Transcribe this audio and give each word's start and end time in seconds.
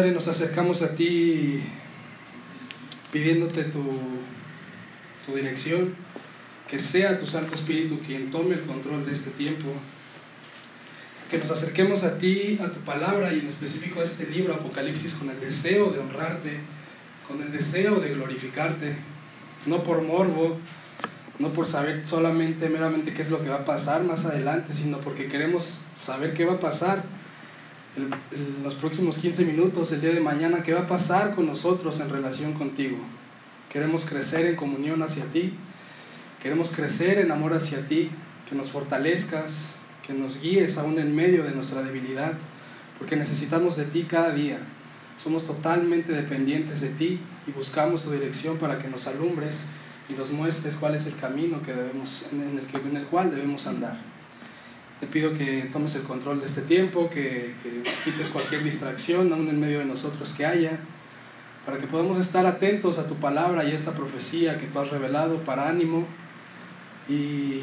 Padre, 0.00 0.12
nos 0.12 0.28
acercamos 0.28 0.80
a 0.80 0.94
ti 0.94 1.60
pidiéndote 3.12 3.64
tu, 3.64 3.82
tu 5.26 5.36
dirección, 5.36 5.94
que 6.70 6.78
sea 6.78 7.18
tu 7.18 7.26
Santo 7.26 7.54
Espíritu 7.54 7.98
quien 7.98 8.30
tome 8.30 8.54
el 8.54 8.62
control 8.62 9.04
de 9.04 9.12
este 9.12 9.28
tiempo, 9.28 9.68
que 11.30 11.36
nos 11.36 11.50
acerquemos 11.50 12.02
a 12.04 12.16
ti, 12.16 12.58
a 12.62 12.72
tu 12.72 12.80
palabra 12.80 13.30
y 13.34 13.40
en 13.40 13.46
específico 13.46 14.00
a 14.00 14.04
este 14.04 14.24
libro, 14.24 14.54
Apocalipsis, 14.54 15.12
con 15.12 15.28
el 15.28 15.38
deseo 15.38 15.90
de 15.90 15.98
honrarte, 15.98 16.60
con 17.28 17.42
el 17.42 17.52
deseo 17.52 18.00
de 18.00 18.14
glorificarte, 18.14 18.96
no 19.66 19.82
por 19.82 20.00
morbo, 20.00 20.56
no 21.38 21.52
por 21.52 21.66
saber 21.66 22.06
solamente, 22.06 22.70
meramente 22.70 23.12
qué 23.12 23.20
es 23.20 23.28
lo 23.28 23.42
que 23.42 23.50
va 23.50 23.56
a 23.56 23.64
pasar 23.66 24.02
más 24.02 24.24
adelante, 24.24 24.72
sino 24.72 24.96
porque 25.00 25.28
queremos 25.28 25.82
saber 25.94 26.32
qué 26.32 26.46
va 26.46 26.54
a 26.54 26.60
pasar 26.60 27.19
en 27.96 28.62
los 28.62 28.74
próximos 28.74 29.18
15 29.18 29.44
minutos, 29.44 29.90
el 29.92 30.00
día 30.00 30.12
de 30.12 30.20
mañana, 30.20 30.62
qué 30.62 30.74
va 30.74 30.80
a 30.80 30.86
pasar 30.86 31.34
con 31.34 31.46
nosotros 31.46 32.00
en 32.00 32.10
relación 32.10 32.52
contigo. 32.52 32.98
Queremos 33.68 34.04
crecer 34.04 34.46
en 34.46 34.56
comunión 34.56 35.02
hacia 35.02 35.24
ti, 35.24 35.52
queremos 36.42 36.70
crecer 36.70 37.18
en 37.18 37.32
amor 37.32 37.54
hacia 37.54 37.86
ti, 37.86 38.10
que 38.48 38.54
nos 38.54 38.70
fortalezcas, 38.70 39.70
que 40.06 40.12
nos 40.12 40.40
guíes 40.40 40.78
aún 40.78 40.98
en 40.98 41.14
medio 41.14 41.44
de 41.44 41.52
nuestra 41.52 41.82
debilidad, 41.82 42.34
porque 42.98 43.16
necesitamos 43.16 43.76
de 43.76 43.84
ti 43.84 44.04
cada 44.04 44.32
día. 44.32 44.58
Somos 45.16 45.44
totalmente 45.44 46.12
dependientes 46.12 46.80
de 46.80 46.88
ti 46.88 47.20
y 47.46 47.52
buscamos 47.52 48.04
tu 48.04 48.10
dirección 48.10 48.58
para 48.58 48.78
que 48.78 48.88
nos 48.88 49.06
alumbres 49.06 49.64
y 50.08 50.14
nos 50.14 50.30
muestres 50.30 50.76
cuál 50.76 50.94
es 50.94 51.06
el 51.06 51.16
camino 51.16 51.62
que 51.62 51.72
debemos, 51.72 52.26
en, 52.32 52.58
el, 52.58 52.66
que, 52.66 52.76
en 52.78 52.96
el 52.96 53.04
cual 53.04 53.30
debemos 53.30 53.66
andar. 53.66 54.09
Te 55.00 55.06
pido 55.06 55.32
que 55.32 55.68
tomes 55.72 55.94
el 55.94 56.02
control 56.02 56.40
de 56.40 56.46
este 56.46 56.60
tiempo, 56.60 57.08
que, 57.08 57.54
que 57.62 57.82
quites 58.04 58.28
cualquier 58.28 58.62
distracción 58.62 59.32
aún 59.32 59.48
en 59.48 59.58
medio 59.58 59.78
de 59.78 59.86
nosotros 59.86 60.34
que 60.36 60.44
haya, 60.44 60.78
para 61.64 61.78
que 61.78 61.86
podamos 61.86 62.18
estar 62.18 62.44
atentos 62.44 62.98
a 62.98 63.06
tu 63.06 63.14
palabra 63.14 63.64
y 63.64 63.72
a 63.72 63.74
esta 63.74 63.92
profecía 63.92 64.58
que 64.58 64.66
tú 64.66 64.78
has 64.78 64.90
revelado 64.90 65.38
para 65.38 65.70
ánimo 65.70 66.06
y, 67.08 67.62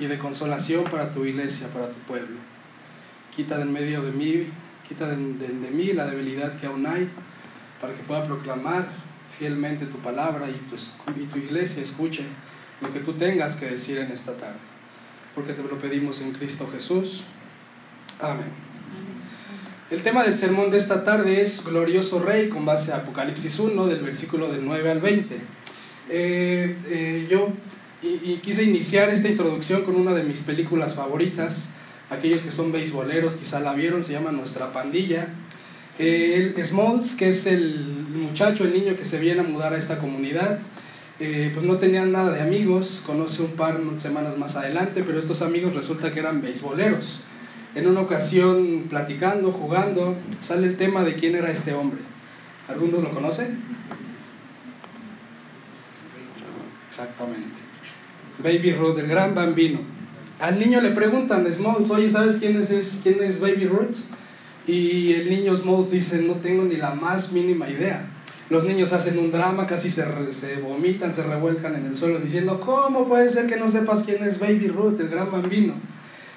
y 0.00 0.06
de 0.06 0.18
consolación 0.18 0.82
para 0.84 1.12
tu 1.12 1.24
iglesia, 1.24 1.68
para 1.68 1.90
tu 1.90 1.98
pueblo. 2.00 2.38
Quita 3.34 3.56
de 3.56 3.62
en 3.62 3.72
medio 3.72 4.02
de 4.02 4.10
mí, 4.10 4.46
quita 4.88 5.06
de, 5.06 5.16
de, 5.16 5.70
mí 5.70 5.92
la 5.92 6.06
debilidad 6.06 6.58
que 6.58 6.66
aún 6.66 6.84
hay, 6.86 7.08
para 7.80 7.94
que 7.94 8.02
pueda 8.02 8.24
proclamar 8.24 8.88
fielmente 9.38 9.86
tu 9.86 9.98
palabra 9.98 10.48
y 10.48 10.54
tu, 10.68 10.76
y 11.20 11.26
tu 11.26 11.38
iglesia 11.38 11.82
escuche 11.82 12.24
lo 12.80 12.92
que 12.92 13.00
tú 13.00 13.12
tengas 13.12 13.54
que 13.54 13.66
decir 13.66 13.98
en 13.98 14.10
esta 14.10 14.36
tarde. 14.36 14.73
Porque 15.34 15.52
te 15.52 15.62
lo 15.62 15.78
pedimos 15.78 16.20
en 16.20 16.32
Cristo 16.32 16.68
Jesús. 16.72 17.24
Amén. 18.20 18.46
El 19.90 20.02
tema 20.02 20.24
del 20.24 20.38
sermón 20.38 20.70
de 20.70 20.78
esta 20.78 21.04
tarde 21.04 21.40
es 21.40 21.64
Glorioso 21.64 22.20
Rey 22.20 22.48
con 22.48 22.64
base 22.64 22.92
a 22.92 22.96
Apocalipsis 22.96 23.58
1 23.58 23.86
del 23.86 24.02
versículo 24.02 24.50
del 24.50 24.64
9 24.64 24.90
al 24.90 25.00
20. 25.00 25.34
Eh, 26.10 26.76
eh, 26.88 27.26
yo 27.30 27.48
y, 28.02 28.32
y 28.32 28.40
quise 28.42 28.62
iniciar 28.62 29.08
esta 29.08 29.28
introducción 29.28 29.82
con 29.82 29.96
una 29.96 30.12
de 30.12 30.22
mis 30.22 30.40
películas 30.40 30.94
favoritas. 30.94 31.68
Aquellos 32.10 32.42
que 32.42 32.52
son 32.52 32.70
beisboleros 32.70 33.36
quizá 33.36 33.60
la 33.60 33.74
vieron, 33.74 34.02
se 34.02 34.12
llama 34.12 34.30
Nuestra 34.30 34.72
Pandilla. 34.72 35.28
Eh, 35.98 36.52
el 36.56 36.64
Smalls, 36.64 37.14
que 37.14 37.28
es 37.28 37.46
el 37.46 38.06
muchacho, 38.14 38.64
el 38.64 38.72
niño 38.72 38.96
que 38.96 39.04
se 39.04 39.18
viene 39.18 39.40
a 39.40 39.44
mudar 39.44 39.72
a 39.74 39.78
esta 39.78 39.98
comunidad, 39.98 40.60
eh, 41.20 41.50
pues 41.54 41.64
no 41.64 41.78
tenían 41.78 42.10
nada 42.10 42.32
de 42.32 42.40
amigos, 42.40 43.02
conoce 43.06 43.42
un 43.42 43.52
par 43.52 43.80
semanas 43.98 44.36
más 44.36 44.56
adelante, 44.56 45.04
pero 45.04 45.18
estos 45.18 45.42
amigos 45.42 45.74
resulta 45.74 46.10
que 46.10 46.20
eran 46.20 46.42
beisboleros. 46.42 47.20
En 47.74 47.86
una 47.86 48.00
ocasión, 48.00 48.86
platicando, 48.88 49.52
jugando, 49.52 50.16
sale 50.40 50.66
el 50.66 50.76
tema 50.76 51.04
de 51.04 51.14
quién 51.14 51.36
era 51.36 51.50
este 51.50 51.72
hombre. 51.72 52.00
¿Algunos 52.68 53.02
lo 53.02 53.10
conocen? 53.10 53.60
Exactamente. 56.88 57.58
Baby 58.38 58.72
Ruth, 58.72 58.98
el 58.98 59.06
gran 59.06 59.34
bambino. 59.34 59.80
Al 60.40 60.58
niño 60.58 60.80
le 60.80 60.90
preguntan, 60.90 61.46
Smalls, 61.50 61.90
oye, 61.90 62.08
¿sabes 62.08 62.36
quién 62.36 62.56
es, 62.56 63.00
quién 63.02 63.22
es 63.22 63.40
Baby 63.40 63.66
Ruth? 63.66 63.96
Y 64.66 65.12
el 65.12 65.30
niño 65.30 65.54
Smalls 65.56 65.90
dice, 65.90 66.22
no 66.22 66.34
tengo 66.34 66.64
ni 66.64 66.76
la 66.76 66.94
más 66.94 67.30
mínima 67.32 67.68
idea. 67.68 68.06
Los 68.54 68.62
niños 68.62 68.92
hacen 68.92 69.18
un 69.18 69.32
drama, 69.32 69.66
casi 69.66 69.90
se, 69.90 70.04
se 70.32 70.60
vomitan, 70.60 71.12
se 71.12 71.24
revuelcan 71.24 71.74
en 71.74 71.86
el 71.86 71.96
suelo 71.96 72.20
diciendo, 72.20 72.60
¿cómo 72.60 73.08
puede 73.08 73.28
ser 73.28 73.48
que 73.48 73.56
no 73.56 73.66
sepas 73.66 74.04
quién 74.04 74.22
es 74.22 74.38
Baby 74.38 74.68
Ruth, 74.68 75.00
el 75.00 75.08
gran 75.08 75.32
bambino? 75.32 75.74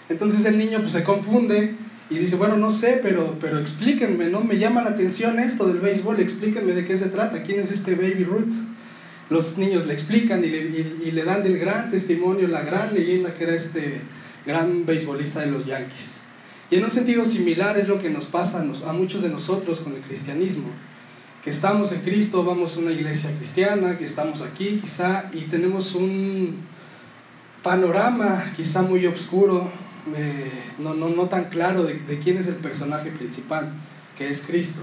Entonces 0.09 0.44
el 0.45 0.57
niño 0.57 0.79
pues 0.79 0.94
se 0.94 1.03
confunde 1.03 1.75
y 2.09 2.17
dice, 2.17 2.35
bueno, 2.35 2.57
no 2.57 2.72
sé, 2.72 3.01
pero, 3.03 3.38
pero 3.39 3.59
explíquenme, 3.59 4.31
¿no? 4.31 4.41
Me 4.41 4.57
llama 4.57 4.81
la 4.81 4.89
atención 4.89 5.38
esto 5.38 5.67
del 5.67 5.77
béisbol, 5.77 6.19
explíquenme 6.19 6.73
de 6.73 6.85
qué 6.85 6.97
se 6.97 7.09
trata, 7.09 7.44
quién 7.44 7.59
es 7.59 7.69
este 7.69 7.94
Baby 7.94 8.23
Ruth. 8.23 8.56
Los 9.29 9.59
niños 9.59 9.85
le 9.85 9.94
explican 9.94 10.44
y 10.44 10.50
le, 10.50 11.23
dan 11.23 11.44
del 11.44 11.59
gran 11.59 11.91
testimonio, 11.91 12.47
la 12.47 12.63
gran 12.63 12.95
leyenda 12.95 13.35
que 13.35 13.44
era 13.44 13.53
este 13.53 14.01
gran 14.44 14.88
beisbolista 14.88 15.41
de 15.41 15.51
los 15.51 15.67
Yankees. 15.67 16.16
Y 16.72 16.77
en 16.77 16.83
un 16.83 16.89
sentido 16.89 17.23
similar 17.25 17.77
es 17.77 17.88
lo 17.88 18.00
que 18.00 18.09
nos 18.09 18.25
pasa 18.25 18.66
a 18.88 18.94
muchos 18.94 19.22
de 19.22 19.29
nosotros 19.29 19.81
con 19.81 19.94
el 19.94 20.01
cristianismo. 20.01 20.72
Estamos 21.47 21.94
en 21.94 22.02
Cristo, 22.02 22.44
vamos 22.44 22.75
a 22.75 22.81
una 22.81 22.91
iglesia 22.91 23.31
cristiana, 23.38 23.97
que 23.97 24.03
estamos 24.03 24.41
aquí 24.41 24.80
quizá 24.81 25.30
y 25.31 25.44
tenemos 25.44 25.96
un 25.96 26.58
panorama 27.63 28.52
quizá 28.58 28.81
muy 28.81 29.06
oscuro, 29.06 29.72
eh, 30.13 30.52
no, 30.78 30.94
no, 30.94 31.07
no 31.07 31.30
tan 31.30 31.46
claro 31.46 31.84
de, 31.84 32.19
quién 32.22 32.38
es 32.38 32.47
el 32.47 32.56
personaje 32.56 33.12
principal, 33.12 33.72
que 34.18 34.30
es 34.30 34.41
Cristo. 34.41 34.81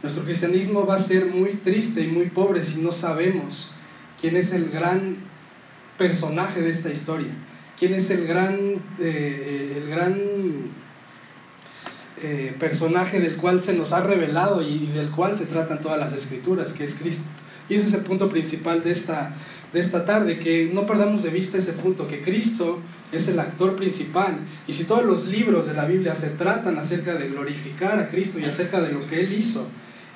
Nuestro 0.00 0.22
cristianismo 0.22 0.86
va 0.86 0.94
a 0.94 0.98
ser 0.98 1.26
muy 1.26 1.54
triste 1.54 2.02
y 2.02 2.06
muy 2.06 2.26
pobre 2.26 2.62
si 2.62 2.80
no 2.80 2.92
sabemos 2.92 3.72
quién 4.20 4.36
es 4.36 4.52
el 4.52 4.70
gran 4.70 5.16
personaje 5.98 6.60
de 6.60 6.70
esta 6.70 6.88
historia, 6.88 7.32
quién 7.76 7.94
es 7.94 8.10
el 8.10 8.28
gran, 8.28 8.56
eh, 9.00 9.82
el 9.82 9.90
gran 9.90 10.14
eh, 12.22 12.54
personaje 12.58 13.20
del 13.20 13.36
cual 13.36 13.62
se 13.62 13.74
nos 13.74 13.92
ha 13.92 14.00
revelado 14.00 14.62
y, 14.62 14.86
del 14.86 15.10
cual 15.10 15.36
se 15.36 15.46
tratan 15.46 15.80
todas 15.80 15.98
las 15.98 16.12
escrituras, 16.12 16.72
que 16.72 16.84
es 16.84 16.94
Cristo. 16.94 17.24
Y 17.68 17.74
ese 17.74 17.88
es 17.88 17.92
el 17.94 18.00
punto 18.00 18.28
principal 18.28 18.82
de 18.82 18.92
esta, 18.92 19.34
de 19.72 19.80
esta 19.80 20.04
tarde, 20.04 20.38
que 20.38 20.70
no 20.72 20.86
perdamos 20.86 21.22
de 21.22 21.30
vista 21.30 21.58
ese 21.58 21.72
punto, 21.72 22.08
que 22.08 22.22
Cristo 22.22 22.80
es 23.12 23.28
el 23.28 23.38
actor 23.38 23.76
principal. 23.76 24.38
Y 24.66 24.72
si 24.72 24.84
todos 24.84 25.04
los 25.04 25.26
libros 25.26 25.66
de 25.66 25.74
la 25.74 25.84
Biblia 25.84 26.14
se 26.14 26.30
tratan 26.30 26.78
acerca 26.78 27.14
de 27.14 27.28
glorificar 27.28 27.98
a 27.98 28.08
Cristo 28.08 28.38
y 28.38 28.44
acerca 28.44 28.80
de 28.80 28.92
lo 28.92 29.00
que 29.00 29.20
Él 29.20 29.32
hizo 29.32 29.66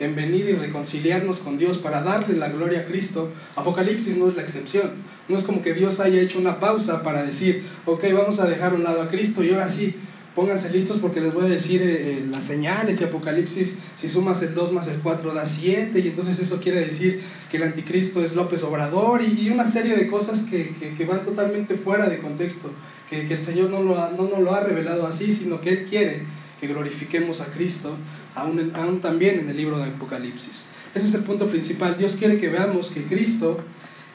en 0.01 0.17
venir 0.17 0.47
y 0.49 0.55
reconciliarnos 0.55 1.39
con 1.39 1.59
Dios 1.59 1.77
para 1.77 2.03
darle 2.03 2.37
la 2.37 2.49
gloria 2.49 2.81
a 2.81 2.85
Cristo, 2.85 3.31
Apocalipsis 3.55 4.17
no 4.17 4.29
es 4.29 4.35
la 4.35 4.43
excepción. 4.43 4.93
No 5.29 5.37
es 5.37 5.45
como 5.45 5.61
que 5.61 5.75
Dios 5.75 6.01
haya 6.01 6.21
hecho 6.21 6.39
una 6.39 6.59
pausa 6.59 7.03
para 7.03 7.23
decir, 7.23 7.67
ok, 7.85 8.05
vamos 8.15 8.41
a 8.41 8.47
dejar 8.47 8.73
a 8.73 8.77
un 8.77 8.83
lado 8.83 9.03
a 9.03 9.09
Cristo 9.09 9.45
y 9.45 9.51
ahora 9.51 9.69
sí, 9.69 9.95
pónganse 10.35 10.71
listos 10.71 10.99
porque 10.99 11.21
les 11.21 11.35
voy 11.35 11.47
a 11.47 11.49
decir 11.49 11.83
eh, 11.83 12.25
las 12.31 12.45
señales 12.45 13.01
y 13.01 13.05
Apocalipsis, 13.05 13.77
si 13.97 14.09
sumas 14.09 14.43
el 14.43 14.55
2 14.55 14.73
más 14.73 14.87
el 14.89 15.01
4 15.01 15.35
da 15.35 15.45
7 15.45 15.99
y 15.99 16.09
entonces 16.09 16.39
eso 16.39 16.61
quiere 16.61 16.81
decir 16.81 17.23
que 17.51 17.57
el 17.57 17.65
anticristo 17.65 18.23
es 18.23 18.35
López 18.35 18.63
Obrador 18.63 19.23
y, 19.23 19.47
y 19.47 19.51
una 19.51 19.67
serie 19.67 19.97
de 19.97 20.09
cosas 20.09 20.41
que, 20.43 20.75
que, 20.77 20.95
que, 20.95 21.05
van 21.05 21.25
totalmente 21.25 21.75
fuera 21.77 22.09
de 22.09 22.19
contexto, 22.19 22.71
que, 23.09 23.27
que 23.27 23.35
el 23.35 23.43
Señor 23.43 23.71
no, 23.71 23.83
lo 23.83 24.01
ha, 24.01 24.11
no 24.11 24.29
nos 24.29 24.41
lo 24.41 24.55
ha 24.55 24.61
revelado 24.61 25.07
así, 25.07 25.33
sino 25.33 25.61
que 25.61 25.71
Él 25.71 25.87
quiere 25.89 26.23
que 26.61 26.69
glorifiquemos 26.69 27.41
a 27.41 27.47
Cristo, 27.47 27.97
aún, 28.35 28.73
aún 28.75 29.01
también 29.01 29.41
en 29.41 29.49
el 29.49 29.57
libro 29.57 29.79
de 29.79 29.85
Apocalipsis. 29.85 30.67
Ese 30.95 31.07
es 31.07 31.15
el 31.15 31.23
punto 31.23 31.47
principal. 31.47 31.97
Dios 31.97 32.17
quiere 32.17 32.39
que 32.39 32.49
veamos 32.49 32.91
que 32.91 33.05
Cristo 33.05 33.59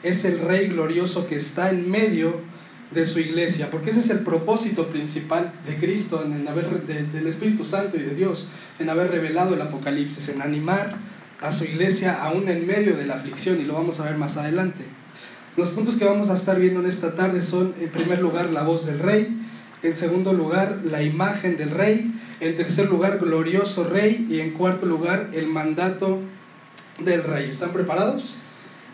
es 0.02 0.24
el 0.24 0.38
Rey 0.38 0.68
glorioso 0.68 1.26
que 1.26 1.36
está 1.36 1.70
en 1.70 1.90
medio 1.90 2.40
de 2.96 3.04
su 3.04 3.20
iglesia, 3.20 3.70
porque 3.70 3.90
ese 3.90 4.00
es 4.00 4.08
el 4.08 4.20
propósito 4.20 4.88
principal 4.88 5.52
de 5.66 5.76
Cristo, 5.76 6.24
en 6.24 6.48
haber, 6.48 6.86
de, 6.86 7.04
del 7.04 7.26
Espíritu 7.26 7.62
Santo 7.62 7.98
y 7.98 8.00
de 8.00 8.14
Dios, 8.14 8.48
en 8.78 8.88
haber 8.88 9.10
revelado 9.10 9.52
el 9.52 9.60
Apocalipsis, 9.60 10.30
en 10.30 10.40
animar 10.40 10.96
a 11.42 11.52
su 11.52 11.64
iglesia 11.64 12.22
aún 12.22 12.48
en 12.48 12.66
medio 12.66 12.96
de 12.96 13.04
la 13.04 13.16
aflicción, 13.16 13.60
y 13.60 13.64
lo 13.64 13.74
vamos 13.74 14.00
a 14.00 14.04
ver 14.04 14.16
más 14.16 14.38
adelante. 14.38 14.84
Los 15.58 15.68
puntos 15.68 15.96
que 15.96 16.06
vamos 16.06 16.30
a 16.30 16.36
estar 16.36 16.58
viendo 16.58 16.80
en 16.80 16.86
esta 16.86 17.14
tarde 17.14 17.42
son, 17.42 17.74
en 17.78 17.90
primer 17.90 18.18
lugar, 18.20 18.48
la 18.48 18.62
voz 18.62 18.86
del 18.86 18.98
rey, 18.98 19.42
en 19.82 19.94
segundo 19.94 20.32
lugar, 20.32 20.80
la 20.82 21.02
imagen 21.02 21.58
del 21.58 21.72
rey, 21.72 22.14
en 22.40 22.56
tercer 22.56 22.88
lugar, 22.88 23.18
glorioso 23.18 23.84
rey, 23.84 24.26
y 24.30 24.40
en 24.40 24.52
cuarto 24.52 24.86
lugar, 24.86 25.28
el 25.34 25.48
mandato 25.48 26.20
del 26.98 27.22
rey. 27.24 27.50
¿Están 27.50 27.74
preparados? 27.74 28.36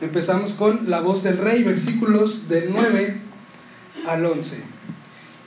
Empezamos 0.00 0.54
con 0.54 0.90
la 0.90 1.00
voz 1.00 1.22
del 1.22 1.38
rey, 1.38 1.62
versículos 1.62 2.48
del 2.48 2.72
9 2.72 3.30
al 4.06 4.24
11. 4.24 4.62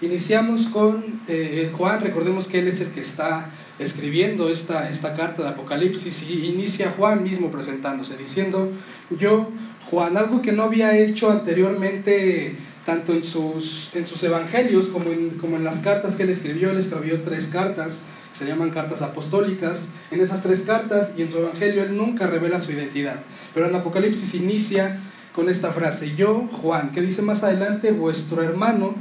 Iniciamos 0.02 0.68
con 0.68 1.22
eh, 1.28 1.72
Juan, 1.74 2.02
recordemos 2.02 2.48
que 2.48 2.60
él 2.60 2.68
es 2.68 2.82
el 2.82 2.90
que 2.90 3.00
está 3.00 3.50
escribiendo 3.80 4.50
esta, 4.50 4.90
esta 4.90 5.16
carta 5.16 5.44
de 5.44 5.50
Apocalipsis 5.50 6.30
y 6.30 6.46
inicia 6.46 6.92
Juan 6.92 7.24
mismo 7.24 7.52
presentándose, 7.52 8.18
diciendo, 8.18 8.72
yo, 9.10 9.50
Juan, 9.90 10.18
algo 10.18 10.42
que 10.42 10.52
no 10.52 10.64
había 10.64 10.98
hecho 10.98 11.32
anteriormente 11.32 12.58
tanto 12.86 13.14
en 13.14 13.24
sus, 13.24 13.96
en 13.96 14.06
sus 14.06 14.24
evangelios 14.24 14.88
como 14.88 15.12
en, 15.12 15.32
como 15.32 15.56
en 15.58 15.64
las 15.64 15.80
cartas 15.80 16.16
que 16.16 16.24
él 16.24 16.30
escribió, 16.30 16.70
él 16.70 16.78
escribió 16.78 17.22
tres 17.22 17.48
cartas, 17.48 18.02
se 18.32 18.46
llaman 18.46 18.70
cartas 18.70 19.02
apostólicas. 19.02 19.88
En 20.12 20.22
esas 20.22 20.44
tres 20.44 20.62
cartas 20.62 21.14
y 21.18 21.24
en 21.24 21.32
su 21.32 21.40
evangelio 21.40 21.84
él 21.84 21.98
nunca 21.98 22.28
revela 22.28 22.60
su 22.60 22.72
identidad, 22.72 23.22
pero 23.54 23.68
en 23.68 23.76
Apocalipsis 23.76 24.36
inicia 24.36 25.00
con 25.36 25.50
esta 25.50 25.74
frase, 25.74 26.16
yo, 26.16 26.48
Juan, 26.50 26.94
que 26.94 27.02
dice 27.02 27.22
más 27.22 27.44
adelante, 27.44 27.92
vuestro 27.92 28.42
hermano. 28.42 28.96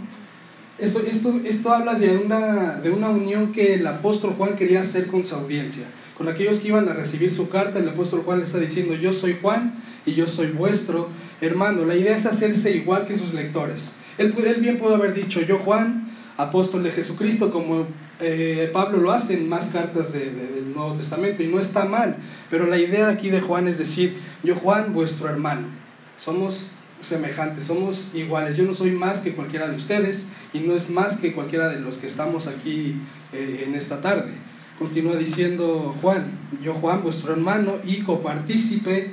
Esto, 0.79 1.01
esto, 1.09 1.41
esto 1.45 1.73
habla 1.73 1.95
de 1.95 2.17
una, 2.17 2.81
de 2.81 2.91
una 2.91 3.09
unión 3.11 3.53
que 3.53 3.75
el 3.75 3.87
apóstol 3.87 4.35
Juan 4.37 4.57
quería 4.57 4.81
hacer 4.81 5.07
con 5.07 5.23
su 5.23 5.37
audiencia. 5.37 5.85
Con 6.19 6.29
aquellos 6.29 6.59
que 6.59 6.69
iban 6.69 6.89
a 6.89 6.93
recibir 6.93 7.31
su 7.31 7.49
carta, 7.49 7.79
el 7.79 7.89
apóstol 7.89 8.23
Juan 8.25 8.41
le 8.41 8.47
está 8.47 8.59
diciendo, 8.59 8.95
yo 8.95 9.13
soy 9.13 9.39
Juan 9.41 9.81
y 10.05 10.15
yo 10.15 10.27
soy 10.27 10.49
vuestro 10.49 11.09
hermano. 11.41 11.85
La 11.85 11.95
idea 11.95 12.17
es 12.17 12.27
hacerse 12.27 12.77
igual 12.77 13.07
que 13.07 13.15
sus 13.15 13.33
lectores. 13.33 13.93
Él, 14.19 14.35
él 14.45 14.61
bien 14.61 14.77
pudo 14.77 14.97
haber 14.97 15.15
dicho, 15.15 15.41
yo 15.41 15.59
Juan, 15.59 16.13
apóstol 16.37 16.83
de 16.83 16.91
Jesucristo, 16.91 17.53
como 17.53 17.87
eh, 18.19 18.71
Pablo 18.73 18.99
lo 18.99 19.13
hace 19.13 19.35
en 19.35 19.49
más 19.49 19.69
cartas 19.69 20.13
del 20.13 20.75
Nuevo 20.75 20.95
Testamento, 20.95 21.45
y 21.45 21.47
no 21.47 21.61
está 21.61 21.85
mal. 21.85 22.17
Pero 22.51 22.67
la 22.67 22.79
idea 22.79 23.09
aquí 23.09 23.31
de 23.31 23.41
Juan 23.41 23.69
es 23.69 23.79
decir, 23.79 24.17
yo 24.43 24.57
Juan, 24.57 24.93
vuestro 24.93 25.29
hermano. 25.29 25.84
Somos 26.17 26.71
semejantes, 27.01 27.67
somos 27.67 28.09
iguales. 28.15 28.57
Yo 28.57 28.65
no 28.65 28.75
soy 28.75 28.91
más 28.91 29.21
que 29.21 29.35
cualquiera 29.35 29.69
de 29.69 29.77
ustedes 29.77 30.27
y 30.53 30.61
no 30.61 30.75
es 30.75 30.91
más 30.91 31.17
que 31.17 31.33
cualquiera 31.33 31.69
de 31.69 31.81
los 31.81 31.99
que 31.99 32.07
estamos 32.07 32.47
aquí 32.47 32.97
eh, 33.33 33.65
en 33.67 33.75
esta 33.75 34.01
tarde. 34.01 34.33
Continúa 34.79 35.17
diciendo 35.17 35.95
Juan, 36.01 36.33
yo 36.63 36.75
Juan, 36.75 37.03
vuestro 37.03 37.33
hermano 37.33 37.77
y 37.85 38.01
copartícipe 38.01 39.13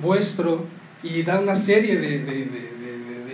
vuestro, 0.00 0.66
y 1.02 1.22
da 1.22 1.40
una 1.40 1.56
serie 1.56 1.98
de, 1.98 2.18
de, 2.18 2.68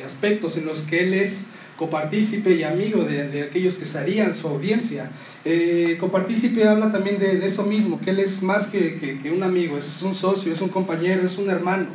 aspectos 0.05 0.59
en 0.59 0.67
los 0.67 0.83
que 0.83 1.01
él 1.01 1.15
es 1.15 1.47
copartícipe 1.79 2.53
y 2.53 2.63
amigo 2.63 3.05
de, 3.05 3.43
aquellos 3.43 3.79
que 3.79 3.87
serían 3.87 4.35
su 4.35 4.47
audiencia. 4.49 5.11
Eh, 5.47 5.97
copartícipe 5.99 6.69
habla 6.69 6.93
también 6.93 7.19
de, 7.19 7.45
eso 7.47 7.63
mismo, 7.63 7.99
que 7.99 8.11
él 8.11 8.21
es 8.21 8.43
más 8.43 8.67
que, 8.67 8.97
que, 8.97 9.19
que 9.19 9.31
un 9.31 9.43
amigo, 9.43 9.79
es 9.79 10.03
un 10.03 10.15
socio, 10.15 10.53
es 10.53 10.61
un 10.61 10.69
compañero, 10.69 11.25
es 11.25 11.39
un 11.39 11.49
hermano. 11.49 11.87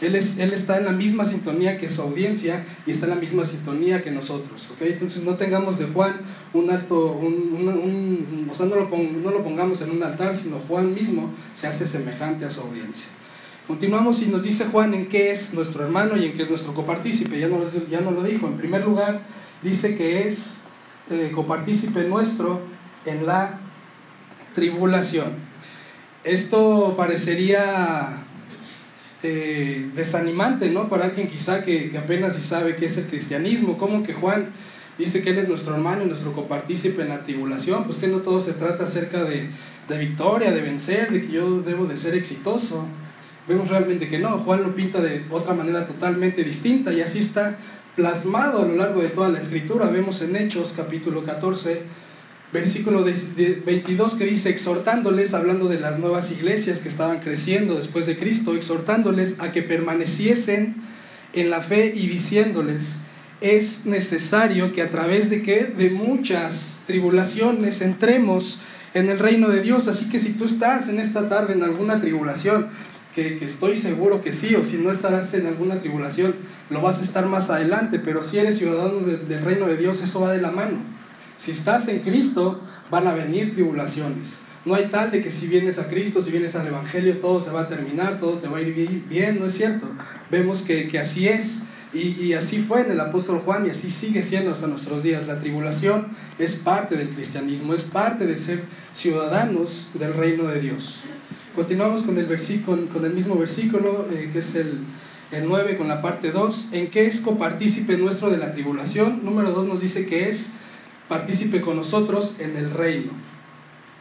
Él, 0.00 0.16
es, 0.16 0.38
él 0.38 0.52
está 0.52 0.78
en 0.78 0.84
la 0.84 0.92
misma 0.92 1.24
sintonía 1.24 1.78
que 1.78 1.88
su 1.88 2.02
audiencia 2.02 2.64
y 2.86 2.90
está 2.90 3.06
en 3.06 3.10
la 3.10 3.16
misma 3.16 3.44
sintonía 3.44 4.02
que 4.02 4.10
nosotros. 4.10 4.68
¿okay? 4.74 4.92
Entonces 4.92 5.22
no 5.22 5.36
tengamos 5.36 5.78
de 5.78 5.86
Juan 5.86 6.20
un 6.52 6.70
alto, 6.70 7.12
un, 7.12 8.48
o 8.50 8.54
sea, 8.54 8.66
no 8.66 8.76
lo, 8.76 9.44
pongamos 9.44 9.80
en 9.82 9.90
un 9.90 10.02
altar, 10.02 10.34
sino 10.34 10.58
Juan 10.58 10.94
mismo 10.94 11.32
se 11.52 11.66
hace 11.66 11.86
semejante 11.86 12.44
a 12.44 12.50
su 12.50 12.60
audiencia. 12.60 13.06
Continuamos 13.66 14.20
y 14.22 14.26
nos 14.26 14.42
dice 14.42 14.66
Juan 14.66 14.92
en 14.94 15.06
qué 15.06 15.30
es 15.30 15.54
nuestro 15.54 15.84
hermano 15.84 16.16
y 16.16 16.26
en 16.26 16.34
qué 16.34 16.42
es 16.42 16.50
nuestro 16.50 16.74
copartícipe. 16.74 17.38
Ya 17.38 17.48
no, 17.48 17.60
ya 17.90 18.00
no 18.00 18.10
lo 18.10 18.22
dijo. 18.22 18.46
En 18.46 18.58
primer 18.58 18.84
lugar, 18.84 19.22
dice 19.62 19.96
que 19.96 20.28
es 20.28 20.58
eh, 21.10 21.30
copartícipe 21.34 22.04
nuestro 22.04 22.60
en 23.06 23.26
la 23.26 23.60
tribulación. 24.54 25.32
Esto 26.24 26.94
parecería 26.96 28.23
este, 29.24 29.90
desanimante, 29.94 30.70
¿no? 30.70 30.88
Para 30.90 31.06
alguien 31.06 31.28
quizá 31.28 31.64
que, 31.64 31.90
que 31.90 31.96
apenas 31.96 32.36
si 32.36 32.42
sabe 32.42 32.76
qué 32.76 32.86
es 32.86 32.98
el 32.98 33.06
cristianismo, 33.06 33.78
como 33.78 34.02
que 34.02 34.12
Juan 34.12 34.50
dice 34.98 35.22
que 35.22 35.30
él 35.30 35.38
es 35.38 35.48
nuestro 35.48 35.74
hermano 35.74 36.04
y 36.04 36.06
nuestro 36.06 36.34
copartícipe 36.34 37.00
en 37.00 37.08
la 37.08 37.22
tribulación, 37.22 37.84
pues 37.84 37.96
que 37.96 38.06
no 38.06 38.18
todo 38.18 38.40
se 38.40 38.52
trata 38.52 38.84
acerca 38.84 39.24
de, 39.24 39.48
de 39.88 39.98
victoria, 39.98 40.52
de 40.52 40.60
vencer, 40.60 41.10
de 41.10 41.22
que 41.22 41.32
yo 41.32 41.62
debo 41.62 41.86
de 41.86 41.96
ser 41.96 42.14
exitoso. 42.14 42.86
Vemos 43.48 43.68
realmente 43.68 44.08
que 44.08 44.18
no, 44.18 44.38
Juan 44.40 44.62
lo 44.62 44.74
pinta 44.74 45.00
de 45.00 45.24
otra 45.30 45.54
manera 45.54 45.86
totalmente 45.86 46.44
distinta 46.44 46.92
y 46.92 47.00
así 47.00 47.18
está 47.20 47.56
plasmado 47.96 48.62
a 48.62 48.66
lo 48.66 48.74
largo 48.74 49.00
de 49.00 49.08
toda 49.08 49.30
la 49.30 49.38
escritura. 49.38 49.88
Vemos 49.88 50.20
en 50.20 50.36
Hechos 50.36 50.74
capítulo 50.76 51.22
14, 51.22 51.82
versículo 52.54 53.04
22 53.04 54.14
que 54.14 54.26
dice, 54.26 54.48
exhortándoles, 54.48 55.34
hablando 55.34 55.66
de 55.66 55.80
las 55.80 55.98
nuevas 55.98 56.30
iglesias 56.30 56.78
que 56.78 56.88
estaban 56.88 57.18
creciendo 57.18 57.74
después 57.74 58.06
de 58.06 58.16
Cristo, 58.16 58.54
exhortándoles 58.54 59.40
a 59.40 59.50
que 59.50 59.62
permaneciesen 59.62 60.76
en 61.32 61.50
la 61.50 61.60
fe 61.60 61.92
y 61.96 62.06
diciéndoles, 62.06 62.98
es 63.40 63.86
necesario 63.86 64.72
que 64.72 64.82
a 64.82 64.90
través 64.90 65.30
de 65.30 65.42
que 65.42 65.64
de 65.64 65.90
muchas 65.90 66.82
tribulaciones 66.86 67.82
entremos 67.82 68.60
en 68.94 69.10
el 69.10 69.18
reino 69.18 69.48
de 69.48 69.60
Dios. 69.60 69.88
Así 69.88 70.08
que 70.08 70.20
si 70.20 70.34
tú 70.34 70.44
estás 70.44 70.88
en 70.88 71.00
esta 71.00 71.28
tarde 71.28 71.54
en 71.54 71.64
alguna 71.64 71.98
tribulación, 71.98 72.68
que, 73.16 73.36
que, 73.36 73.46
estoy 73.46 73.74
seguro 73.74 74.22
que 74.22 74.32
sí, 74.32 74.54
o 74.54 74.62
si 74.62 74.76
no 74.76 74.92
estarás 74.92 75.34
en 75.34 75.48
alguna 75.48 75.78
tribulación, 75.78 76.36
lo 76.70 76.82
vas 76.82 77.00
a 77.00 77.02
estar 77.02 77.26
más 77.26 77.50
adelante, 77.50 77.98
pero 77.98 78.22
si 78.22 78.38
eres 78.38 78.58
ciudadano 78.58 79.00
del 79.00 79.40
reino 79.42 79.66
de 79.66 79.76
Dios, 79.76 80.00
eso 80.02 80.20
va 80.20 80.32
de 80.32 80.40
la 80.40 80.52
mano. 80.52 80.93
Si 81.44 81.50
estás 81.50 81.88
en 81.88 81.98
Cristo, 81.98 82.58
van 82.90 83.06
a 83.06 83.12
venir 83.12 83.52
tribulaciones. 83.52 84.38
No 84.64 84.74
hay 84.74 84.86
tal 84.86 85.10
de 85.10 85.22
que 85.22 85.30
si 85.30 85.46
vienes 85.46 85.78
a 85.78 85.88
Cristo, 85.88 86.22
si 86.22 86.30
vienes 86.30 86.54
al 86.54 86.66
Evangelio, 86.66 87.18
todo 87.18 87.42
se 87.42 87.50
va 87.50 87.60
a 87.60 87.66
terminar, 87.66 88.18
todo 88.18 88.38
te 88.38 88.48
va 88.48 88.56
a 88.56 88.60
ir 88.62 89.04
bien, 89.06 89.38
no 89.38 89.44
es 89.44 89.52
cierto. 89.52 89.86
Vemos 90.30 90.62
que, 90.62 90.88
que 90.88 90.98
así 90.98 91.28
es 91.28 91.60
y, 91.92 92.18
y, 92.18 92.32
así 92.32 92.60
fue 92.60 92.80
en 92.80 92.92
el 92.92 92.98
apóstol 92.98 93.40
Juan 93.40 93.66
y 93.66 93.68
así 93.68 93.90
sigue 93.90 94.22
siendo 94.22 94.52
hasta 94.52 94.68
nuestros 94.68 95.02
días. 95.02 95.26
La 95.26 95.38
tribulación 95.38 96.06
es 96.38 96.56
parte 96.56 96.96
del 96.96 97.10
cristianismo, 97.10 97.74
es 97.74 97.84
parte 97.84 98.24
de 98.24 98.38
ser 98.38 98.62
ciudadanos 98.92 99.88
del 99.92 100.14
reino 100.14 100.44
de 100.44 100.62
Dios. 100.62 101.00
Continuamos 101.54 102.04
con 102.04 102.16
el, 102.16 102.24
versículo, 102.24 102.88
con 102.88 103.04
el 103.04 103.12
mismo 103.12 103.36
versículo, 103.36 104.08
eh, 104.10 104.30
que 104.32 104.38
es 104.38 104.54
el, 104.54 104.78
el 105.30 105.46
9, 105.46 105.76
con 105.76 105.88
la 105.88 106.00
parte 106.00 106.30
2. 106.32 106.70
¿En 106.72 106.90
qué 106.90 107.04
es 107.04 107.20
copartícipe 107.20 107.98
nuestro 107.98 108.30
de 108.30 108.38
la 108.38 108.50
tribulación? 108.50 109.22
Número 109.22 109.50
2 109.50 109.66
nos 109.66 109.82
dice 109.82 110.06
que 110.06 110.30
es 110.30 110.52
partícipe 111.08 111.60
con 111.60 111.76
nosotros 111.76 112.36
en 112.38 112.56
el 112.56 112.70
reino. 112.70 113.12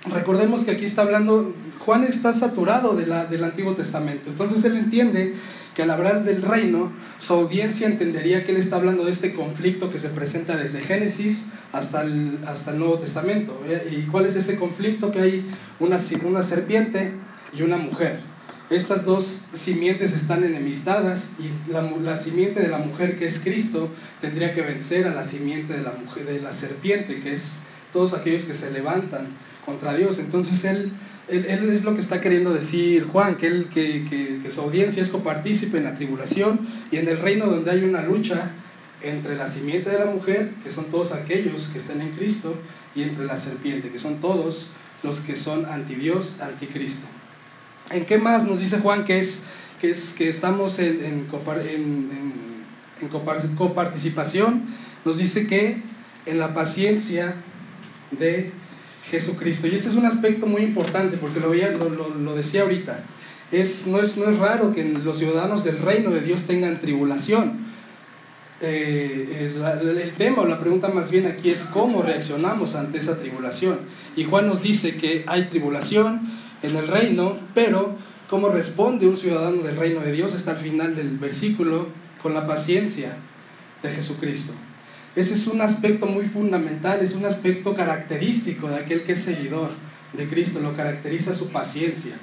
Recordemos 0.05 0.65
que 0.65 0.71
aquí 0.71 0.85
está 0.85 1.03
hablando, 1.03 1.53
Juan 1.79 2.03
está 2.03 2.33
saturado 2.33 2.95
de 2.95 3.07
la, 3.07 3.25
del 3.25 3.43
Antiguo 3.43 3.73
Testamento, 3.73 4.29
entonces 4.29 4.63
él 4.65 4.75
entiende 4.75 5.35
que 5.73 5.83
al 5.83 5.89
hablar 5.89 6.23
del 6.23 6.41
reino, 6.41 6.91
su 7.19 7.33
audiencia 7.33 7.87
entendería 7.87 8.43
que 8.45 8.51
él 8.51 8.57
está 8.57 8.75
hablando 8.75 9.05
de 9.05 9.11
este 9.11 9.33
conflicto 9.33 9.89
que 9.89 9.97
se 9.97 10.09
presenta 10.09 10.55
desde 10.55 10.81
Génesis 10.81 11.47
hasta 11.71 12.01
el, 12.03 12.39
hasta 12.45 12.71
el 12.71 12.79
Nuevo 12.79 12.99
Testamento. 12.99 13.59
¿Y 13.89 14.03
cuál 14.03 14.27
es 14.27 14.35
ese 14.35 14.55
conflicto? 14.55 15.09
Que 15.09 15.19
hay 15.19 15.51
una, 15.79 15.97
una 16.25 16.41
serpiente 16.43 17.13
y 17.57 17.63
una 17.63 17.77
mujer 17.77 18.32
estas 18.75 19.05
dos 19.05 19.41
simientes 19.53 20.13
están 20.13 20.43
enemistadas 20.43 21.31
y 21.39 21.71
la, 21.71 21.81
la, 21.81 22.17
simiente 22.17 22.59
de 22.59 22.67
la 22.67 22.77
mujer 22.77 23.15
que 23.15 23.25
es 23.25 23.39
Cristo 23.39 23.89
tendría 24.21 24.53
que 24.53 24.61
vencer 24.61 25.07
a 25.07 25.13
la 25.13 25.23
simiente 25.23 25.73
de 25.73 25.81
la, 25.81 25.91
mujer, 25.91 26.25
de 26.25 26.39
la 26.39 26.51
serpiente, 26.51 27.19
que 27.19 27.33
es 27.33 27.57
todos 27.91 28.13
aquellos 28.13 28.45
que 28.45 28.53
se 28.53 28.71
levantan 28.71 29.27
contra 29.65 29.93
Dios. 29.93 30.19
Entonces 30.19 30.63
él, 30.65 30.91
él, 31.27 31.69
es 31.69 31.83
lo 31.83 31.93
que 31.93 32.01
está 32.01 32.21
queriendo 32.21 32.53
decir 32.53 33.03
Juan, 33.03 33.35
que, 33.35 33.47
él, 33.47 33.69
que, 33.73 34.05
que, 34.09 34.39
que 34.41 34.49
su 34.49 34.61
audiencia 34.61 35.01
es 35.01 35.09
copartícipe 35.09 35.77
en 35.77 35.83
la 35.83 35.93
tribulación 35.93 36.67
y 36.91 36.97
en 36.97 37.07
el 37.07 37.19
reino 37.19 37.47
donde 37.47 37.71
hay 37.71 37.83
una 37.83 38.01
lucha 38.01 38.51
entre 39.01 39.35
la 39.35 39.47
simiente 39.47 39.89
de 39.89 39.99
la 39.99 40.05
mujer, 40.05 40.51
que 40.63 40.69
son 40.69 40.85
todos 40.85 41.11
aquellos 41.11 41.67
que 41.67 41.77
están 41.77 42.01
en 42.01 42.11
Cristo, 42.11 42.55
y 42.95 43.03
entre 43.03 43.25
la 43.25 43.37
serpiente, 43.37 43.89
que 43.89 43.99
son 43.99 44.19
todos 44.19 44.69
los 45.03 45.19
que 45.19 45.35
son 45.35 45.65
anti 45.65 45.95
Dios, 45.95 46.35
anticristo. 46.39 47.07
¿En 47.89 48.05
qué 48.05 48.17
más 48.17 48.45
nos 48.45 48.59
dice 48.59 48.79
Juan 48.79 49.05
que 49.05 49.19
es 49.19 49.43
que, 49.79 49.91
es, 49.91 50.13
que 50.13 50.29
estamos 50.29 50.79
en, 50.79 51.03
en, 51.03 51.27
en, 53.01 53.55
coparticipación? 53.55 54.63
Nos 55.03 55.17
dice 55.17 55.47
que 55.47 55.81
en 56.25 56.39
la 56.39 56.53
paciencia 56.53 57.35
de 58.11 58.51
Jesucristo. 59.09 59.67
Y 59.67 59.75
este 59.75 59.89
es 59.89 59.95
un 59.95 60.05
aspecto 60.05 60.45
muy 60.45 60.61
importante 60.61 61.17
porque 61.17 61.39
lo, 61.39 61.53
lo, 61.53 62.09
lo, 62.09 62.35
decía 62.35 62.61
ahorita. 62.61 63.03
Es, 63.51 63.85
no, 63.87 63.99
es, 63.99 64.17
no 64.17 64.29
es 64.29 64.37
raro 64.37 64.73
que 64.73 64.83
los 64.85 65.17
ciudadanos 65.19 65.63
del 65.63 65.79
reino 65.79 66.11
de 66.11 66.21
Dios 66.21 66.43
tengan 66.43 66.79
tribulación. 66.79 67.63
Eh, 68.61 69.51
el, 69.53 69.97
el, 69.97 70.13
tema 70.13 70.43
o 70.43 70.47
la 70.47 70.59
pregunta 70.59 70.87
más 70.87 71.11
bien 71.11 71.25
aquí 71.25 71.49
es 71.49 71.65
cómo 71.65 72.01
reaccionamos 72.01 72.75
ante 72.75 72.97
esa 72.97 73.17
tribulación. 73.17 73.79
Y 74.15 74.23
Juan 74.23 74.47
nos 74.47 74.63
dice 74.63 74.95
que 74.95 75.25
hay 75.27 75.43
tribulación, 75.45 76.21
en 76.63 76.75
el 76.75 76.87
reino, 76.87 77.37
pero 77.53 77.95
cómo 78.29 78.49
responde 78.49 79.07
un 79.07 79.15
ciudadano 79.15 79.61
del 79.61 79.75
reino 79.75 79.99
de 79.99 80.11
Dios 80.11 80.33
está 80.33 80.51
al 80.51 80.57
final 80.57 80.95
del 80.95 81.17
versículo 81.19 81.87
con 82.21 82.33
la 82.33 82.47
paciencia 82.47 83.17
de 83.83 83.89
Jesucristo. 83.89 84.53
Ese 85.15 85.35
es 85.35 85.45
un 85.45 85.61
aspecto 85.61 86.07
muy 86.07 86.25
fundamental, 86.25 87.01
es 87.01 87.13
un 87.13 87.25
aspecto 87.25 87.75
característico 87.75 88.69
de 88.69 88.77
aquel 88.77 89.03
que 89.03 89.11
es 89.11 89.19
seguidor 89.19 89.69
de 90.13 90.27
Cristo, 90.27 90.59
lo 90.59 90.75
caracteriza 90.75 91.33
su 91.33 91.49
paciencia. 91.49 92.13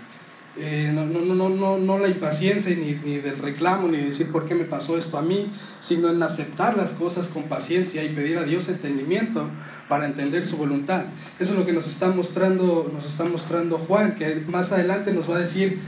Eh, 0.57 0.91
no 0.93 1.99
la 1.99 2.09
impaciencia 2.09 2.75
ni, 2.75 2.95
ni 3.05 3.19
del 3.19 3.39
reclamo, 3.39 3.87
ni 3.87 3.99
decir 3.99 4.33
por 4.33 4.47
qué 4.47 4.57
me 4.57 4.65
pasó 4.65 4.99
esto 4.99 5.17
a 5.17 5.23
mí, 5.23 5.53
sino 5.79 6.09
en 6.09 6.21
aceptar 6.23 6.77
las 6.77 6.91
cosas 6.91 7.29
con 7.29 7.45
paciencia 7.45 8.03
y 8.03 8.09
pedir 8.09 8.37
a 8.37 8.43
Dios 8.43 8.69
entendimiento 8.69 9.49
para 9.91 10.07
entender 10.07 10.45
su 10.45 10.57
voluntad. 10.57 11.07
Eso 11.41 11.53
es 11.53 11.59
lo 11.59 11.67
que 11.67 11.73
nos 11.73 11.89
está 11.89 12.09
mostrando, 12.09 12.89
nos 12.95 13.05
está 13.05 13.25
mostrando 13.25 13.77
Juan, 13.77 14.15
que 14.15 14.45
más 14.47 14.71
adelante 14.71 15.13
nos 15.13 15.29
va 15.29 15.37
a 15.37 15.41
decir 15.41 15.81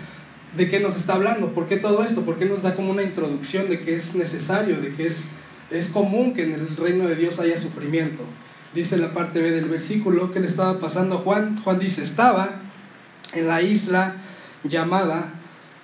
de 0.56 0.68
qué 0.68 0.80
nos 0.80 0.96
está 0.96 1.14
hablando, 1.14 1.54
por 1.54 1.66
qué 1.66 1.76
todo 1.76 2.02
esto, 2.02 2.22
por 2.22 2.36
qué 2.36 2.44
nos 2.44 2.62
da 2.62 2.74
como 2.74 2.90
una 2.90 3.04
introducción 3.04 3.68
de 3.68 3.80
que 3.80 3.94
es 3.94 4.16
necesario, 4.16 4.80
de 4.80 4.92
que 4.92 5.06
es, 5.06 5.26
es 5.70 5.86
común 5.86 6.34
que 6.34 6.42
en 6.42 6.52
el 6.52 6.76
reino 6.76 7.06
de 7.06 7.14
Dios 7.14 7.38
haya 7.38 7.56
sufrimiento. 7.56 8.24
dice 8.74 8.98
la 8.98 9.14
parte 9.14 9.40
B 9.40 9.52
del 9.52 9.66
versículo, 9.66 10.32
que 10.32 10.40
le 10.40 10.48
estaba 10.48 10.80
pasando 10.80 11.14
a 11.14 11.18
Juan. 11.18 11.58
Juan 11.62 11.78
dice, 11.78 12.02
estaba 12.02 12.60
en 13.32 13.46
la 13.46 13.62
isla 13.62 14.16
llamada 14.64 15.32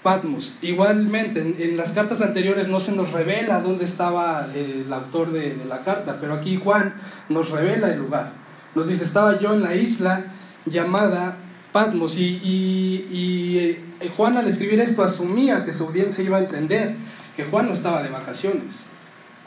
Patmos. 0.09 0.55
Igualmente, 0.63 1.41
en, 1.59 1.77
las 1.77 1.93
cartas 1.93 2.23
anteriores 2.23 2.67
no 2.67 2.81
se 2.81 2.93
nos 2.93 3.13
revela 3.13 3.61
dónde 3.61 3.85
estaba 3.85 4.49
eh, 4.55 4.85
el 4.87 4.91
autor 4.91 5.33
de, 5.33 5.63
la 5.69 5.83
carta, 5.83 6.17
pero 6.19 6.33
aquí 6.33 6.57
Juan 6.57 6.95
nos 7.29 7.51
revela 7.51 7.93
el 7.93 7.99
lugar. 7.99 8.33
Nos 8.75 8.89
dice, 8.89 9.05
estaba 9.05 9.39
yo 9.39 9.53
en 9.53 9.61
la 9.61 9.75
isla 9.75 10.25
llamada 10.65 11.37
Patmos. 11.73 12.17
Y, 12.17 12.41
y, 12.43 13.59
eh, 14.01 14.09
Juan 14.17 14.39
al 14.39 14.49
escribir 14.49 14.81
esto 14.81 15.03
asumía 15.03 15.63
que 15.63 15.75
su 15.75 15.85
audiencia 15.85 16.25
iba 16.25 16.39
a 16.39 16.41
entender 16.41 16.97
que 17.37 17.45
Juan 17.45 17.67
no 17.67 17.75
estaba 17.75 18.03
de 18.03 18.09
vacaciones. 18.09 18.85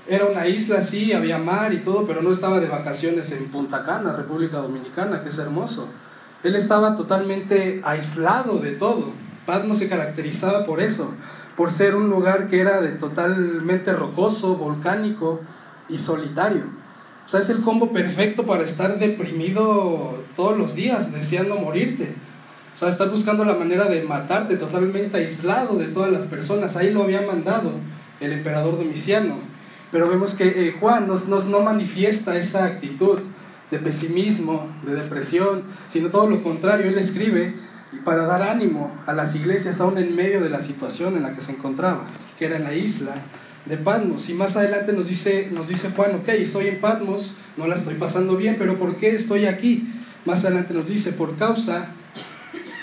Era 0.07 0.25
una 0.25 0.45
isla, 0.45 0.81
sí, 0.81 1.11
había 1.11 1.39
mar 1.39 1.73
y 1.73 1.79
todo, 1.79 2.05
pero 2.05 2.21
no 2.21 2.29
estaba 2.29 2.59
de 2.59 2.67
vacaciones 2.67 3.31
en 3.31 3.47
Punta 3.47 3.81
Cana, 3.81 4.13
República 4.13 4.57
Dominicana, 4.57 5.21
que 5.21 5.29
es 5.29 5.39
hermoso. 5.39 5.89
Él 6.43 6.55
estaba 6.55 6.95
totalmente 6.95 7.81
aislado 7.83 8.59
de 8.59 8.73
todo. 8.73 9.20
Patmos 9.51 9.79
se 9.79 9.89
caracterizaba 9.89 10.65
por 10.65 10.79
eso, 10.79 11.13
por 11.57 11.71
ser 11.71 11.93
un 11.95 12.09
lugar 12.09 12.47
que 12.47 12.61
era 12.61 12.79
de 12.79 12.91
totalmente 12.91 13.91
rocoso, 13.91 14.55
volcánico 14.55 15.41
y 15.89 15.97
solitario. 15.97 16.63
O 17.25 17.27
sea, 17.27 17.41
es 17.41 17.49
el 17.49 17.59
combo 17.59 17.91
perfecto 17.91 18.45
para 18.45 18.63
estar 18.63 18.97
deprimido 18.97 20.23
todos 20.37 20.57
los 20.57 20.73
días, 20.73 21.11
deseando 21.11 21.57
morirte. 21.57 22.15
O 22.75 22.79
sea, 22.79 22.87
estar 22.87 23.09
buscando 23.09 23.43
la 23.43 23.55
manera 23.55 23.89
de 23.89 24.03
matarte, 24.03 24.55
totalmente 24.55 25.17
aislado 25.17 25.77
de 25.77 25.87
todas 25.87 26.13
las 26.13 26.23
personas. 26.23 26.77
Ahí 26.77 26.91
lo 26.91 27.03
había 27.03 27.23
mandado 27.23 27.73
el 28.21 28.31
emperador 28.31 28.77
Domiciano. 28.77 29.35
Pero 29.91 30.07
vemos 30.07 30.33
que 30.33 30.47
eh, 30.47 30.77
Juan 30.79 31.09
nos, 31.09 31.27
nos, 31.27 31.47
no 31.47 31.59
manifiesta 31.59 32.37
esa 32.37 32.63
actitud 32.63 33.19
de 33.69 33.79
pesimismo, 33.79 34.69
de 34.85 34.95
depresión, 34.95 35.63
sino 35.89 36.09
todo 36.09 36.27
lo 36.27 36.41
contrario. 36.41 36.87
Él 36.87 36.97
escribe 36.97 37.69
para 38.05 38.25
dar 38.25 38.41
ánimo 38.41 38.95
a 39.05 39.13
las 39.13 39.35
iglesias 39.35 39.81
aún 39.81 39.97
en 39.97 40.15
medio 40.15 40.41
de 40.41 40.49
la 40.49 40.59
situación 40.59 41.15
en 41.15 41.23
la 41.23 41.31
que 41.31 41.41
se 41.41 41.51
encontraba, 41.51 42.07
que 42.37 42.45
era 42.45 42.57
en 42.57 42.63
la 42.63 42.73
isla 42.73 43.13
de 43.65 43.77
Patmos. 43.77 44.29
Y 44.29 44.33
más 44.33 44.55
adelante 44.55 44.93
nos 44.93 45.07
dice, 45.07 45.49
nos 45.51 45.67
dice 45.67 45.91
Juan, 45.95 46.15
ok, 46.15 46.29
estoy 46.29 46.67
en 46.67 46.79
Patmos, 46.79 47.33
no 47.57 47.67
la 47.67 47.75
estoy 47.75 47.95
pasando 47.95 48.35
bien, 48.35 48.55
pero 48.57 48.79
¿por 48.79 48.97
qué 48.97 49.13
estoy 49.13 49.45
aquí? 49.45 49.93
Más 50.25 50.45
adelante 50.45 50.73
nos 50.73 50.87
dice, 50.87 51.11
por 51.11 51.37
causa 51.37 51.89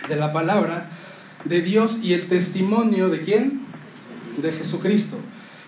de 0.08 0.16
la 0.16 0.32
palabra 0.32 0.90
de 1.44 1.62
Dios 1.62 2.00
y 2.02 2.12
el 2.12 2.28
testimonio 2.28 3.08
de 3.08 3.22
quién? 3.22 3.62
De 4.40 4.52
Jesucristo. 4.52 5.16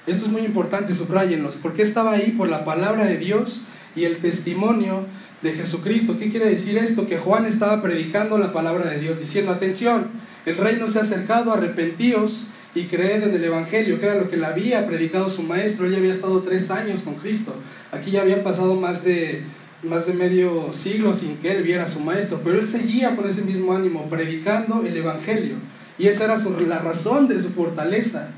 Eso 0.07 0.27
es 0.27 0.33
muy 0.33 0.43
importante, 0.43 0.95
subrayenlos. 0.95 1.57
¿Por 1.57 1.73
qué 1.73 1.83
estaba 1.83 2.13
ahí? 2.13 2.33
Por 2.33 2.49
la 2.49 2.65
palabra 2.65 3.05
de 3.05 3.19
Dios 3.19 3.63
y 3.95 4.05
el 4.05 4.19
testimonio 4.19 5.07
de 5.43 5.53
Jesucristo. 5.53 6.19
¿Qué 6.19 6.31
quiere 6.31 6.49
decir 6.49 6.77
esto? 6.79 7.07
Que 7.07 7.19
Juan 7.19 7.47
estaba 7.47 7.83
predicando 7.83 8.39
la 8.39 8.53
palabra 8.53 8.91
de 8.91 9.01
Dios, 9.01 9.19
diciendo, 9.19 9.53
atención, 9.53 10.09
el 10.47 10.57
reino 10.57 10.89
se 10.89 10.99
ha 10.99 11.03
acercado, 11.03 11.53
arrepentíos 11.53 12.49
y 12.75 12.85
creed 12.85 13.23
en 13.23 13.35
el 13.35 13.45
Evangelio, 13.45 13.99
que 13.99 14.07
era 14.07 14.15
lo 14.15 14.31
que 14.31 14.37
le 14.37 14.47
había 14.47 14.87
predicado 14.87 15.29
su 15.29 15.43
maestro. 15.43 15.87
Él 15.87 15.93
ya 15.93 15.99
había 15.99 16.11
estado 16.11 16.43
tres 16.43 16.71
años 16.71 17.03
con 17.03 17.15
Cristo. 17.15 17.55
Aquí 17.93 18.13
ya 18.13 18.23
habían 18.23 18.43
pasado 18.43 18.77
más 18.77 19.05
de, 19.05 19.43
más 19.83 20.07
de 20.07 20.15
medio 20.15 20.73
siglo 20.73 21.13
sin 21.15 21.37
que 21.39 21.53
él 21.53 21.63
viera 21.63 21.85
a 21.85 21.89
su 21.89 22.01
maestro, 22.01 22.41
pero 22.45 22.59
él 22.59 22.67
seguía 22.67 23.17
con 23.17 23.29
ese 23.29 23.43
mismo 23.43 23.75
ánimo, 23.75 24.09
predicando 24.09 24.83
el 24.87 24.97
Evangelio. 24.97 25.57
Y 25.99 26.07
esa 26.09 26.25
era 26.25 26.37
la 26.37 26.79
razón 26.79 27.29
de 27.29 27.41
su 27.41 27.51
fortaleza 27.51 28.29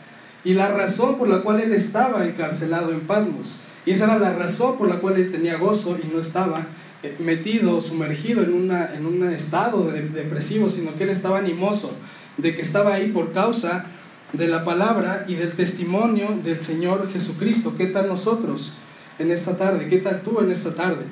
y 0.45 0.55
la 0.55 0.69
razón 0.69 1.19
por 1.19 1.29
la 1.29 1.43
cual 1.43 1.61
él 1.61 1.73
estaba 1.73 2.25
encarcelado 2.25 2.93
en 2.93 3.03
Palmos. 3.03 3.59
Y 3.85 3.93
esa 3.93 4.05
era 4.05 4.19
la 4.19 4.33
razón 4.33 4.79
por 4.79 4.89
la 4.89 4.97
cual 4.97 5.17
él 5.17 5.31
tenía 5.31 5.57
gozo 5.59 5.99
y 6.03 6.13
no 6.13 6.21
estaba 6.21 6.67
metido, 7.19 7.81
sumergido 7.81 8.43
en, 8.43 8.55
una, 8.55 8.95
en 8.95 9.07
un 9.07 9.31
estado 9.33 9.91
depresivo, 9.91 10.69
sino 10.69 10.95
que 10.95 11.05
él 11.05 11.11
estaba 11.11 11.39
animoso 11.39 11.93
de 12.37 12.55
que 12.55 12.63
estaba 12.63 12.95
ahí 12.95 13.09
por 13.09 13.33
causa 13.33 13.87
de 14.33 14.49
la 14.49 14.65
palabra 14.65 15.25
y 15.29 15.35
del 15.35 15.53
testimonio 15.53 16.39
del 16.43 16.61
Señor 16.61 17.11
Jesucristo. 17.13 17.75
¿Qué 17.77 17.87
tal 17.87 18.09
nosotros 18.09 18.73
en 19.19 19.31
esta 19.31 19.57
tarde? 19.57 19.89
¿Qué 19.89 19.99
tal 19.99 20.23
tú 20.23 20.41
en 20.41 20.51
esta 20.51 20.75
tarde? 20.75 21.05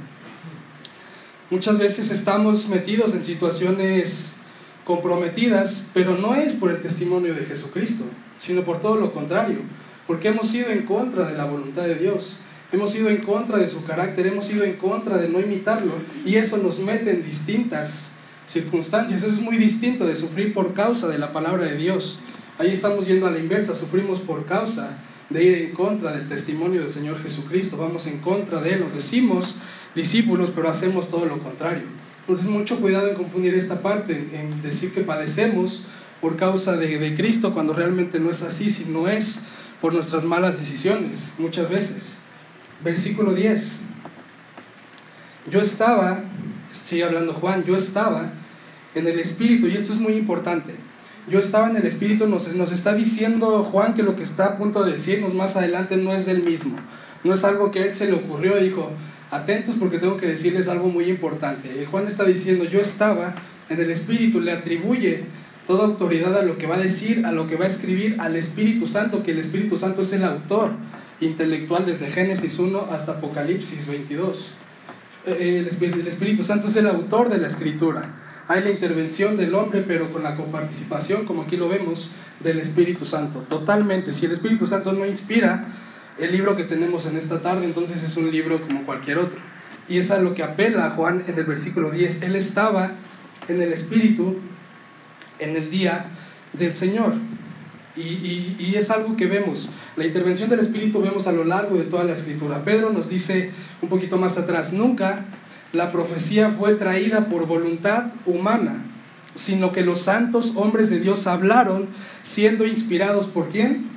Muchas 1.50 1.78
veces 1.78 2.10
estamos 2.10 2.68
metidos 2.68 3.12
en 3.12 3.24
situaciones 3.24 4.36
comprometidas, 4.84 5.88
pero 5.92 6.16
no 6.16 6.34
es 6.34 6.54
por 6.54 6.70
el 6.70 6.80
testimonio 6.80 7.34
de 7.34 7.44
Jesucristo, 7.44 8.04
sino 8.38 8.64
por 8.64 8.80
todo 8.80 8.96
lo 8.96 9.12
contrario, 9.12 9.58
porque 10.06 10.28
hemos 10.28 10.54
ido 10.54 10.70
en 10.70 10.86
contra 10.86 11.26
de 11.26 11.36
la 11.36 11.44
voluntad 11.44 11.82
de 11.82 11.96
Dios 11.96 12.38
hemos 12.72 12.94
ido 12.94 13.08
en 13.08 13.18
contra 13.18 13.58
de 13.58 13.68
su 13.68 13.84
carácter, 13.84 14.26
hemos 14.26 14.50
ido 14.50 14.64
en 14.64 14.76
contra 14.76 15.18
de 15.18 15.28
no 15.28 15.40
imitarlo 15.40 15.94
y 16.24 16.36
eso 16.36 16.56
nos 16.58 16.78
mete 16.78 17.10
en 17.10 17.24
distintas 17.24 18.08
circunstancias. 18.46 19.22
Eso 19.22 19.32
es 19.32 19.40
muy 19.40 19.56
distinto 19.56 20.06
de 20.06 20.16
sufrir 20.16 20.52
por 20.52 20.74
causa 20.74 21.08
de 21.08 21.18
la 21.18 21.32
palabra 21.32 21.64
de 21.64 21.76
Dios. 21.76 22.20
Ahí 22.58 22.70
estamos 22.70 23.06
yendo 23.06 23.26
a 23.26 23.30
la 23.30 23.38
inversa, 23.38 23.74
sufrimos 23.74 24.20
por 24.20 24.44
causa 24.44 24.98
de 25.30 25.44
ir 25.44 25.54
en 25.54 25.72
contra 25.72 26.12
del 26.12 26.28
testimonio 26.28 26.80
del 26.80 26.90
Señor 26.90 27.22
Jesucristo, 27.22 27.76
vamos 27.76 28.06
en 28.06 28.18
contra 28.18 28.60
de 28.60 28.74
Él, 28.74 28.80
nos 28.80 28.94
decimos 28.94 29.56
discípulos, 29.94 30.50
pero 30.54 30.68
hacemos 30.68 31.08
todo 31.08 31.24
lo 31.24 31.38
contrario. 31.38 31.84
Entonces, 32.20 32.46
mucho 32.46 32.80
cuidado 32.80 33.08
en 33.08 33.14
confundir 33.14 33.54
esta 33.54 33.80
parte, 33.80 34.28
en 34.32 34.60
decir 34.62 34.92
que 34.92 35.00
padecemos 35.00 35.84
por 36.20 36.36
causa 36.36 36.76
de, 36.76 36.98
de 36.98 37.14
Cristo, 37.14 37.54
cuando 37.54 37.72
realmente 37.72 38.18
no 38.20 38.30
es 38.30 38.42
así, 38.42 38.70
sino 38.70 39.08
es 39.08 39.38
por 39.80 39.94
nuestras 39.94 40.24
malas 40.24 40.58
decisiones, 40.58 41.30
muchas 41.38 41.70
veces 41.70 42.19
versículo 42.84 43.34
10. 43.34 43.72
Yo 45.50 45.60
estaba, 45.60 46.24
sigue 46.72 47.04
hablando 47.04 47.34
Juan, 47.34 47.64
yo 47.64 47.76
estaba 47.76 48.32
en 48.94 49.06
el 49.06 49.18
Espíritu, 49.18 49.66
y 49.66 49.76
esto 49.76 49.92
es 49.92 49.98
muy 49.98 50.14
importante. 50.14 50.74
Yo 51.28 51.38
estaba 51.38 51.68
en 51.68 51.76
el 51.76 51.86
Espíritu, 51.86 52.26
nos, 52.26 52.52
nos 52.54 52.72
está 52.72 52.94
diciendo 52.94 53.62
Juan 53.62 53.94
que 53.94 54.02
lo 54.02 54.16
que 54.16 54.22
está 54.22 54.46
a 54.46 54.56
punto 54.56 54.84
de 54.84 54.92
decirnos 54.92 55.34
más 55.34 55.56
adelante 55.56 55.96
no 55.96 56.12
es 56.12 56.26
del 56.26 56.44
mismo. 56.44 56.76
No 57.24 57.34
es 57.34 57.44
algo 57.44 57.70
que 57.70 57.82
él 57.82 57.94
se 57.94 58.06
le 58.06 58.14
ocurrió 58.14 58.56
dijo, 58.56 58.90
atentos 59.30 59.76
porque 59.78 59.98
tengo 59.98 60.16
que 60.16 60.26
decirles 60.26 60.68
algo 60.68 60.88
muy 60.88 61.04
importante. 61.04 61.86
Juan 61.90 62.06
está 62.06 62.24
diciendo, 62.24 62.64
yo 62.64 62.80
estaba 62.80 63.34
en 63.68 63.80
el 63.80 63.90
Espíritu, 63.90 64.40
le 64.40 64.52
atribuye 64.52 65.24
toda 65.66 65.84
autoridad 65.84 66.36
a 66.36 66.42
lo 66.42 66.58
que 66.58 66.66
va 66.66 66.76
a 66.76 66.80
decir, 66.80 67.24
a 67.26 67.32
lo 67.32 67.46
que 67.46 67.56
va 67.56 67.64
a 67.64 67.68
escribir 67.68 68.16
al 68.18 68.34
Espíritu 68.34 68.86
Santo, 68.86 69.22
que 69.22 69.30
el 69.30 69.38
Espíritu 69.38 69.76
Santo 69.76 70.02
es 70.02 70.12
el 70.12 70.24
autor 70.24 70.72
intelectual 71.20 71.86
desde 71.86 72.10
Génesis 72.10 72.58
1 72.58 72.88
hasta 72.90 73.12
Apocalipsis 73.12 73.86
22. 73.86 74.52
Eh, 75.26 75.66
el 75.80 76.06
Espíritu 76.06 76.44
Santo 76.44 76.68
es 76.68 76.76
el 76.76 76.86
autor 76.86 77.28
de 77.28 77.38
la 77.38 77.46
escritura. 77.46 78.02
Hay 78.48 78.62
la 78.62 78.70
intervención 78.70 79.36
del 79.36 79.54
hombre, 79.54 79.84
pero 79.86 80.10
con 80.10 80.22
la 80.24 80.34
coparticipación, 80.34 81.24
como 81.24 81.42
aquí 81.42 81.56
lo 81.56 81.68
vemos, 81.68 82.10
del 82.40 82.58
Espíritu 82.58 83.04
Santo. 83.04 83.44
Totalmente. 83.48 84.12
Si 84.12 84.26
el 84.26 84.32
Espíritu 84.32 84.66
Santo 84.66 84.92
no 84.92 85.06
inspira 85.06 85.68
el 86.18 86.32
libro 86.32 86.56
que 86.56 86.64
tenemos 86.64 87.06
en 87.06 87.16
esta 87.16 87.40
tarde, 87.40 87.64
entonces 87.64 88.02
es 88.02 88.16
un 88.16 88.30
libro 88.30 88.60
como 88.60 88.84
cualquier 88.84 89.18
otro. 89.18 89.38
Y 89.88 89.98
es 89.98 90.10
a 90.10 90.20
lo 90.20 90.34
que 90.34 90.42
apela 90.42 90.90
Juan 90.90 91.22
en 91.26 91.38
el 91.38 91.44
versículo 91.44 91.90
10. 91.90 92.22
Él 92.22 92.34
estaba 92.34 92.92
en 93.48 93.62
el 93.62 93.72
Espíritu 93.72 94.36
en 95.38 95.56
el 95.56 95.70
día 95.70 96.06
del 96.52 96.74
Señor. 96.74 97.14
Y, 97.96 98.74
es 98.76 98.90
algo 98.90 99.16
que 99.16 99.26
vemos. 99.26 99.68
La 100.00 100.06
intervención 100.06 100.48
del 100.48 100.60
Espíritu 100.60 101.02
vemos 101.02 101.26
a 101.26 101.32
lo 101.32 101.44
largo 101.44 101.76
de 101.76 101.84
toda 101.84 102.04
la 102.04 102.14
escritura. 102.14 102.64
Pedro 102.64 102.90
nos 102.90 103.10
dice 103.10 103.50
un 103.82 103.90
poquito 103.90 104.16
más 104.16 104.38
atrás, 104.38 104.72
nunca 104.72 105.26
la 105.74 105.92
profecía 105.92 106.48
fue 106.48 106.72
traída 106.76 107.26
por 107.26 107.46
voluntad 107.46 108.06
humana, 108.24 108.82
sino 109.34 109.72
que 109.72 109.82
los 109.82 110.00
santos 110.00 110.54
hombres 110.56 110.88
de 110.88 111.00
Dios 111.00 111.26
hablaron 111.26 111.86
siendo 112.22 112.64
inspirados 112.64 113.26
por 113.26 113.50
quién? 113.50 113.90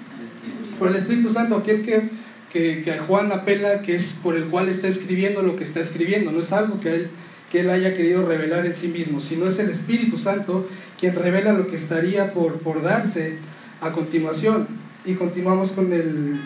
Por 0.78 0.90
el 0.90 0.98
Espíritu 0.98 1.30
Santo, 1.30 1.56
aquel 1.56 1.84
que, 1.84 2.10
que, 2.52 2.82
que 2.84 2.98
Juan 2.98 3.32
apela, 3.32 3.82
que 3.82 3.96
es 3.96 4.12
por 4.12 4.36
el 4.36 4.48
cual 4.48 4.68
está 4.68 4.90
escribiendo 4.90 5.42
lo 5.42 5.56
que 5.56 5.64
está 5.64 5.80
escribiendo. 5.80 6.34
No 6.34 6.42
es 6.42 6.52
algo 6.52 6.82
que 6.82 6.96
él, 6.96 7.12
que 7.50 7.62
él 7.62 7.70
haya 7.70 7.96
querido 7.96 8.28
revelar 8.28 8.66
en 8.66 8.76
sí 8.76 8.90
mismo, 8.90 9.22
sino 9.22 9.48
es 9.48 9.58
el 9.58 9.70
Espíritu 9.70 10.18
Santo 10.18 10.68
quien 11.00 11.16
revela 11.16 11.54
lo 11.54 11.68
que 11.68 11.78
estaría 11.78 12.34
por, 12.34 12.60
por 12.60 12.82
darse 12.82 13.38
a 13.80 13.94
continuación. 13.94 14.83
Y 15.06 15.16
continuamos 15.16 15.72
con 15.72 15.92
el, 15.92 16.40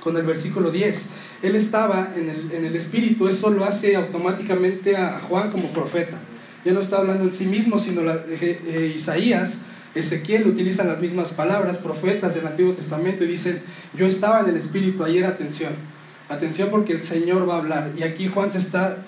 con 0.00 0.16
el 0.16 0.24
versículo 0.24 0.70
10. 0.70 1.06
Él 1.42 1.56
estaba 1.56 2.12
en 2.16 2.28
el, 2.28 2.52
en 2.52 2.64
el 2.64 2.76
Espíritu, 2.76 3.28
eso 3.28 3.50
lo 3.50 3.64
hace 3.64 3.96
automáticamente 3.96 4.96
a 4.96 5.18
Juan 5.20 5.50
como 5.50 5.68
profeta. 5.72 6.18
Ya 6.64 6.72
no 6.72 6.80
está 6.80 6.98
hablando 6.98 7.24
en 7.24 7.32
sí 7.32 7.46
mismo, 7.46 7.78
sino 7.78 8.02
la, 8.02 8.14
eh, 8.28 8.60
eh, 8.66 8.92
Isaías, 8.94 9.62
Ezequiel 9.94 10.46
utilizan 10.46 10.88
las 10.88 11.00
mismas 11.00 11.32
palabras, 11.32 11.78
profetas 11.78 12.34
del 12.34 12.46
Antiguo 12.46 12.74
Testamento, 12.74 13.24
y 13.24 13.28
dicen, 13.28 13.62
yo 13.94 14.06
estaba 14.06 14.40
en 14.40 14.48
el 14.48 14.56
Espíritu 14.56 15.02
ayer, 15.02 15.24
atención. 15.24 15.72
Atención 16.28 16.68
porque 16.70 16.92
el 16.92 17.02
Señor 17.02 17.48
va 17.48 17.54
a 17.54 17.58
hablar. 17.58 17.92
Y 17.96 18.02
aquí 18.02 18.28
Juan 18.28 18.52
se 18.52 18.58
está, 18.58 18.98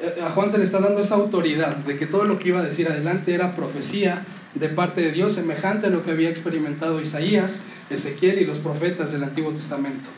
eh, 0.00 0.20
a 0.22 0.30
Juan 0.30 0.50
se 0.50 0.58
le 0.58 0.64
está 0.64 0.80
dando 0.80 1.00
esa 1.00 1.14
autoridad 1.14 1.76
de 1.76 1.96
que 1.96 2.06
todo 2.06 2.24
lo 2.24 2.38
que 2.38 2.50
iba 2.50 2.60
a 2.60 2.64
decir 2.64 2.86
adelante 2.86 3.34
era 3.34 3.56
profecía 3.56 4.24
de 4.58 4.68
parte 4.68 5.02
de 5.02 5.12
Dios, 5.12 5.32
semejante 5.32 5.86
a 5.86 5.90
lo 5.90 6.02
que 6.02 6.10
había 6.10 6.30
experimentado 6.30 7.00
Isaías, 7.00 7.60
Ezequiel 7.90 8.40
y 8.40 8.44
los 8.44 8.58
profetas 8.58 9.12
del 9.12 9.24
Antiguo 9.24 9.52
Testamento. 9.52 10.08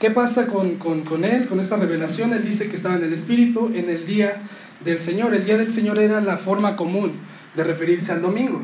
¿Qué 0.00 0.10
pasa 0.10 0.46
con, 0.46 0.76
con, 0.76 1.24
él, 1.24 1.46
con 1.46 1.60
esta 1.60 1.76
revelación? 1.76 2.32
Él 2.32 2.44
dice 2.44 2.68
que 2.68 2.76
estaba 2.76 2.96
en 2.96 3.02
el 3.02 3.12
Espíritu 3.12 3.72
en 3.74 3.90
el 3.90 4.06
día 4.06 4.42
del 4.84 5.00
Señor. 5.00 5.34
El 5.34 5.44
día 5.44 5.56
del 5.56 5.72
Señor 5.72 5.98
era 5.98 6.20
la 6.20 6.36
forma 6.36 6.76
común 6.76 7.14
de 7.56 7.64
referirse 7.64 8.12
al 8.12 8.22
domingo. 8.22 8.62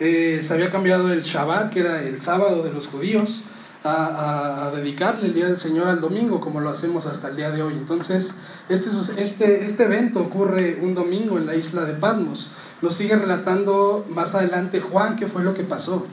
Eh, 0.00 0.40
se 0.42 0.52
había 0.52 0.70
cambiado 0.70 1.12
el 1.12 1.22
Shabbat, 1.22 1.72
que 1.72 1.80
era 1.80 2.02
el 2.02 2.20
sábado 2.20 2.64
de 2.64 2.72
los 2.72 2.88
judíos, 2.88 3.44
a, 3.84 4.72
dedicarle 4.74 5.26
el 5.26 5.34
día 5.34 5.46
del 5.46 5.58
Señor 5.58 5.88
al 5.88 6.00
domingo, 6.00 6.40
como 6.40 6.60
lo 6.60 6.70
hacemos 6.70 7.06
hasta 7.06 7.28
el 7.28 7.36
día 7.36 7.50
de 7.50 7.62
hoy. 7.62 7.74
Entonces, 7.74 8.34
este, 8.68 8.90
este, 9.20 9.64
este 9.64 9.84
evento 9.84 10.20
ocurre 10.20 10.78
un 10.80 10.94
domingo 10.94 11.38
en 11.38 11.46
la 11.46 11.54
isla 11.54 11.84
de 11.84 11.92
Patmos. 11.92 12.50
Nos 12.80 12.94
sigue 12.94 13.16
relatando 13.16 14.06
más 14.08 14.34
adelante 14.34 14.80
Juan 14.80 15.16
qué 15.16 15.28
fue 15.28 15.44
lo 15.44 15.54
que 15.54 15.62
pasó. 15.62 16.06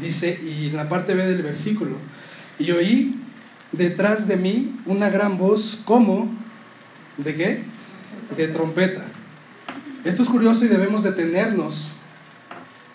Dice, 0.00 0.40
y 0.42 0.68
en 0.68 0.76
la 0.76 0.88
parte 0.88 1.14
B 1.14 1.26
del 1.26 1.42
versículo, 1.42 1.96
y 2.58 2.70
oí 2.70 3.20
detrás 3.72 4.28
de 4.28 4.36
mí 4.36 4.80
una 4.86 5.10
gran 5.10 5.36
voz 5.38 5.80
como, 5.84 6.30
¿de 7.16 7.34
qué? 7.34 7.64
De 8.36 8.48
trompeta. 8.48 9.04
Esto 10.04 10.22
es 10.22 10.28
curioso 10.28 10.64
y 10.64 10.68
debemos 10.68 11.02
detenernos 11.02 11.88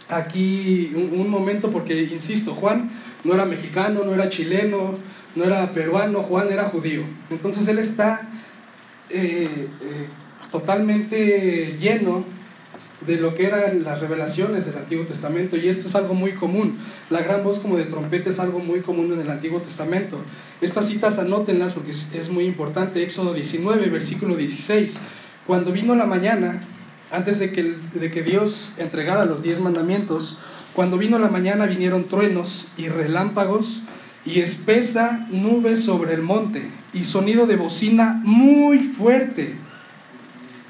aquí 0.09 0.91
un, 0.95 1.29
momento 1.29 1.69
porque, 1.71 2.03
insisto, 2.03 2.53
Juan 2.53 2.91
no 3.23 3.33
era 3.33 3.45
mexicano, 3.45 4.03
no 4.03 4.13
era 4.13 4.29
chileno, 4.29 4.97
no 5.35 5.43
era 5.43 5.71
peruano, 5.71 6.23
Juan 6.23 6.51
era 6.51 6.65
judío. 6.65 7.03
Entonces 7.29 7.67
él 7.67 7.79
está 7.79 8.29
eh, 9.09 9.67
eh, 9.81 10.07
totalmente 10.51 11.77
lleno 11.79 12.25
de 13.05 13.17
lo 13.17 13.35
que 13.35 13.45
eran 13.45 13.83
las 13.83 13.99
revelaciones 13.99 14.65
del 14.65 14.77
Antiguo 14.77 15.05
Testamento 15.05 15.57
y 15.57 15.67
esto 15.67 15.87
es 15.87 15.95
algo 15.95 16.13
muy 16.13 16.33
común. 16.33 16.79
La 17.09 17.21
gran 17.21 17.43
voz 17.43 17.59
como 17.59 17.77
de 17.77 17.85
trompeta 17.85 18.29
es 18.29 18.39
algo 18.39 18.59
muy 18.59 18.81
común 18.81 19.11
en 19.11 19.19
el 19.19 19.29
Antiguo 19.29 19.61
Testamento. 19.61 20.19
Estas 20.61 20.87
citas 20.87 21.19
anótenlas 21.19 21.73
porque 21.73 21.91
es, 21.91 22.29
muy 22.29 22.45
importante. 22.45 23.03
Éxodo 23.03 23.33
19, 23.33 23.89
versículo 23.89 24.35
16. 24.35 24.97
Cuando 25.45 25.71
vino 25.71 25.95
la 25.95 26.05
mañana, 26.05 26.61
antes 27.11 27.39
de 27.39 27.51
que, 27.51 27.75
de 27.93 28.11
que 28.11 28.23
Dios 28.23 28.73
entregara 28.77 29.25
los 29.25 29.43
diez 29.43 29.59
mandamientos, 29.59 30.37
cuando 30.73 30.97
vino 30.97 31.19
la 31.19 31.29
mañana 31.29 31.65
vinieron 31.65 32.05
truenos 32.05 32.67
y 32.77 32.87
relámpagos 32.89 33.83
y 34.25 34.39
espesa 34.39 35.27
nube 35.31 35.75
sobre 35.75 36.13
el 36.13 36.21
monte 36.21 36.69
y 36.93 37.03
sonido 37.03 37.45
de 37.45 37.57
bocina 37.57 38.21
muy 38.23 38.79
fuerte 38.79 39.57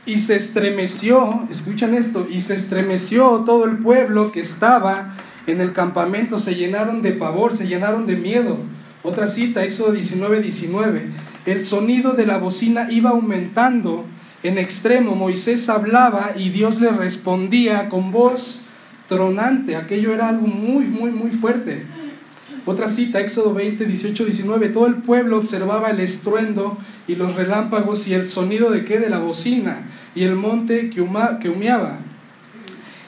y 0.06 0.20
se 0.20 0.36
estremeció, 0.36 1.48
escuchan 1.50 1.94
esto, 1.94 2.28
y 2.30 2.42
se 2.42 2.56
estremeció 2.56 3.44
todo 3.46 3.66
el 3.66 3.78
pueblo 3.78 4.32
que 4.32 4.42
estaba 4.42 5.14
en 5.48 5.62
el 5.62 5.72
campamento, 5.72 6.40
se 6.40 6.56
llenaron 6.56 7.02
de 7.02 7.12
pavor, 7.12 7.56
se 7.56 7.68
llenaron 7.68 8.06
de 8.06 8.18
miedo. 8.18 8.58
Otra 9.02 9.28
cita, 9.28 9.64
Éxodo 9.64 9.92
19, 9.92 10.42
19. 10.42 11.10
El 11.46 11.64
sonido 11.64 12.14
de 12.14 12.26
la 12.26 12.38
bocina 12.38 12.88
iba 12.92 13.12
aumentando 13.12 14.06
en 14.44 14.58
extremo. 14.58 15.16
Moisés 15.16 15.70
hablaba 15.70 16.32
y 16.36 16.50
Dios 16.50 16.82
le 16.82 16.90
respondía 16.92 17.90
con 17.90 18.12
voz 18.12 18.63
tronante. 19.14 19.76
Aquello 19.76 20.14
era 20.14 20.30
algo 20.30 20.48
muy, 20.48 20.86
muy, 20.86 21.12
muy 21.12 21.32
fuerte. 21.32 21.86
Otra 22.66 22.88
cita, 22.88 23.20
Éxodo 23.20 23.54
20, 23.54 23.86
18, 23.86 24.24
19. 24.24 24.70
Todo 24.70 24.88
el 24.88 24.96
pueblo 24.96 25.38
observaba 25.38 25.90
el 25.90 26.00
estruendo 26.00 26.78
y 27.08 27.16
los 27.16 27.36
relámpagos 27.36 28.08
y 28.08 28.14
el 28.14 28.28
sonido 28.28 28.72
de 28.72 28.86
qué? 28.86 29.00
De 29.00 29.10
la 29.10 29.20
bocina 29.20 29.86
y 30.16 30.24
el 30.24 30.36
monte 30.36 30.90
que, 30.90 31.06
que 31.42 31.50
humeaba. 31.50 32.00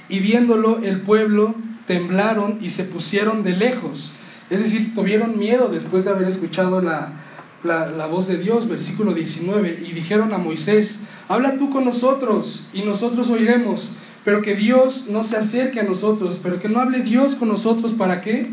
Y 0.09 0.19
viéndolo 0.19 0.79
el 0.83 1.01
pueblo 1.01 1.55
temblaron 1.87 2.57
y 2.61 2.71
se 2.71 2.83
pusieron 2.83 3.43
de 3.43 3.55
lejos. 3.55 4.11
Es 4.49 4.59
decir, 4.59 4.93
tuvieron 4.93 5.37
miedo 5.39 5.69
después 5.69 6.05
de 6.05 6.11
haber 6.11 6.27
escuchado 6.27 6.81
la, 6.81 7.13
la, 7.63 7.87
la, 7.87 8.05
voz 8.07 8.27
de 8.27 8.37
Dios, 8.37 8.67
versículo 8.67 9.13
19, 9.13 9.83
y 9.87 9.93
dijeron 9.93 10.33
a 10.33 10.37
Moisés, 10.37 11.01
habla 11.27 11.57
tú 11.57 11.69
con 11.69 11.85
nosotros 11.85 12.67
y 12.73 12.83
nosotros 12.83 13.29
oiremos, 13.29 13.93
pero 14.25 14.41
que 14.41 14.55
Dios 14.55 15.05
no 15.09 15.23
se 15.23 15.37
acerque 15.37 15.79
a 15.79 15.83
nosotros, 15.83 16.39
pero 16.43 16.59
que 16.59 16.67
no 16.67 16.81
hable 16.81 16.99
Dios 16.99 17.35
con 17.35 17.47
nosotros, 17.47 17.93
¿para 17.93 18.19
qué? 18.19 18.51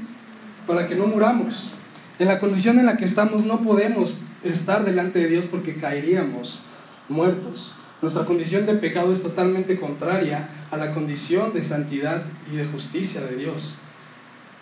para 0.67 0.87
que 0.87 0.95
no 0.95 1.07
muramos. 1.07 1.71
En 2.19 2.29
la 2.29 2.39
condición 2.39 2.79
en 2.79 2.87
la 2.87 2.97
que 2.97 3.05
estamos 3.05 3.45
no 3.45 3.63
podemos 3.63 4.17
estar 4.43 4.85
delante 4.85 5.19
de 5.19 5.29
Dios 5.29 5.47
porque 5.47 5.77
caeríamos 5.77 6.61
muertos. 7.09 7.75
Nuestra 8.01 8.25
condición 8.25 8.67
de 8.67 8.75
pecado 8.75 9.13
es 9.13 9.23
totalmente 9.23 9.79
contraria 9.79 10.49
a 10.71 10.77
la 10.77 10.93
condición 10.93 11.53
de 11.53 11.63
santidad 11.63 12.25
y 12.53 12.57
de 12.57 12.65
justicia 12.65 13.21
de 13.23 13.37
Dios. 13.37 13.75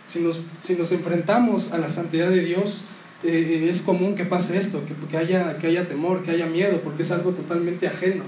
Si 0.07 0.21
nos, 0.21 0.43
si 0.63 0.75
nos 0.75 0.93
enfrentamos 0.93 1.73
a 1.73 1.79
la 1.79 1.89
santidad 1.89 2.29
de 2.29 2.41
Dios, 2.41 2.83
eh, 3.23 3.69
es 3.71 3.83
común 3.83 4.15
que 4.15 4.25
pase 4.25 4.59
esto, 4.59 4.83
que, 4.85 4.95
que, 5.07 5.17
haya, 5.17 5.59
que 5.59 5.69
haya 5.69 5.87
temor, 5.87 6.23
que 6.23 6.33
haya 6.33 6.47
miedo, 6.47 6.81
porque 6.83 7.03
es 7.03 7.11
algo 7.11 7.31
totalmente 7.31 7.87
ajeno 7.87 8.25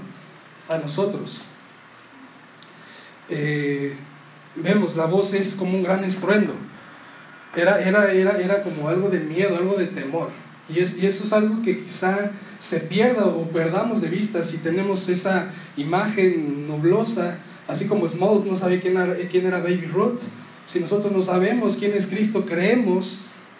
a 0.69 0.77
nosotros. 0.77 1.41
Eh, 3.35 3.95
vemos, 4.55 4.95
la 4.95 5.05
voz 5.05 5.33
es 5.33 5.55
como 5.55 5.75
un 5.75 5.83
gran 5.83 6.03
estruendo. 6.03 6.53
Era, 7.55 7.81
era, 7.81 8.11
era, 8.11 8.39
era 8.39 8.61
como 8.61 8.89
algo 8.89 9.09
de 9.09 9.19
miedo, 9.19 9.57
algo 9.57 9.75
de 9.75 9.87
temor. 9.87 10.29
Y, 10.69 10.79
es, 10.79 10.97
y 10.97 11.07
eso 11.07 11.23
es 11.23 11.33
algo 11.33 11.61
que 11.63 11.79
quizá 11.79 12.31
se 12.59 12.79
pierda 12.79 13.25
o 13.25 13.49
perdamos 13.49 14.01
de 14.01 14.09
vista 14.09 14.43
si 14.43 14.57
tenemos 14.59 15.09
esa 15.09 15.51
imagen 15.75 16.67
nublosa, 16.67 17.39
así 17.67 17.85
como 17.85 18.07
Smollett 18.07 18.45
no 18.45 18.55
sabía 18.55 18.79
quién 18.79 18.97
era, 18.97 19.15
quién 19.29 19.47
era 19.47 19.59
Baby 19.59 19.89
Ruth. 19.91 20.21
Si 20.65 20.79
nosotros 20.79 21.11
no 21.11 21.21
sabemos 21.21 21.75
quién 21.75 21.93
es 21.93 22.05
Cristo, 22.07 22.45
creemos 22.45 23.19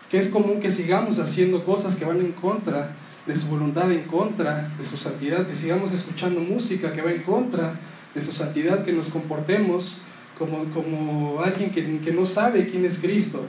que 0.09 0.19
es 0.19 0.29
común 0.29 0.59
que 0.59 0.69
sigamos 0.69 1.17
haciendo 1.17 1.65
cosas 1.65 1.95
que 1.95 2.05
van 2.05 2.19
en 2.19 2.31
contra 2.31 2.95
de 3.25 3.35
su 3.35 3.47
voluntad, 3.47 3.91
en 3.91 4.03
contra 4.03 4.71
de 4.77 4.85
su 4.85 4.97
santidad, 4.97 5.47
que 5.47 5.55
sigamos 5.55 5.91
escuchando 5.91 6.39
música 6.41 6.93
que 6.93 7.01
va 7.01 7.11
en 7.11 7.23
contra 7.23 7.79
de 8.13 8.21
su 8.21 8.31
santidad, 8.31 8.83
que 8.83 8.93
nos 8.93 9.09
comportemos 9.09 9.97
como, 10.37 10.65
como 10.65 11.41
alguien 11.41 11.71
que, 11.71 11.99
que 11.99 12.11
no 12.11 12.25
sabe 12.25 12.67
quién 12.67 12.85
es 12.85 12.99
Cristo 12.99 13.45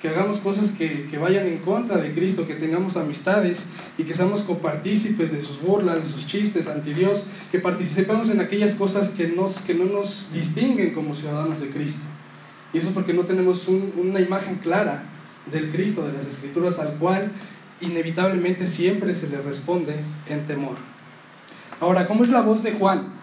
que 0.00 0.08
hagamos 0.08 0.40
cosas 0.40 0.72
que, 0.72 1.06
que, 1.06 1.16
vayan 1.16 1.46
en 1.46 1.58
contra 1.58 1.96
de 1.96 2.12
Cristo, 2.12 2.46
que 2.46 2.54
tengamos 2.54 2.96
amistades 2.96 3.64
y 3.96 4.04
que 4.04 4.14
seamos 4.14 4.42
copartícipes 4.42 5.32
de 5.32 5.40
sus 5.40 5.60
burlas, 5.60 6.02
de 6.02 6.06
sus 6.06 6.26
chistes 6.26 6.68
anti 6.68 6.92
Dios, 6.92 7.24
que 7.50 7.58
participemos 7.58 8.28
en 8.28 8.40
aquellas 8.40 8.74
cosas 8.74 9.10
que, 9.10 9.34
que 9.66 9.74
no 9.74 9.84
nos 9.86 10.32
distinguen 10.32 10.92
como 10.92 11.14
ciudadanos 11.14 11.60
de 11.60 11.70
Cristo. 11.70 12.04
Y 12.74 12.78
eso 12.78 12.90
porque 12.90 13.14
no 13.14 13.22
tenemos 13.22 13.68
una 13.68 14.20
imagen 14.20 14.56
clara 14.56 15.04
del 15.50 15.70
Cristo, 15.70 16.06
de 16.06 16.12
las 16.12 16.26
Escrituras, 16.26 16.78
al 16.78 16.94
cual 16.98 17.32
inevitablemente 17.80 18.66
siempre 18.66 19.14
se 19.14 19.28
le 19.28 19.40
responde 19.40 19.94
en 20.28 20.46
temor. 20.46 20.76
Ahora, 21.80 22.06
¿cómo 22.06 22.24
es 22.24 22.30
la 22.30 22.42
voz 22.42 22.62
de 22.62 22.72
Juan? 22.72 23.15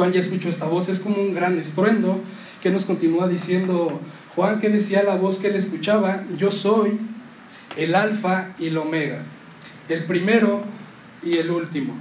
Juan 0.00 0.14
ya 0.14 0.20
escuchó 0.20 0.48
esta 0.48 0.64
voz, 0.64 0.88
es 0.88 0.98
como 0.98 1.20
un 1.20 1.34
gran 1.34 1.58
estruendo 1.58 2.22
que 2.62 2.70
nos 2.70 2.86
continúa 2.86 3.28
diciendo 3.28 4.00
Juan 4.34 4.58
que 4.58 4.70
decía 4.70 5.02
la 5.02 5.16
voz 5.16 5.36
que 5.36 5.48
él 5.48 5.56
escuchaba, 5.56 6.24
yo 6.38 6.50
soy 6.50 6.98
el 7.76 7.94
alfa 7.94 8.54
y 8.58 8.68
el 8.68 8.78
omega, 8.78 9.24
el 9.90 10.06
primero 10.06 10.62
y 11.22 11.36
el 11.36 11.50
último. 11.50 11.98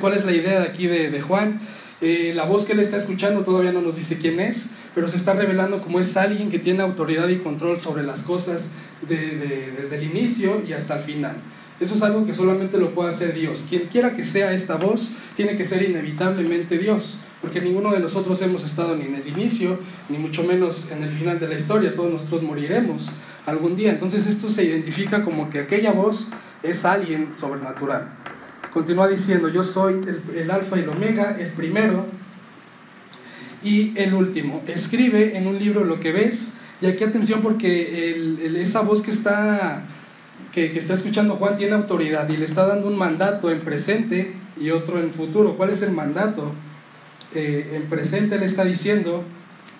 ¿Cuál 0.00 0.14
es 0.14 0.24
la 0.24 0.32
idea 0.32 0.60
de 0.60 0.66
aquí 0.66 0.86
de, 0.86 1.20
Juan? 1.20 1.60
Eh, 2.00 2.32
la 2.34 2.46
voz 2.46 2.64
que 2.64 2.72
él 2.72 2.80
está 2.80 2.96
escuchando 2.96 3.42
todavía 3.44 3.72
no 3.72 3.82
nos 3.82 3.96
dice 3.96 4.16
quién 4.16 4.40
es, 4.40 4.70
pero 4.94 5.08
se 5.08 5.18
está 5.18 5.34
revelando 5.34 5.82
como 5.82 6.00
es 6.00 6.16
alguien 6.16 6.48
que 6.48 6.58
tiene 6.58 6.82
autoridad 6.82 7.28
y 7.28 7.36
control 7.36 7.78
sobre 7.80 8.02
las 8.02 8.22
cosas 8.22 8.70
desde 9.06 9.94
el 9.94 10.04
inicio 10.04 10.62
y 10.66 10.72
hasta 10.72 10.96
el 10.96 11.04
final. 11.04 11.36
Eso 11.80 11.94
es 11.94 12.02
algo 12.02 12.26
que 12.26 12.34
solamente 12.34 12.78
lo 12.78 12.94
puede 12.94 13.08
hacer 13.08 13.34
Dios. 13.34 13.64
Quien 13.68 13.86
quiera 13.86 14.14
que 14.14 14.22
sea 14.22 14.52
esta 14.52 14.76
voz, 14.76 15.10
tiene 15.34 15.56
que 15.56 15.64
ser 15.64 15.82
inevitablemente 15.82 16.78
Dios 16.78 17.18
porque 17.40 17.60
ninguno 17.60 17.90
de 17.92 18.00
nosotros 18.00 18.40
hemos 18.42 18.64
estado 18.64 18.96
ni 18.96 19.06
en 19.06 19.14
el 19.14 19.26
inicio, 19.26 19.78
ni 20.08 20.18
mucho 20.18 20.44
menos 20.44 20.90
en 20.90 21.02
el 21.02 21.10
final 21.10 21.40
de 21.40 21.48
la 21.48 21.54
historia, 21.54 21.94
todos 21.94 22.12
nosotros 22.12 22.42
moriremos 22.42 23.10
algún 23.46 23.76
día. 23.76 23.92
Entonces 23.92 24.26
esto 24.26 24.50
se 24.50 24.64
identifica 24.64 25.24
como 25.24 25.48
que 25.48 25.60
aquella 25.60 25.92
voz 25.92 26.28
es 26.62 26.84
alguien 26.84 27.32
sobrenatural. 27.36 28.12
Continúa 28.72 29.08
diciendo, 29.08 29.48
yo 29.48 29.64
soy 29.64 30.00
el, 30.34 30.50
alfa 30.50 30.76
y 30.76 30.80
el 30.80 30.90
omega, 30.90 31.36
el 31.38 31.52
primero 31.52 32.06
y 33.64 33.98
el 33.98 34.12
último. 34.12 34.62
Escribe 34.66 35.36
en 35.36 35.46
un 35.46 35.58
libro 35.58 35.84
lo 35.84 35.98
que 35.98 36.12
ves, 36.12 36.52
y 36.82 36.86
aquí 36.86 37.04
atención 37.04 37.40
porque 37.40 38.38
esa 38.56 38.82
voz 38.82 39.02
que 39.02 39.10
está, 39.10 39.84
que, 40.52 40.70
que 40.72 40.78
está 40.78 40.94
escuchando 40.94 41.36
Juan 41.36 41.56
tiene 41.56 41.74
autoridad 41.74 42.28
y 42.28 42.36
le 42.36 42.44
está 42.44 42.66
dando 42.66 42.88
un 42.88 42.96
mandato 42.96 43.50
en 43.50 43.60
presente 43.60 44.34
y 44.60 44.70
otro 44.70 45.00
en 45.00 45.12
futuro. 45.12 45.56
¿Cuál 45.56 45.70
es 45.70 45.82
el 45.82 45.92
mandato? 45.92 46.52
Eh, 47.34 47.74
en 47.74 47.88
presente 47.88 48.38
le 48.38 48.46
está 48.46 48.64
diciendo, 48.64 49.22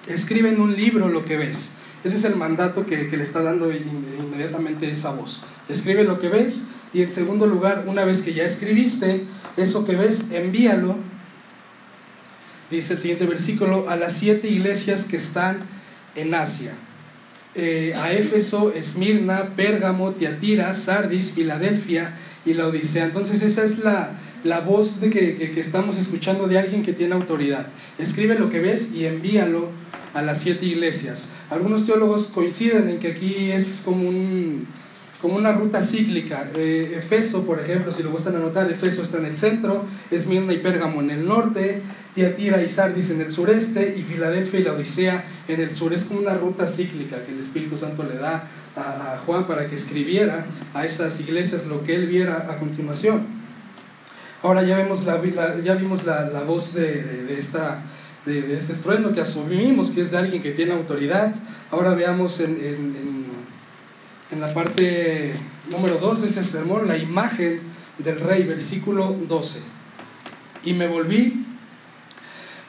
escribe 0.08 0.50
en 0.50 0.60
un 0.60 0.76
libro 0.76 1.08
lo 1.08 1.24
que 1.24 1.36
ves. 1.36 1.70
Ese 2.04 2.16
es 2.16 2.24
el 2.24 2.36
mandato 2.36 2.86
que, 2.86 3.08
le 3.08 3.22
está 3.22 3.42
dando 3.42 3.70
inmediatamente 3.72 4.90
esa 4.90 5.10
voz. 5.10 5.42
Escribe 5.68 6.04
lo 6.04 6.18
que 6.18 6.28
ves 6.28 6.64
y 6.92 7.02
en 7.02 7.10
segundo 7.10 7.46
lugar, 7.46 7.84
una 7.86 8.04
vez 8.04 8.22
que 8.22 8.32
ya 8.32 8.44
escribiste 8.44 9.26
eso 9.56 9.84
que 9.84 9.96
ves, 9.96 10.26
envíalo, 10.30 10.96
dice 12.70 12.94
el 12.94 13.00
siguiente 13.00 13.26
versículo, 13.26 13.90
a 13.90 13.96
las 13.96 14.14
siete 14.14 14.48
iglesias 14.48 15.04
que 15.04 15.16
están 15.16 15.58
en 16.14 16.34
Asia. 16.34 16.72
Eh, 17.54 17.94
a 17.96 18.12
Éfeso, 18.12 18.72
Esmirna, 18.72 19.56
Pérgamo, 19.56 20.12
Tiatira, 20.12 20.72
Sardis, 20.74 21.32
Filadelfia 21.32 22.14
y 22.46 22.54
la 22.54 22.66
Odisea. 22.66 23.04
Entonces 23.04 23.42
esa 23.42 23.64
es 23.64 23.78
la, 23.78 24.18
la 24.44 24.60
voz 24.60 25.00
de 25.00 25.10
que, 25.10 25.36
que, 25.36 25.60
estamos 25.60 25.98
escuchando 25.98 26.46
de 26.46 26.58
alguien 26.58 26.82
que 26.82 26.92
tiene 26.92 27.14
autoridad. 27.14 27.66
Escribe 27.98 28.38
lo 28.38 28.48
que 28.50 28.60
ves 28.60 28.92
y 28.94 29.06
envíalo 29.06 29.68
a 30.14 30.22
las 30.22 30.40
siete 30.40 30.66
iglesias. 30.66 31.28
Algunos 31.50 31.84
teólogos 31.86 32.28
coinciden 32.28 32.88
en 32.88 32.98
que 32.98 33.08
aquí 33.08 33.50
es 33.50 33.82
como 33.84 34.08
un 34.08 34.66
como 35.20 35.36
una 35.36 35.52
ruta 35.52 35.82
cíclica. 35.82 36.50
Eh, 36.56 36.94
Efeso, 36.96 37.44
por 37.44 37.60
ejemplo, 37.60 37.92
si 37.92 38.02
lo 38.02 38.10
gustan 38.10 38.36
anotar, 38.36 38.70
Efeso 38.70 39.02
está 39.02 39.18
en 39.18 39.26
el 39.26 39.36
centro, 39.36 39.84
Esmirna 40.10 40.52
y 40.52 40.58
Pérgamo 40.58 41.00
en 41.00 41.10
el 41.10 41.26
norte, 41.26 41.82
Tiatira 42.14 42.62
y 42.62 42.68
Sardis 42.68 43.10
en 43.10 43.20
el 43.20 43.32
sureste 43.32 43.94
y 43.96 44.02
Filadelfia 44.02 44.60
y 44.60 44.62
la 44.64 44.72
Odisea 44.72 45.24
en 45.48 45.60
el 45.60 45.74
sur. 45.74 45.92
Es 45.92 46.04
como 46.04 46.20
una 46.20 46.34
ruta 46.34 46.66
cíclica 46.66 47.22
que 47.22 47.32
el 47.32 47.38
Espíritu 47.38 47.76
Santo 47.76 48.02
le 48.02 48.16
da 48.16 48.48
a, 48.76 49.18
Juan 49.24 49.46
para 49.46 49.66
que 49.66 49.74
escribiera 49.74 50.46
a 50.74 50.84
esas 50.84 51.20
iglesias 51.20 51.66
lo 51.66 51.84
que 51.84 51.94
él 51.94 52.06
viera 52.06 52.46
a 52.50 52.58
continuación. 52.58 53.26
Ahora 54.42 54.62
ya, 54.62 54.76
vemos 54.76 55.04
la, 55.04 55.20
ya 55.62 55.74
vimos 55.74 56.04
la, 56.04 56.28
la 56.30 56.40
voz 56.42 56.74
de, 56.74 57.02
de, 57.02 57.24
de 57.24 57.38
esta 57.38 57.82
de, 58.24 58.42
de, 58.42 58.56
este 58.56 58.72
estruendo 58.72 59.12
que 59.12 59.20
asumimos 59.20 59.90
que 59.90 60.02
es 60.02 60.10
de 60.10 60.18
alguien 60.18 60.42
que 60.42 60.52
tiene 60.52 60.72
autoridad. 60.72 61.34
Ahora 61.70 61.94
veamos 61.94 62.40
en, 62.40 62.56
en, 62.56 62.96
en 62.96 63.30
en 64.32 64.40
la 64.40 64.54
parte 64.54 65.32
número 65.70 65.98
2 65.98 66.22
de 66.22 66.28
ese 66.28 66.44
sermón 66.44 66.86
la 66.86 66.96
imagen 66.96 67.60
del 67.98 68.20
rey, 68.20 68.44
versículo 68.44 69.16
12. 69.28 69.60
Y 70.64 70.72
me 70.72 70.86
volví 70.86 71.46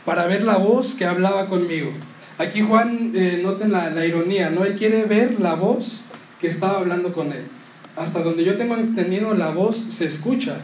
para 0.05 0.27
ver 0.27 0.43
la 0.43 0.57
voz 0.57 0.95
que 0.95 1.05
hablaba 1.05 1.47
conmigo. 1.47 1.91
Aquí 2.37 2.61
Juan, 2.61 3.11
eh, 3.15 3.39
noten 3.41 3.71
la, 3.71 4.05
ironía, 4.05 4.49
¿no? 4.49 4.65
Él 4.65 4.75
quiere 4.75 5.05
ver 5.05 5.39
la 5.39 5.53
voz 5.53 6.01
que 6.39 6.47
estaba 6.47 6.79
hablando 6.79 7.11
con 7.11 7.31
él. 7.33 7.45
Hasta 7.95 8.23
donde 8.23 8.43
yo 8.43 8.57
tengo 8.57 8.75
entendido, 8.75 9.33
la 9.33 9.51
voz 9.51 9.75
se 9.89 10.05
escucha, 10.05 10.57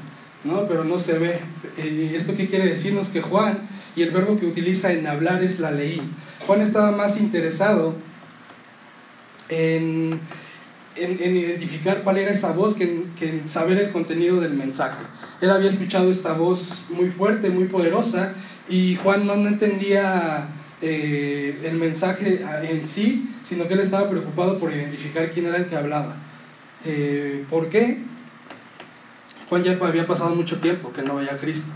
¿no? 0.44 0.68
Pero 0.68 0.84
no 0.84 0.98
se 0.98 1.20
ve. 1.20 1.40
¿Y 1.78 2.16
esto 2.16 2.36
qué 2.36 2.48
quiere 2.48 2.66
decirnos? 2.66 3.10
Que 3.10 3.22
Juan, 3.22 3.68
y 3.96 4.02
el 4.02 4.12
verbo 4.12 4.38
que 4.38 4.46
utiliza 4.46 4.92
en 4.92 5.06
hablar 5.06 5.44
es 5.44 5.60
la 5.60 5.72
leí. 5.72 6.02
Juan 6.48 6.62
estaba 6.62 6.92
más 6.92 7.20
interesado 7.20 7.96
en 9.50 10.20
en, 11.00 11.22
en, 11.22 11.38
identificar 11.38 12.02
cuál 12.04 12.18
era 12.18 12.32
esa 12.32 12.54
voz 12.54 12.74
que 12.74 13.04
que 13.18 13.30
en, 13.30 13.48
saber 13.48 13.78
el 13.78 13.92
contenido 13.92 14.40
del 14.42 14.54
mensaje. 14.54 15.04
Él 15.42 15.52
había 15.52 15.70
escuchado 15.70 16.10
esta 16.10 16.34
voz 16.34 16.82
muy 16.90 17.10
fuerte, 17.10 17.50
muy 17.50 17.66
poderosa, 17.66 18.34
y 18.70 18.96
Juan 18.96 19.26
no, 19.26 19.34
entendía 19.34 20.50
eh, 20.82 21.60
el 21.64 21.76
mensaje 21.76 22.42
en 22.64 22.86
sí, 22.86 23.30
sino 23.44 23.68
que 23.68 23.74
él 23.74 23.80
estaba 23.80 24.10
preocupado 24.10 24.58
por 24.58 24.72
identificar 24.72 25.30
quién 25.32 25.48
era 25.48 25.58
el 25.58 25.68
que 25.68 25.76
hablaba. 25.76 26.16
Eh, 26.86 27.46
¿Por 27.50 27.70
qué? 27.70 28.00
Juan 29.50 29.64
ya 29.64 29.78
había 29.82 30.06
pasado 30.06 30.36
mucho 30.36 30.60
tiempo 30.60 30.92
que 30.92 31.02
no 31.02 31.16
veía 31.16 31.34
a 31.34 31.38
Cristo. 31.38 31.72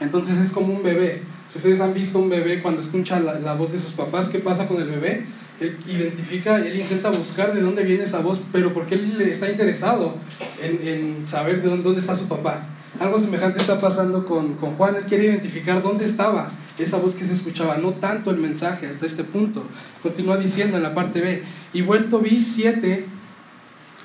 Entonces 0.00 0.38
es 0.38 0.50
como 0.50 0.74
un 0.74 0.82
bebé. 0.82 1.22
Si 1.48 1.58
ustedes 1.58 1.80
han 1.80 1.94
visto 1.94 2.18
un 2.18 2.28
bebé 2.28 2.60
cuando 2.60 2.80
escucha 2.80 3.20
la, 3.20 3.38
la 3.38 3.54
voz 3.54 3.72
de 3.72 3.78
sus 3.78 3.92
papás, 3.92 4.28
¿qué 4.28 4.38
pasa 4.40 4.66
con 4.66 4.80
el 4.80 4.88
bebé? 4.88 5.26
él 5.62 5.78
identifica, 5.86 6.58
él 6.58 6.78
intenta 6.78 7.10
buscar 7.10 7.54
de 7.54 7.60
dónde 7.60 7.82
viene 7.84 8.04
esa 8.04 8.20
voz, 8.20 8.40
pero 8.52 8.72
porque 8.74 8.94
él 8.96 9.20
está 9.22 9.50
interesado 9.50 10.16
en, 10.62 10.86
en 10.86 11.26
saber 11.26 11.62
de 11.62 11.68
dónde, 11.68 11.84
dónde, 11.84 12.00
está 12.00 12.14
su 12.14 12.28
papá. 12.28 12.66
Algo 13.00 13.18
semejante 13.18 13.58
está 13.58 13.80
pasando 13.80 14.26
con, 14.26 14.54
con, 14.54 14.72
Juan, 14.72 14.96
él 14.96 15.04
quiere 15.04 15.24
identificar 15.24 15.82
dónde 15.82 16.04
estaba 16.04 16.50
esa 16.78 16.98
voz 16.98 17.14
que 17.14 17.24
se 17.24 17.32
escuchaba, 17.32 17.76
no 17.78 17.94
tanto 17.94 18.30
el 18.30 18.36
mensaje 18.36 18.86
hasta 18.86 19.06
este 19.06 19.24
punto. 19.24 19.64
Continúa 20.02 20.36
diciendo 20.36 20.76
en 20.76 20.82
la 20.82 20.94
parte 20.94 21.20
B, 21.20 21.42
y 21.72 21.82
vuelto 21.82 22.18
vi 22.18 22.42
siete 22.42 23.06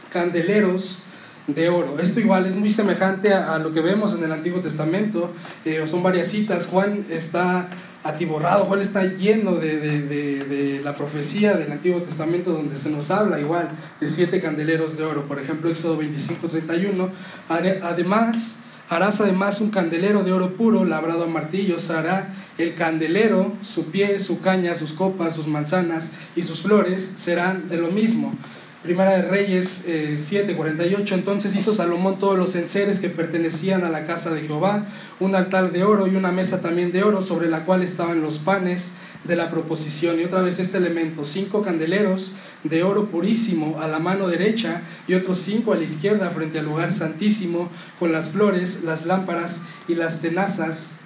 candeleros 0.09 0.99
de 1.47 1.69
oro. 1.69 1.99
Esto 1.99 2.19
igual 2.19 2.45
es 2.45 2.55
muy 2.55 2.69
semejante 2.69 3.33
a, 3.33 3.57
lo 3.57 3.71
que 3.71 3.81
vemos 3.81 4.13
en 4.13 4.23
el 4.23 4.31
Antiguo 4.31 4.59
Testamento, 4.61 5.33
eh, 5.65 5.83
son 5.87 6.03
varias 6.03 6.27
citas, 6.27 6.67
Juan 6.67 7.05
está 7.09 7.69
atiborrado, 8.03 8.65
Juan 8.65 8.81
está 8.81 9.03
lleno 9.03 9.55
de, 9.55 9.79
de, 9.79 10.43
de, 10.45 10.81
la 10.81 10.95
profecía 10.95 11.55
del 11.57 11.71
Antiguo 11.71 12.01
Testamento 12.01 12.51
donde 12.51 12.75
se 12.75 12.89
nos 12.89 13.11
habla 13.11 13.39
igual 13.39 13.69
de 13.99 14.09
siete 14.09 14.39
candeleros 14.39 14.97
de 14.97 15.03
oro, 15.03 15.27
por 15.27 15.39
ejemplo 15.39 15.69
Éxodo 15.69 15.97
25, 15.97 16.47
31, 16.47 17.09
además 17.49 18.55
harás 18.89 19.19
además 19.21 19.61
un 19.61 19.69
candelero 19.69 20.23
de 20.23 20.31
oro 20.31 20.55
puro 20.55 20.85
labrado 20.85 21.25
a 21.25 21.27
martillos, 21.27 21.89
hará 21.89 22.33
el 22.57 22.73
candelero, 22.75 23.53
su 23.61 23.85
pie, 23.85 24.19
su 24.19 24.39
caña, 24.39 24.75
sus 24.75 24.93
copas, 24.93 25.35
sus 25.35 25.47
manzanas 25.47 26.11
y 26.35 26.43
sus 26.43 26.61
flores 26.61 27.13
serán 27.17 27.69
de 27.69 27.77
lo 27.77 27.89
mismo. 27.89 28.33
Primera 28.83 29.17
de 29.17 29.23
Reyes 29.23 29.85
eh, 29.87 30.15
7:48, 30.17 31.11
entonces 31.13 31.55
hizo 31.55 31.73
Salomón 31.73 32.19
todos 32.19 32.37
los 32.37 32.55
enseres 32.55 32.99
que 32.99 33.09
pertenecían 33.09 33.83
a 33.83 33.89
la 33.89 34.03
casa 34.03 34.29
de 34.33 34.41
Jehová, 34.41 34.85
un 35.19 35.35
altar 35.35 35.71
de 35.71 35.83
oro 35.83 36.07
y 36.07 36.15
una 36.15 36.31
mesa 36.31 36.61
también 36.61 36.91
de 36.91 37.03
oro 37.03 37.21
sobre 37.21 37.49
la 37.49 37.65
cual 37.65 37.81
estaban 37.81 38.21
los 38.21 38.37
panes 38.37 38.93
de 39.23 39.35
la 39.35 39.49
proposición. 39.49 40.19
Y 40.19 40.23
otra 40.23 40.41
vez 40.41 40.59
este 40.59 40.77
elemento, 40.77 41.25
cinco 41.25 41.61
candeleros 41.61 42.33
de 42.63 42.83
oro 42.83 43.07
purísimo 43.07 43.79
a 43.79 43.87
la 43.87 43.99
mano 43.99 44.27
derecha 44.27 44.81
y 45.07 45.13
otros 45.13 45.39
cinco 45.39 45.73
a 45.73 45.77
la 45.77 45.83
izquierda 45.83 46.29
frente 46.29 46.59
al 46.59 46.65
lugar 46.65 46.91
santísimo, 46.91 47.69
con 47.99 48.11
las 48.11 48.29
flores, 48.29 48.83
las 48.83 49.05
lámparas 49.05 49.61
y 49.87 49.95
las 49.95 50.21
tenazas 50.21 50.97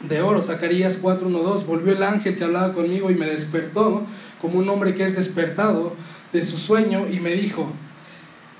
de 0.00 0.20
oro. 0.22 0.42
Zacarías 0.42 1.00
4:12, 1.00 1.64
volvió 1.66 1.92
el 1.92 2.02
ángel 2.02 2.36
que 2.36 2.44
hablaba 2.44 2.72
conmigo 2.72 3.10
y 3.10 3.14
me 3.14 3.26
despertó 3.26 4.04
como 4.40 4.58
un 4.58 4.68
hombre 4.68 4.94
que 4.94 5.04
es 5.04 5.16
despertado 5.16 5.94
de 6.32 6.42
su 6.42 6.58
sueño 6.58 7.06
y 7.08 7.20
me 7.20 7.32
dijo, 7.32 7.72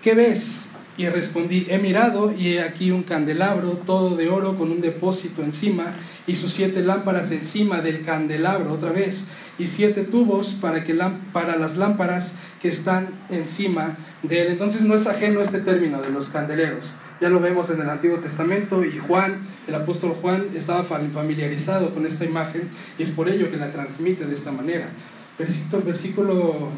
¿qué 0.02 0.14
ves? 0.14 0.63
Y 0.96 1.08
respondí, 1.08 1.66
he 1.68 1.78
mirado 1.78 2.32
y 2.32 2.54
he 2.54 2.62
aquí 2.62 2.90
un 2.90 3.02
candelabro 3.02 3.70
todo 3.84 4.16
de 4.16 4.28
oro 4.28 4.54
con 4.54 4.70
un 4.70 4.80
depósito 4.80 5.42
encima 5.42 5.94
y 6.26 6.36
sus 6.36 6.52
siete 6.52 6.82
lámparas 6.82 7.32
encima 7.32 7.80
del 7.80 8.02
candelabro 8.02 8.72
otra 8.72 8.92
vez 8.92 9.24
y 9.58 9.66
siete 9.66 10.02
tubos 10.02 10.54
para, 10.54 10.84
que 10.84 10.94
para 11.32 11.56
las 11.56 11.76
lámparas 11.76 12.34
que 12.62 12.68
están 12.68 13.08
encima 13.28 13.96
de 14.22 14.42
él. 14.42 14.48
Entonces 14.52 14.82
no 14.82 14.94
es 14.94 15.06
ajeno 15.06 15.40
este 15.40 15.60
término 15.60 16.00
de 16.00 16.10
los 16.10 16.28
candeleros. 16.28 16.92
Ya 17.20 17.28
lo 17.28 17.40
vemos 17.40 17.70
en 17.70 17.80
el 17.80 17.90
Antiguo 17.90 18.18
Testamento 18.18 18.84
y 18.84 18.98
Juan, 18.98 19.46
el 19.66 19.74
apóstol 19.74 20.12
Juan, 20.20 20.48
estaba 20.54 20.84
familiarizado 20.84 21.92
con 21.92 22.06
esta 22.06 22.24
imagen 22.24 22.70
y 22.98 23.02
es 23.02 23.10
por 23.10 23.28
ello 23.28 23.50
que 23.50 23.56
la 23.56 23.70
transmite 23.70 24.26
de 24.26 24.34
esta 24.34 24.52
manera 24.52 24.90
versículo, 25.38 25.82
versículo 25.82 26.68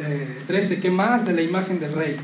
eh, 0.00 0.38
13, 0.46 0.80
¿qué 0.80 0.90
más 0.90 1.26
de 1.26 1.34
la 1.34 1.42
imagen 1.42 1.78
del 1.78 1.92
rey? 1.92 2.16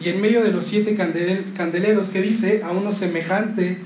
Y 0.00 0.08
en 0.08 0.20
medio 0.20 0.42
de 0.42 0.50
los 0.50 0.64
siete 0.64 0.94
candeleros 0.94 2.08
que 2.08 2.20
dice 2.20 2.62
a 2.64 2.72
uno 2.72 2.90
semejante 2.90 3.78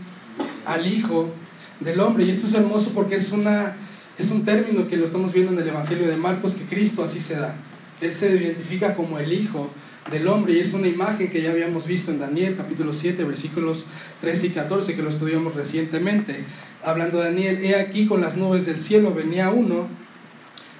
al 0.64 0.86
Hijo 0.86 1.32
del 1.80 2.00
Hombre. 2.00 2.24
Y 2.24 2.30
esto 2.30 2.46
es 2.46 2.54
hermoso 2.54 2.92
porque 2.94 3.16
es, 3.16 3.32
una, 3.32 3.76
es 4.18 4.30
un 4.30 4.44
término 4.44 4.86
que 4.88 4.96
lo 4.96 5.04
estamos 5.04 5.32
viendo 5.32 5.52
en 5.52 5.58
el 5.58 5.68
Evangelio 5.68 6.08
de 6.08 6.16
Marcos, 6.16 6.54
que 6.54 6.64
Cristo 6.64 7.02
así 7.02 7.20
se 7.20 7.36
da. 7.36 7.54
Él 8.00 8.12
se 8.12 8.34
identifica 8.34 8.94
como 8.94 9.18
el 9.18 9.32
Hijo 9.32 9.70
del 10.10 10.28
Hombre 10.28 10.54
y 10.54 10.60
es 10.60 10.72
una 10.72 10.88
imagen 10.88 11.28
que 11.28 11.42
ya 11.42 11.50
habíamos 11.50 11.86
visto 11.86 12.10
en 12.10 12.18
Daniel 12.18 12.54
capítulo 12.56 12.92
7, 12.92 13.24
versículos 13.24 13.86
13 14.20 14.46
y 14.46 14.50
14, 14.50 14.96
que 14.96 15.02
lo 15.02 15.08
estudiamos 15.08 15.54
recientemente. 15.54 16.44
Hablando 16.82 17.18
de 17.18 17.24
Daniel, 17.24 17.58
he 17.62 17.76
aquí 17.76 18.06
con 18.06 18.20
las 18.20 18.36
nubes 18.36 18.64
del 18.64 18.80
cielo 18.80 19.12
venía 19.12 19.50
uno 19.50 19.88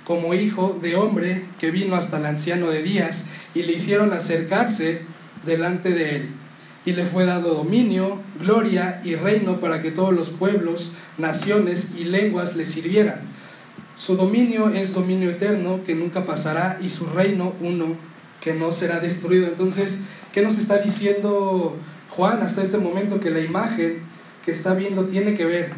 como 0.04 0.32
hijo 0.32 0.78
de 0.80 0.96
hombre 0.96 1.42
que 1.58 1.70
vino 1.70 1.94
hasta 1.94 2.18
el 2.18 2.24
anciano 2.24 2.70
de 2.70 2.82
días 2.82 3.26
y 3.54 3.62
le 3.62 3.74
hicieron 3.74 4.12
acercarse 4.14 5.02
delante 5.48 5.90
de 5.90 6.16
él. 6.16 6.28
Y 6.84 6.92
le 6.92 7.04
fue 7.04 7.24
dado 7.24 7.54
dominio, 7.54 8.20
gloria 8.40 9.00
y 9.04 9.16
reino 9.16 9.58
para 9.58 9.80
que 9.80 9.90
todos 9.90 10.14
los 10.14 10.30
pueblos, 10.30 10.92
naciones 11.18 11.94
y 11.98 12.04
lenguas 12.04 12.54
le 12.54 12.66
sirvieran. 12.66 13.22
Su 13.96 14.16
dominio 14.16 14.68
es 14.68 14.94
dominio 14.94 15.30
eterno 15.30 15.80
que 15.84 15.96
nunca 15.96 16.24
pasará 16.24 16.78
y 16.80 16.88
su 16.88 17.06
reino 17.06 17.54
uno 17.61 17.96
que 18.40 18.54
no 18.54 18.70
será 18.70 19.00
destruido. 19.00 19.48
Entonces, 19.48 20.00
¿qué 20.32 20.40
nos 20.40 20.56
está 20.56 20.78
diciendo 20.78 21.76
Juan 22.11 22.40
hasta 22.42 22.62
este 22.62 22.78
momento? 22.78 23.18
Que 23.18 23.30
la 23.30 23.40
imagen 23.40 24.02
que 24.44 24.52
está 24.52 24.74
viendo 24.74 25.06
tiene 25.08 25.34
que 25.34 25.44
ver 25.44 25.72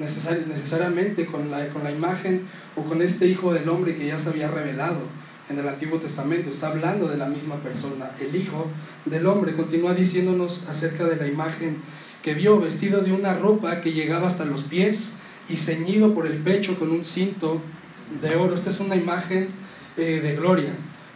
necesari 0.00 0.44
necesariamente 0.48 1.26
con 1.26 1.50
la, 1.50 1.68
con 1.68 1.84
la 1.84 1.92
imagen 1.92 2.42
o 2.74 2.82
con 2.82 3.02
este 3.02 3.28
Hijo 3.28 3.52
del 3.52 3.68
Hombre 3.68 3.96
que 3.96 4.06
ya 4.06 4.18
se 4.18 4.30
había 4.30 4.48
revelado 4.48 5.19
en 5.50 5.58
el 5.58 5.68
Antiguo 5.68 5.98
Testamento. 5.98 6.50
Está 6.50 6.68
hablando 6.68 7.08
de 7.08 7.16
la 7.16 7.26
misma 7.26 7.56
persona. 7.56 8.10
El 8.20 8.34
Hijo 8.36 8.68
del 9.04 9.26
Hombre 9.26 9.52
continúa 9.52 9.94
diciéndonos 9.94 10.64
acerca 10.68 11.04
de 11.04 11.16
la 11.16 11.26
imagen 11.26 11.78
que 12.22 12.34
vio 12.34 12.60
vestido 12.60 13.00
de 13.02 13.12
una 13.12 13.34
ropa 13.34 13.80
que 13.80 13.92
llegaba 13.92 14.28
hasta 14.28 14.44
los 14.44 14.62
pies 14.62 15.12
y 15.48 15.56
ceñido 15.56 16.14
por 16.14 16.26
el 16.26 16.38
pecho 16.38 16.78
con 16.78 16.90
un 16.90 17.04
cinto 17.04 17.60
de 18.22 18.36
oro. 18.36 18.54
Esta 18.54 18.70
es 18.70 18.80
una 18.80 18.96
imagen 18.96 19.48
eh, 19.96 20.20
de 20.22 20.36
gloria. 20.36 20.70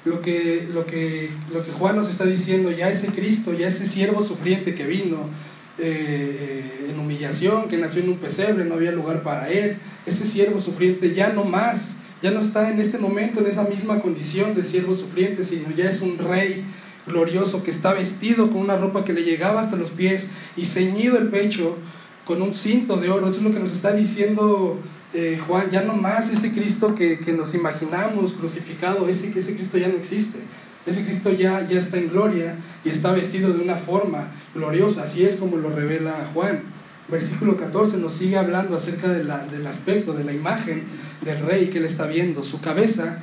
Lo 0.04 0.20
que, 0.20 0.68
lo, 0.70 0.84
que, 0.84 1.30
lo 1.52 1.64
que 1.64 1.72
Juan 1.72 1.96
nos 1.96 2.10
está 2.10 2.26
diciendo, 2.26 2.70
ya 2.70 2.90
ese 2.90 3.08
Cristo, 3.08 3.54
ya 3.54 3.68
ese 3.68 3.86
siervo 3.86 4.20
sufriente 4.20 4.74
que 4.74 4.86
vino, 4.86 5.30
eh, 5.78 6.86
en 6.88 6.98
humillación, 6.98 7.68
que 7.68 7.76
nació 7.78 8.02
en 8.02 8.10
un 8.10 8.18
pesebre, 8.18 8.64
no 8.64 8.74
había 8.74 8.92
lugar 8.92 9.22
para 9.22 9.48
él. 9.48 9.78
Ese 10.06 10.24
siervo 10.24 10.58
sufriente 10.58 11.14
ya 11.14 11.32
no 11.32 11.44
más, 11.44 11.96
ya 12.24 12.30
no 12.30 12.40
está 12.40 12.70
en 12.70 12.80
este 12.80 12.96
momento 12.96 13.40
en 13.40 13.48
esa 13.48 13.64
misma 13.64 14.00
condición 14.00 14.54
de 14.54 14.64
siervo 14.64 14.94
sufriente, 14.94 15.44
sino 15.44 15.70
ya 15.72 15.90
es 15.90 16.00
un 16.00 16.16
rey 16.16 16.64
glorioso 17.06 17.62
que 17.62 17.70
está 17.70 17.92
vestido 17.92 18.50
con 18.50 18.62
una 18.62 18.76
ropa 18.76 19.04
que 19.04 19.12
le 19.12 19.24
llegaba 19.24 19.60
hasta 19.60 19.76
los 19.76 19.90
pies 19.90 20.30
y 20.56 20.64
ceñido 20.64 21.18
el 21.18 21.28
pecho 21.28 21.76
con 22.24 22.40
un 22.40 22.54
cinto 22.54 22.96
de 22.96 23.10
oro. 23.10 23.28
Eso 23.28 23.36
es 23.36 23.42
lo 23.42 23.52
que 23.52 23.58
nos 23.58 23.72
está 23.72 23.92
diciendo 23.92 24.80
eh, 25.12 25.38
Juan, 25.46 25.70
ya 25.70 25.82
no 25.82 25.96
más 25.96 26.30
ese 26.30 26.52
Cristo 26.52 26.94
que, 26.94 27.18
nos 27.36 27.52
imaginamos 27.52 28.32
crucificado, 28.32 29.06
ese, 29.06 29.30
ese 29.38 29.54
Cristo 29.54 29.76
ya 29.76 29.88
no 29.88 29.96
existe. 29.96 30.38
Ese 30.86 31.04
Cristo 31.04 31.30
ya, 31.30 31.68
ya 31.68 31.78
está 31.78 31.98
en 31.98 32.08
gloria 32.08 32.56
y 32.86 32.88
está 32.88 33.12
vestido 33.12 33.52
de 33.52 33.60
una 33.60 33.76
forma 33.76 34.32
gloriosa. 34.54 35.02
Así 35.02 35.26
es 35.26 35.36
como 35.36 35.58
lo 35.58 35.68
revela 35.68 36.30
Juan. 36.32 36.62
Versículo 37.08 37.56
14 37.56 37.98
nos 37.98 38.14
sigue 38.14 38.38
hablando 38.38 38.74
acerca 38.74 39.08
de 39.08 39.24
la, 39.24 39.38
del 39.46 39.66
aspecto, 39.66 40.14
de 40.14 40.24
la 40.24 40.32
imagen 40.32 40.84
del 41.20 41.40
rey 41.40 41.68
que 41.68 41.78
él 41.78 41.84
está 41.84 42.06
viendo. 42.06 42.42
Su 42.42 42.60
cabeza 42.60 43.18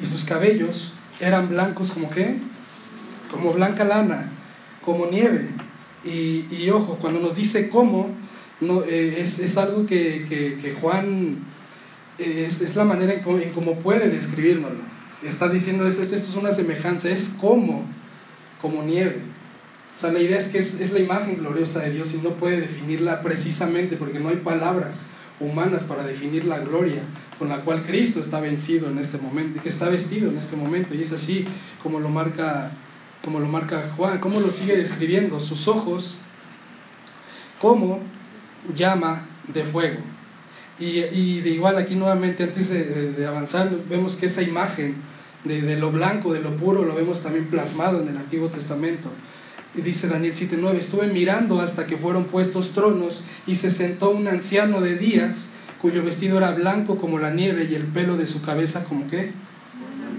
y 0.00 0.06
sus 0.06 0.24
cabellos 0.24 0.92
eran 1.20 1.48
blancos 1.48 1.90
como 1.90 2.10
qué? 2.10 2.36
Como 3.30 3.52
blanca 3.52 3.84
lana, 3.84 4.30
como 4.82 5.06
nieve. 5.06 5.48
Y, 6.04 6.46
y 6.50 6.70
ojo, 6.70 6.98
cuando 7.00 7.18
nos 7.18 7.34
dice 7.34 7.68
cómo, 7.68 8.10
no, 8.60 8.84
eh, 8.84 9.20
es, 9.20 9.40
es, 9.40 9.56
algo 9.56 9.84
que, 9.86 10.26
que, 10.28 10.58
que 10.60 10.74
Juan 10.74 11.38
eh, 12.18 12.44
es, 12.46 12.60
es, 12.60 12.76
la 12.76 12.84
manera 12.84 13.14
en 13.14 13.50
cómo, 13.52 13.74
puede 13.80 14.08
describirnoslo. 14.08 14.94
Está 15.24 15.48
diciendo, 15.48 15.86
esto, 15.86 16.02
esto 16.02 16.16
es 16.16 16.36
una 16.36 16.52
semejanza, 16.52 17.08
es 17.08 17.30
como, 17.40 17.84
como 18.60 18.82
nieve. 18.82 19.33
O 19.94 19.98
sea, 19.98 20.12
la 20.12 20.20
idea 20.20 20.36
es 20.36 20.48
que 20.48 20.58
es, 20.58 20.80
es, 20.80 20.92
la 20.92 20.98
imagen 20.98 21.36
gloriosa 21.38 21.80
de 21.80 21.90
Dios 21.90 22.12
y 22.14 22.18
no 22.18 22.30
puede 22.30 22.60
definirla 22.60 23.22
precisamente 23.22 23.96
porque 23.96 24.18
no 24.18 24.28
hay 24.28 24.36
palabras 24.36 25.06
humanas 25.40 25.84
para 25.84 26.04
definir 26.04 26.44
la 26.44 26.58
gloria 26.58 27.02
con 27.38 27.48
la 27.48 27.60
cual 27.60 27.82
Cristo 27.82 28.20
está 28.20 28.40
vencido 28.40 28.88
en 28.90 28.98
este 28.98 29.18
momento, 29.18 29.60
que 29.62 29.68
está 29.68 29.88
vestido 29.88 30.30
en 30.30 30.38
este 30.38 30.56
momento. 30.56 30.94
Y 30.94 31.02
es 31.02 31.12
así 31.12 31.46
como 31.82 32.00
lo 32.00 32.08
marca, 32.08 32.72
como 33.22 33.40
lo 33.40 33.46
marca 33.46 33.90
Juan, 33.96 34.18
cómo 34.18 34.40
lo 34.40 34.50
sigue 34.50 34.76
describiendo. 34.76 35.40
Sus 35.40 35.68
ojos, 35.68 36.16
como 37.60 38.00
llama 38.74 39.26
de 39.52 39.64
fuego. 39.64 40.00
Y, 40.78 41.00
y 41.00 41.40
de 41.40 41.50
igual 41.50 41.78
aquí 41.78 41.94
nuevamente, 41.94 42.42
antes 42.42 42.68
de, 42.68 43.12
de 43.12 43.26
avanzar, 43.26 43.70
vemos 43.88 44.16
que 44.16 44.26
esa 44.26 44.42
imagen 44.42 44.96
de, 45.44 45.62
de, 45.62 45.76
lo 45.76 45.92
blanco, 45.92 46.32
de 46.32 46.40
lo 46.40 46.56
puro, 46.56 46.84
lo 46.84 46.94
vemos 46.94 47.22
también 47.22 47.46
plasmado 47.46 48.00
en 48.00 48.08
el 48.08 48.16
Antiguo 48.16 48.48
Testamento. 48.48 49.08
Dice 49.74 50.06
Daniel 50.06 50.34
7:9, 50.34 50.78
estuve 50.78 51.08
mirando 51.08 51.60
hasta 51.60 51.86
que 51.86 51.96
fueron 51.96 52.26
puestos 52.26 52.70
tronos 52.70 53.24
y 53.46 53.56
se 53.56 53.70
sentó 53.70 54.10
un 54.10 54.28
anciano 54.28 54.80
de 54.80 54.96
días 54.96 55.48
cuyo 55.80 56.04
vestido 56.04 56.38
era 56.38 56.52
blanco 56.52 56.96
como 56.96 57.18
la 57.18 57.30
nieve 57.30 57.66
y 57.68 57.74
el 57.74 57.82
pelo 57.82 58.16
de 58.16 58.28
su 58.28 58.40
cabeza 58.40 58.84
como 58.84 59.08
qué? 59.08 59.32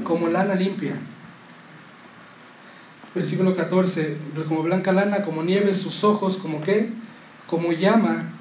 Como 0.03 0.27
lana 0.27 0.55
limpia. 0.55 0.95
Versículo 3.15 3.55
14, 3.55 4.17
como 4.45 4.61
blanca 4.61 4.91
lana, 4.91 5.21
como 5.21 5.41
nieve, 5.41 5.73
sus 5.73 6.03
ojos 6.03 6.35
como 6.35 6.61
qué? 6.61 6.89
Como 7.47 7.71
llama 7.71 8.33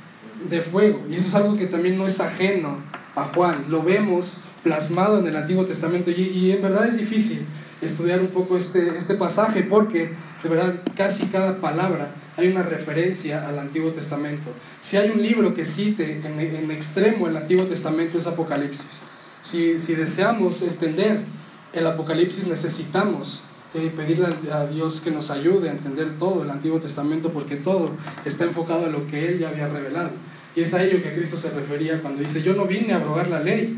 de 0.50 0.62
fuego. 0.62 1.06
Y 1.08 1.14
eso 1.14 1.28
es 1.28 1.34
algo 1.36 1.56
que 1.56 1.66
también 1.66 1.96
no 1.96 2.06
es 2.06 2.18
ajeno 2.18 2.78
a 3.14 3.26
Juan. 3.26 3.66
Lo 3.68 3.84
vemos 3.84 4.38
plasmado 4.64 5.20
en 5.20 5.28
el 5.28 5.36
Antiguo 5.36 5.64
Testamento 5.64 6.10
y, 6.10 6.22
y 6.22 6.50
en 6.50 6.60
verdad 6.60 6.88
es 6.88 6.98
difícil 6.98 7.46
estudiar 7.84 8.20
un 8.20 8.28
poco 8.28 8.56
este, 8.56 8.96
este 8.96 9.14
pasaje 9.14 9.62
porque 9.62 10.12
de 10.42 10.48
verdad 10.48 10.74
casi 10.96 11.26
cada 11.26 11.60
palabra 11.60 12.14
hay 12.36 12.48
una 12.48 12.62
referencia 12.62 13.46
al 13.46 13.58
Antiguo 13.58 13.92
Testamento. 13.92 14.50
Si 14.80 14.96
hay 14.96 15.10
un 15.10 15.22
libro 15.22 15.54
que 15.54 15.64
cite 15.64 16.20
en, 16.24 16.40
en 16.40 16.70
extremo 16.70 17.28
el 17.28 17.36
Antiguo 17.36 17.64
Testamento 17.66 18.18
es 18.18 18.26
Apocalipsis. 18.26 19.02
Si, 19.42 19.78
si 19.78 19.94
deseamos 19.94 20.62
entender 20.62 21.22
el 21.72 21.86
Apocalipsis 21.86 22.46
necesitamos 22.46 23.42
eh, 23.74 23.92
pedirle 23.94 24.28
a 24.52 24.66
Dios 24.66 25.00
que 25.00 25.10
nos 25.10 25.32
ayude 25.32 25.68
a 25.68 25.72
entender 25.72 26.16
todo 26.16 26.44
el 26.44 26.50
Antiguo 26.50 26.78
Testamento 26.78 27.32
porque 27.32 27.56
todo 27.56 27.86
está 28.24 28.44
enfocado 28.44 28.86
a 28.86 28.88
lo 28.88 29.08
que 29.08 29.26
Él 29.26 29.40
ya 29.40 29.48
había 29.48 29.66
revelado. 29.66 30.10
Y 30.54 30.60
es 30.60 30.72
a 30.74 30.84
ello 30.84 31.02
que 31.02 31.12
Cristo 31.12 31.36
se 31.36 31.50
refería 31.50 32.00
cuando 32.00 32.22
dice, 32.22 32.40
yo 32.40 32.54
no 32.54 32.66
vine 32.66 32.92
a 32.92 32.96
abrogar 32.96 33.26
la 33.26 33.40
ley, 33.40 33.76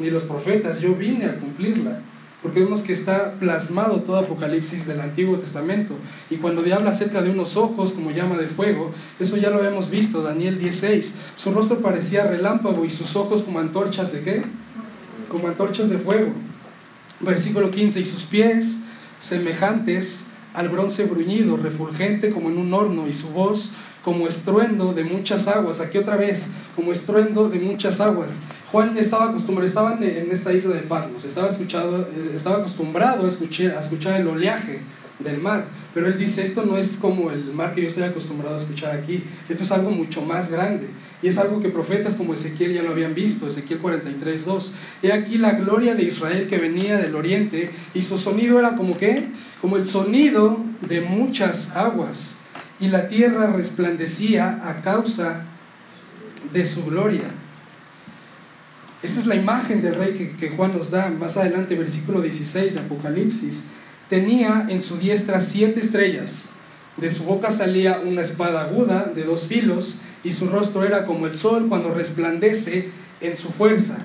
ni 0.00 0.10
los 0.10 0.24
profetas, 0.24 0.80
yo 0.80 0.96
vine 0.96 1.26
a 1.26 1.36
cumplirla. 1.36 2.00
Porque 2.42 2.60
vemos 2.60 2.82
que 2.82 2.92
está 2.92 3.34
plasmado 3.34 4.00
todo 4.00 4.18
Apocalipsis 4.18 4.86
del 4.86 5.00
Antiguo 5.00 5.38
Testamento. 5.38 5.94
Y 6.30 6.36
cuando 6.36 6.62
habla 6.74 6.90
acerca 6.90 7.20
de 7.20 7.30
unos 7.30 7.56
ojos 7.56 7.92
como 7.92 8.10
llama 8.10 8.38
de 8.38 8.48
fuego, 8.48 8.92
eso 9.18 9.36
ya 9.36 9.50
lo 9.50 9.62
hemos 9.62 9.90
visto, 9.90 10.22
Daniel 10.22 10.58
16. 10.58 11.12
Su 11.36 11.52
rostro 11.52 11.80
parecía 11.80 12.24
relámpago 12.24 12.84
y 12.84 12.90
sus 12.90 13.14
ojos 13.14 13.42
como 13.42 13.58
antorchas 13.58 14.12
de 14.12 14.22
qué? 14.22 14.42
Como 15.28 15.48
antorchas 15.48 15.90
de 15.90 15.98
fuego. 15.98 16.32
Versículo 17.20 17.70
15, 17.70 18.00
y 18.00 18.04
sus 18.06 18.22
pies 18.24 18.78
semejantes 19.18 20.24
al 20.54 20.70
bronce 20.70 21.04
bruñido, 21.04 21.58
refulgente 21.58 22.30
como 22.30 22.48
en 22.48 22.56
un 22.56 22.72
horno, 22.72 23.06
y 23.06 23.12
su 23.12 23.28
voz 23.28 23.70
como 24.02 24.26
estruendo 24.26 24.94
de 24.94 25.04
muchas 25.04 25.46
aguas. 25.46 25.80
Aquí 25.80 25.98
otra 25.98 26.16
vez, 26.16 26.46
como 26.74 26.92
estruendo 26.92 27.48
de 27.48 27.58
muchas 27.58 28.00
aguas. 28.00 28.40
Juan 28.70 28.96
estaba 28.96 29.30
acostumbrado, 29.30 29.66
estaban 29.66 30.02
en 30.02 30.30
esta 30.30 30.52
isla 30.52 30.74
de 30.74 30.82
Patmos, 30.82 31.24
estaba, 31.24 31.48
escuchado, 31.48 32.02
eh, 32.02 32.32
estaba 32.34 32.58
acostumbrado 32.58 33.26
a 33.26 33.28
escuchar, 33.28 33.72
a 33.72 33.80
escuchar 33.80 34.20
el 34.20 34.28
oleaje 34.28 34.80
del 35.18 35.40
mar, 35.40 35.66
pero 35.92 36.06
él 36.06 36.16
dice, 36.16 36.42
esto 36.42 36.64
no 36.64 36.78
es 36.78 36.96
como 36.96 37.32
el 37.32 37.52
mar 37.52 37.74
que 37.74 37.82
yo 37.82 37.88
estoy 37.88 38.04
acostumbrado 38.04 38.54
a 38.54 38.58
escuchar 38.58 38.92
aquí, 38.92 39.24
esto 39.48 39.64
es 39.64 39.72
algo 39.72 39.90
mucho 39.90 40.22
más 40.22 40.50
grande. 40.50 40.88
Y 41.22 41.28
es 41.28 41.36
algo 41.36 41.60
que 41.60 41.68
profetas 41.68 42.16
como 42.16 42.32
Ezequiel 42.32 42.72
ya 42.72 42.82
lo 42.82 42.92
habían 42.92 43.14
visto, 43.14 43.46
Ezequiel 43.46 43.80
43, 43.80 44.44
2. 44.46 44.72
He 45.02 45.12
aquí 45.12 45.36
la 45.36 45.52
gloria 45.52 45.94
de 45.94 46.04
Israel 46.04 46.46
que 46.48 46.56
venía 46.56 46.96
del 46.96 47.14
oriente 47.14 47.70
y 47.92 48.02
su 48.02 48.16
sonido 48.16 48.58
era 48.58 48.74
como 48.74 48.96
qué? 48.96 49.28
Como 49.60 49.76
el 49.76 49.86
sonido 49.86 50.58
de 50.80 51.02
muchas 51.02 51.76
aguas 51.76 52.36
y 52.78 52.88
la 52.88 53.08
tierra 53.08 53.48
resplandecía 53.48 54.62
a 54.64 54.80
causa 54.80 55.44
de 56.54 56.64
su 56.64 56.86
gloria. 56.86 57.34
Esa 59.02 59.20
es 59.20 59.26
la 59.26 59.34
imagen 59.34 59.80
del 59.80 59.94
rey 59.94 60.36
que, 60.38 60.50
Juan 60.50 60.76
nos 60.76 60.90
da 60.90 61.08
más 61.08 61.38
adelante, 61.38 61.74
versículo 61.74 62.20
16 62.20 62.74
de 62.74 62.80
Apocalipsis. 62.80 63.64
Tenía 64.10 64.66
en 64.68 64.82
su 64.82 64.98
diestra 64.98 65.40
siete 65.40 65.80
estrellas, 65.80 66.46
de 66.98 67.10
su 67.10 67.24
boca 67.24 67.50
salía 67.50 68.00
una 68.04 68.20
espada 68.20 68.62
aguda 68.62 69.10
de 69.14 69.24
dos 69.24 69.46
filos, 69.46 69.96
y 70.22 70.32
su 70.32 70.48
rostro 70.48 70.84
era 70.84 71.06
como 71.06 71.26
el 71.26 71.36
sol 71.36 71.66
cuando 71.68 71.94
resplandece 71.94 72.90
en 73.22 73.36
su 73.36 73.48
fuerza. 73.48 73.96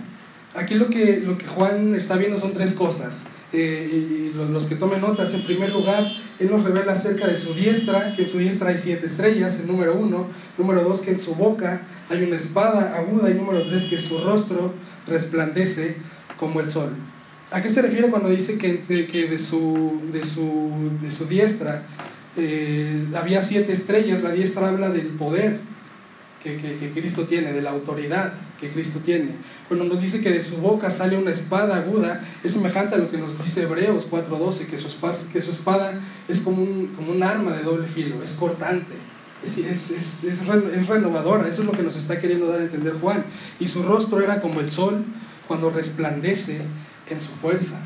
Aquí 0.54 0.76
lo 0.76 0.90
que, 0.90 1.20
lo 1.20 1.38
que 1.38 1.46
Juan 1.46 1.94
está 1.94 2.16
viendo 2.16 2.38
son 2.38 2.54
tres 2.54 2.74
cosas. 2.74 3.26
Eh, 3.52 4.32
y 4.32 4.34
los 4.34 4.66
que 4.66 4.76
tomen 4.76 5.02
notas, 5.02 5.34
en 5.34 5.44
primer 5.44 5.72
lugar, 5.72 6.10
Él 6.40 6.50
nos 6.50 6.64
revela 6.64 6.94
acerca 6.94 7.28
de 7.28 7.36
su 7.36 7.54
diestra, 7.54 8.14
que 8.16 8.24
en 8.24 8.28
su 8.30 8.38
diestra 8.38 8.70
hay 8.70 8.78
siete 8.78 9.08
estrellas, 9.08 9.60
el 9.60 9.68
número 9.68 9.96
uno. 9.96 10.28
Número 10.58 10.84
dos, 10.84 11.02
que 11.02 11.12
en 11.12 11.20
su 11.20 11.36
boca 11.36 11.82
hay 12.10 12.24
una 12.24 12.38
espada 12.38 12.96
aguda. 12.98 13.30
Y 13.30 13.34
número 13.34 13.64
tres, 13.68 13.86
que 13.86 14.00
su 14.00 14.20
rostro 14.20 14.74
resplandece 15.08 15.98
como 16.38 16.60
el 16.60 16.70
sol. 16.70 16.92
¿A 17.52 17.62
qué 17.62 17.70
se 17.70 17.82
refiere 17.82 18.10
cuando 18.10 18.30
dice 18.30 18.58
que, 18.58 18.84
de, 18.88 19.08
que 19.08 19.28
de, 19.28 19.40
su, 19.40 20.02
de, 20.12 20.26
su, 20.26 20.72
de 21.02 21.12
su 21.12 21.26
diestra 21.26 21.84
eh, 22.36 23.06
había 23.16 23.42
siete 23.42 23.72
estrellas? 23.72 24.24
La 24.24 24.32
diestra 24.32 24.68
habla 24.68 24.90
del 24.90 25.08
poder 25.10 25.60
que, 26.44 26.58
que, 26.58 26.76
que, 26.78 26.92
Cristo 26.92 27.26
tiene, 27.26 27.54
de 27.54 27.62
la 27.62 27.72
autoridad 27.72 28.34
que 28.60 28.70
Cristo 28.70 29.00
tiene. 29.00 29.36
Cuando 29.68 29.86
nos 29.86 30.02
dice 30.02 30.22
que 30.22 30.32
de 30.32 30.42
su 30.42 30.58
boca 30.58 30.90
sale 30.90 31.18
una 31.18 31.32
espada 31.32 31.78
aguda, 31.78 32.24
es 32.44 32.54
semejante 32.54 32.96
a 32.96 32.98
lo 32.98 33.10
que 33.10 33.18
nos 33.18 33.42
dice 33.44 33.64
Hebreos 33.64 34.10
4.12, 34.10 34.66
que, 34.66 34.78
su 34.78 34.88
que 35.32 35.42
su 35.42 35.52
espada 35.52 36.00
es 36.28 36.42
como 36.42 36.62
un, 36.62 36.88
como 36.96 37.12
un 37.12 37.24
arma 37.24 37.52
de 37.54 37.64
doble 37.64 37.88
filo, 37.88 38.24
es 38.24 38.32
cortante, 38.32 38.96
es, 39.46 39.58
es, 39.58 39.92
es, 39.92 40.24
es, 40.24 40.88
renovadora, 40.88 41.48
eso 41.48 41.62
es 41.62 41.68
lo 41.68 41.74
que 41.74 41.84
nos 41.84 41.96
está 41.96 42.20
queriendo 42.20 42.48
dar 42.48 42.60
a 42.60 42.64
entender 42.64 42.94
Juan. 42.94 43.26
Y 43.60 43.68
su 43.68 43.84
rostro 43.84 44.22
era 44.22 44.40
como 44.40 44.60
el 44.60 44.72
sol 44.72 45.06
cuando 45.48 45.70
resplandece 45.70 46.62
en 47.10 47.20
su 47.20 47.32
fuerza. 47.32 47.80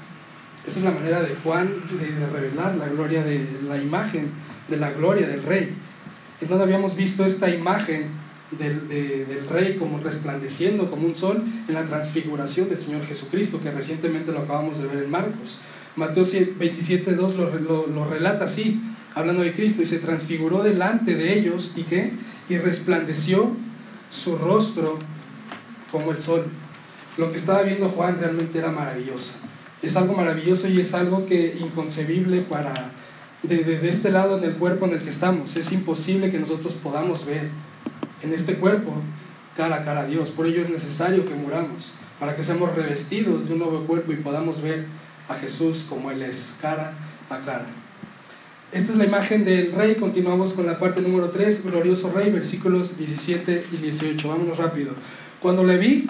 Esa 0.65 0.79
es 0.79 0.85
la 0.85 0.91
manera 0.91 1.21
de 1.21 1.35
Juan 1.43 1.73
de, 1.99 2.11
de 2.11 2.27
revelar 2.27 2.75
la 2.75 2.87
gloria 2.87 3.23
de 3.23 3.47
la 3.67 3.77
imagen 3.77 4.31
de 4.67 4.77
la 4.77 4.91
gloria 4.91 5.27
del 5.27 5.43
rey. 5.43 5.75
En 6.41 6.47
donde 6.47 6.63
habíamos 6.63 6.95
visto 6.95 7.25
esta 7.25 7.49
imagen 7.49 8.07
del, 8.51 8.87
de, 8.87 9.25
del 9.25 9.47
rey 9.47 9.77
como 9.77 9.99
resplandeciendo 9.99 10.89
como 10.89 11.05
un 11.05 11.15
sol 11.15 11.43
en 11.67 11.73
la 11.73 11.85
transfiguración 11.85 12.69
del 12.69 12.79
Señor 12.79 13.03
Jesucristo, 13.03 13.59
que 13.59 13.71
recientemente 13.71 14.31
lo 14.31 14.39
acabamos 14.39 14.79
de 14.79 14.87
ver 14.87 15.03
en 15.03 15.11
Marcos. 15.11 15.59
Mateo 15.95 16.23
27, 16.23 17.15
2 17.15 17.35
lo, 17.35 17.59
lo, 17.59 17.87
lo, 17.87 18.05
relata 18.05 18.45
así, 18.45 18.81
hablando 19.15 19.41
de 19.41 19.53
Cristo, 19.53 19.81
y 19.81 19.85
se 19.85 19.99
transfiguró 19.99 20.63
delante 20.63 21.15
de 21.15 21.37
ellos 21.37 21.71
y 21.75 21.83
qué? 21.83 22.11
Y 22.49 22.57
resplandeció 22.57 23.51
su 24.09 24.37
rostro 24.37 24.99
como 25.91 26.11
el 26.11 26.19
sol. 26.19 26.45
Lo 27.17 27.31
que 27.31 27.37
estaba 27.37 27.63
viendo 27.63 27.89
Juan 27.89 28.17
realmente 28.19 28.57
era 28.57 28.71
maravilloso. 28.71 29.33
Es 29.81 29.95
algo 29.95 30.13
maravilloso 30.13 30.67
y 30.67 30.79
es 30.79 30.93
algo 30.93 31.25
que 31.25 31.57
inconcebible 31.59 32.41
para 32.41 32.73
de, 33.43 33.63
de, 33.63 33.79
de 33.79 33.89
este 33.89 34.11
lado 34.11 34.37
en 34.37 34.43
el 34.43 34.53
cuerpo 34.55 34.85
en 34.85 34.93
el 34.93 34.99
que 34.99 35.09
estamos. 35.09 35.55
Es 35.55 35.71
imposible 35.71 36.29
que 36.29 36.39
nosotros 36.39 36.73
podamos 36.73 37.25
ver 37.25 37.49
en 38.21 38.33
este 38.33 38.55
cuerpo 38.55 38.93
cara 39.55 39.77
a 39.77 39.81
cara 39.81 40.01
a 40.01 40.05
Dios. 40.05 40.31
Por 40.31 40.47
ello 40.47 40.61
es 40.61 40.69
necesario 40.69 41.25
que 41.25 41.33
muramos, 41.33 41.91
para 42.19 42.35
que 42.35 42.43
seamos 42.43 42.75
revestidos 42.75 43.47
de 43.47 43.53
un 43.53 43.59
nuevo 43.59 43.85
cuerpo 43.85 44.11
y 44.11 44.17
podamos 44.17 44.61
ver 44.61 44.85
a 45.27 45.35
Jesús 45.35 45.85
como 45.87 46.11
Él 46.11 46.21
es, 46.21 46.55
cara 46.61 46.93
a 47.29 47.39
cara. 47.39 47.65
Esta 48.71 48.91
es 48.91 48.99
la 48.99 49.05
imagen 49.05 49.45
del 49.45 49.71
rey. 49.71 49.95
Continuamos 49.95 50.53
con 50.53 50.67
la 50.67 50.77
parte 50.77 51.01
número 51.01 51.31
3, 51.31 51.65
glorioso 51.65 52.11
rey, 52.13 52.29
versículos 52.29 52.99
17 52.99 53.65
y 53.71 53.77
18. 53.77 54.27
Vámonos 54.27 54.57
rápido. 54.57 54.91
Cuando 55.39 55.63
le 55.63 55.77
vi, 55.79 56.07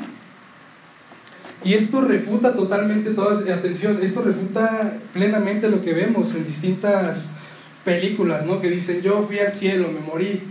y 1.63 1.73
esto 1.73 2.01
refuta 2.01 2.55
totalmente 2.55 3.11
todas, 3.11 3.47
atención, 3.49 3.99
esto 4.01 4.21
refuta 4.23 4.99
plenamente 5.13 5.69
lo 5.69 5.81
que 5.81 5.93
vemos 5.93 6.35
en 6.35 6.45
distintas 6.45 7.31
películas, 7.85 8.45
¿no? 8.45 8.59
Que 8.59 8.69
dicen, 8.69 9.01
yo 9.01 9.23
fui 9.23 9.39
al 9.39 9.53
cielo, 9.53 9.89
me 9.89 10.01
morí, 10.01 10.41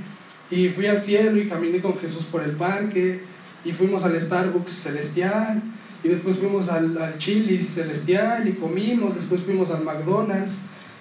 y 0.50 0.70
fui 0.70 0.86
al 0.86 1.02
cielo 1.02 1.36
y 1.36 1.46
caminé 1.46 1.80
con 1.80 1.98
Jesús 1.98 2.24
por 2.24 2.42
el 2.42 2.52
parque, 2.52 3.20
y 3.66 3.72
fuimos 3.72 4.04
al 4.04 4.18
Starbucks 4.18 4.72
celestial, 4.72 5.62
y 6.02 6.08
después 6.08 6.38
fuimos 6.38 6.70
al, 6.70 6.96
al 6.96 7.18
Chili's 7.18 7.68
celestial 7.68 8.48
y 8.48 8.52
comimos, 8.52 9.14
después 9.14 9.42
fuimos 9.42 9.70
al 9.70 9.84
McDonald's, 9.84 10.60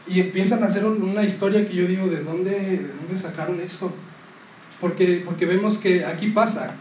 y 0.10 0.22
empiezan 0.22 0.64
a 0.64 0.68
hacer 0.68 0.86
una 0.86 1.24
historia 1.24 1.68
que 1.68 1.76
yo 1.76 1.86
digo, 1.86 2.08
¿de 2.08 2.24
dónde, 2.24 2.52
de 2.52 2.94
dónde 2.94 3.18
sacaron 3.18 3.60
esto? 3.60 3.92
Porque, 4.80 5.22
porque 5.26 5.46
vemos 5.46 5.78
que 5.78 6.06
aquí 6.06 6.28
pasa. 6.28 6.76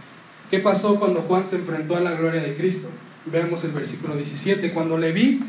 ¿Qué 0.50 0.60
pasó 0.60 1.00
cuando 1.00 1.22
Juan 1.22 1.48
se 1.48 1.56
enfrentó 1.56 1.96
a 1.96 2.00
la 2.00 2.12
gloria 2.12 2.40
de 2.40 2.54
Cristo? 2.54 2.88
Veamos 3.24 3.64
el 3.64 3.72
versículo 3.72 4.14
17. 4.14 4.72
Cuando 4.72 4.96
le 4.96 5.10
vi, 5.12 5.40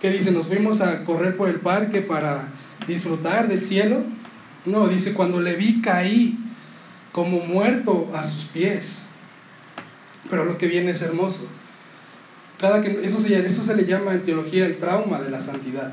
que 0.00 0.10
dice, 0.10 0.30
nos 0.30 0.46
fuimos 0.46 0.80
a 0.80 1.04
correr 1.04 1.36
por 1.36 1.48
el 1.48 1.56
parque 1.56 2.00
para 2.00 2.48
disfrutar 2.86 3.48
del 3.48 3.64
cielo. 3.64 4.02
No, 4.64 4.88
dice, 4.88 5.12
cuando 5.12 5.40
le 5.40 5.56
vi 5.56 5.82
caí 5.82 6.38
como 7.12 7.40
muerto 7.40 8.10
a 8.14 8.24
sus 8.24 8.44
pies. 8.44 9.02
Pero 10.30 10.44
lo 10.44 10.56
que 10.56 10.68
viene 10.68 10.92
es 10.92 11.02
hermoso. 11.02 11.46
Cada 12.58 12.80
que, 12.80 13.04
eso, 13.04 13.20
se, 13.20 13.46
eso 13.46 13.62
se 13.62 13.76
le 13.76 13.84
llama 13.84 14.14
en 14.14 14.22
teología 14.22 14.64
el 14.64 14.78
trauma 14.78 15.20
de 15.20 15.30
la 15.30 15.40
santidad 15.40 15.92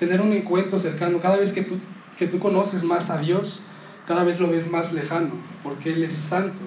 tener 0.00 0.22
un 0.22 0.32
encuentro 0.32 0.78
cercano. 0.78 1.20
Cada 1.20 1.36
vez 1.36 1.52
que 1.52 1.62
tú, 1.62 1.76
que 2.18 2.26
tú 2.26 2.40
conoces 2.40 2.82
más 2.82 3.10
a 3.10 3.18
Dios, 3.18 3.60
cada 4.08 4.24
vez 4.24 4.40
lo 4.40 4.48
ves 4.48 4.68
más 4.68 4.92
lejano, 4.92 5.34
porque 5.62 5.92
Él 5.92 6.02
es 6.02 6.14
santo. 6.14 6.58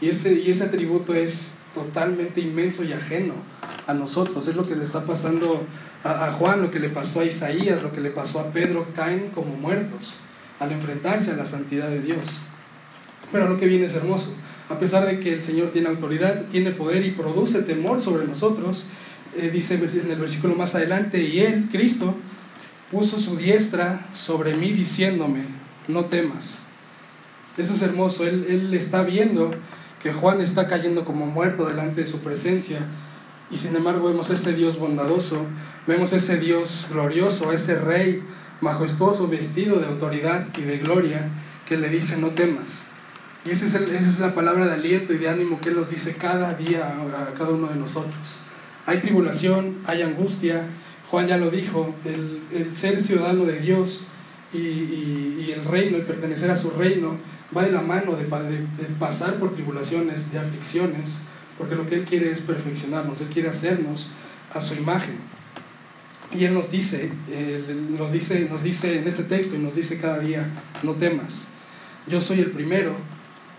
Y 0.00 0.08
ese, 0.08 0.34
y 0.34 0.50
ese 0.50 0.64
atributo 0.64 1.14
es 1.14 1.58
totalmente 1.72 2.40
inmenso 2.42 2.84
y 2.84 2.92
ajeno 2.92 3.34
a 3.86 3.94
nosotros. 3.94 4.48
Es 4.48 4.56
lo 4.56 4.66
que 4.66 4.74
le 4.74 4.82
está 4.82 5.06
pasando 5.06 5.64
a, 6.02 6.26
a, 6.26 6.32
Juan, 6.32 6.60
lo 6.60 6.70
que 6.70 6.80
le 6.80 6.90
pasó 6.90 7.20
a 7.20 7.24
Isaías, 7.24 7.82
lo 7.82 7.92
que 7.92 8.00
le 8.00 8.10
pasó 8.10 8.40
a 8.40 8.50
Pedro, 8.50 8.88
caen 8.94 9.30
como 9.30 9.54
muertos 9.54 10.14
al 10.58 10.72
enfrentarse 10.72 11.30
a 11.30 11.36
la 11.36 11.46
santidad 11.46 11.88
de 11.88 12.02
Dios. 12.02 12.40
Pero 13.30 13.48
lo 13.48 13.56
que 13.56 13.66
viene 13.66 13.86
es 13.86 13.94
hermoso. 13.94 14.34
A 14.68 14.78
pesar 14.78 15.06
de 15.06 15.20
que 15.20 15.32
el 15.32 15.44
Señor 15.44 15.70
tiene 15.70 15.88
autoridad, 15.88 16.46
tiene 16.50 16.72
poder 16.72 17.06
y 17.06 17.12
produce 17.12 17.62
temor 17.62 18.00
sobre 18.00 18.26
nosotros, 18.26 18.86
eh, 19.36 19.50
dice 19.52 19.74
en 19.74 20.10
el 20.10 20.18
versículo 20.18 20.56
más 20.56 20.74
adelante, 20.74 21.22
y 21.22 21.40
Él, 21.40 21.68
Cristo, 21.70 22.16
puso 22.90 23.18
su 23.18 23.36
diestra 23.36 24.06
sobre 24.12 24.54
mí 24.54 24.72
diciéndome, 24.72 25.44
no 25.88 26.06
temas. 26.06 26.58
Eso 27.56 27.74
es 27.74 27.82
hermoso, 27.82 28.26
él, 28.26 28.46
él 28.48 28.74
está 28.74 29.02
viendo 29.02 29.50
que 30.02 30.12
Juan 30.12 30.40
está 30.40 30.68
cayendo 30.68 31.04
como 31.04 31.26
muerto 31.26 31.64
delante 31.66 32.02
de 32.02 32.06
su 32.06 32.20
presencia 32.20 32.80
y 33.50 33.56
sin 33.56 33.76
embargo 33.76 34.08
vemos 34.08 34.30
ese 34.30 34.54
Dios 34.54 34.78
bondadoso, 34.78 35.46
vemos 35.86 36.12
ese 36.12 36.36
Dios 36.36 36.86
glorioso, 36.90 37.52
ese 37.52 37.78
rey 37.78 38.22
majestuoso 38.60 39.28
vestido 39.28 39.78
de 39.78 39.86
autoridad 39.86 40.48
y 40.56 40.62
de 40.62 40.78
gloria 40.78 41.30
que 41.66 41.76
le 41.76 41.88
dice 41.88 42.16
no 42.16 42.30
temas. 42.30 42.82
Y 43.44 43.50
esa 43.50 43.66
es, 43.66 43.74
esa 43.74 44.10
es 44.10 44.18
la 44.18 44.34
palabra 44.34 44.66
de 44.66 44.72
aliento 44.72 45.12
y 45.12 45.18
de 45.18 45.28
ánimo 45.28 45.60
que 45.60 45.68
Él 45.68 45.76
nos 45.76 45.90
dice 45.90 46.16
cada 46.16 46.54
día 46.54 46.98
a 46.98 47.34
cada 47.34 47.50
uno 47.50 47.68
de 47.68 47.76
nosotros. 47.76 48.38
Hay 48.86 48.98
tribulación, 48.98 49.78
hay 49.86 50.02
angustia, 50.02 50.66
Juan 51.10 51.28
ya 51.28 51.36
lo 51.36 51.50
dijo, 51.50 51.94
el, 52.04 52.42
el 52.52 52.76
ser 52.76 53.00
ciudadano 53.00 53.44
de 53.44 53.60
Dios 53.60 54.04
y, 54.52 54.58
y, 54.58 55.44
y, 55.46 55.52
el 55.52 55.64
reino 55.64 55.98
y 55.98 56.02
pertenecer 56.02 56.50
a 56.50 56.56
su 56.56 56.70
reino 56.70 57.16
va 57.56 57.64
de 57.64 57.72
la 57.72 57.80
mano 57.80 58.16
de, 58.16 58.24
de, 58.24 58.84
pasar 58.98 59.34
por 59.34 59.52
tribulaciones, 59.52 60.32
de 60.32 60.38
aflicciones, 60.38 61.18
porque 61.58 61.74
lo 61.74 61.86
que 61.86 61.96
Él 61.96 62.04
quiere 62.04 62.30
es 62.30 62.40
perfeccionarnos, 62.40 63.20
Él 63.20 63.28
quiere 63.28 63.48
hacernos 63.48 64.08
a 64.52 64.60
su 64.60 64.74
imagen. 64.74 65.16
Y 66.36 66.44
Él 66.44 66.54
nos 66.54 66.70
dice, 66.70 67.12
Él 67.30 67.96
nos 67.96 68.12
dice, 68.12 68.48
nos 68.50 68.64
dice 68.64 68.98
en 68.98 69.06
este 69.06 69.22
texto 69.24 69.54
y 69.54 69.58
nos 69.58 69.76
dice 69.76 69.98
cada 69.98 70.18
día, 70.18 70.48
no 70.82 70.94
temas, 70.94 71.44
yo 72.08 72.20
soy 72.20 72.40
el 72.40 72.50
primero 72.50 72.96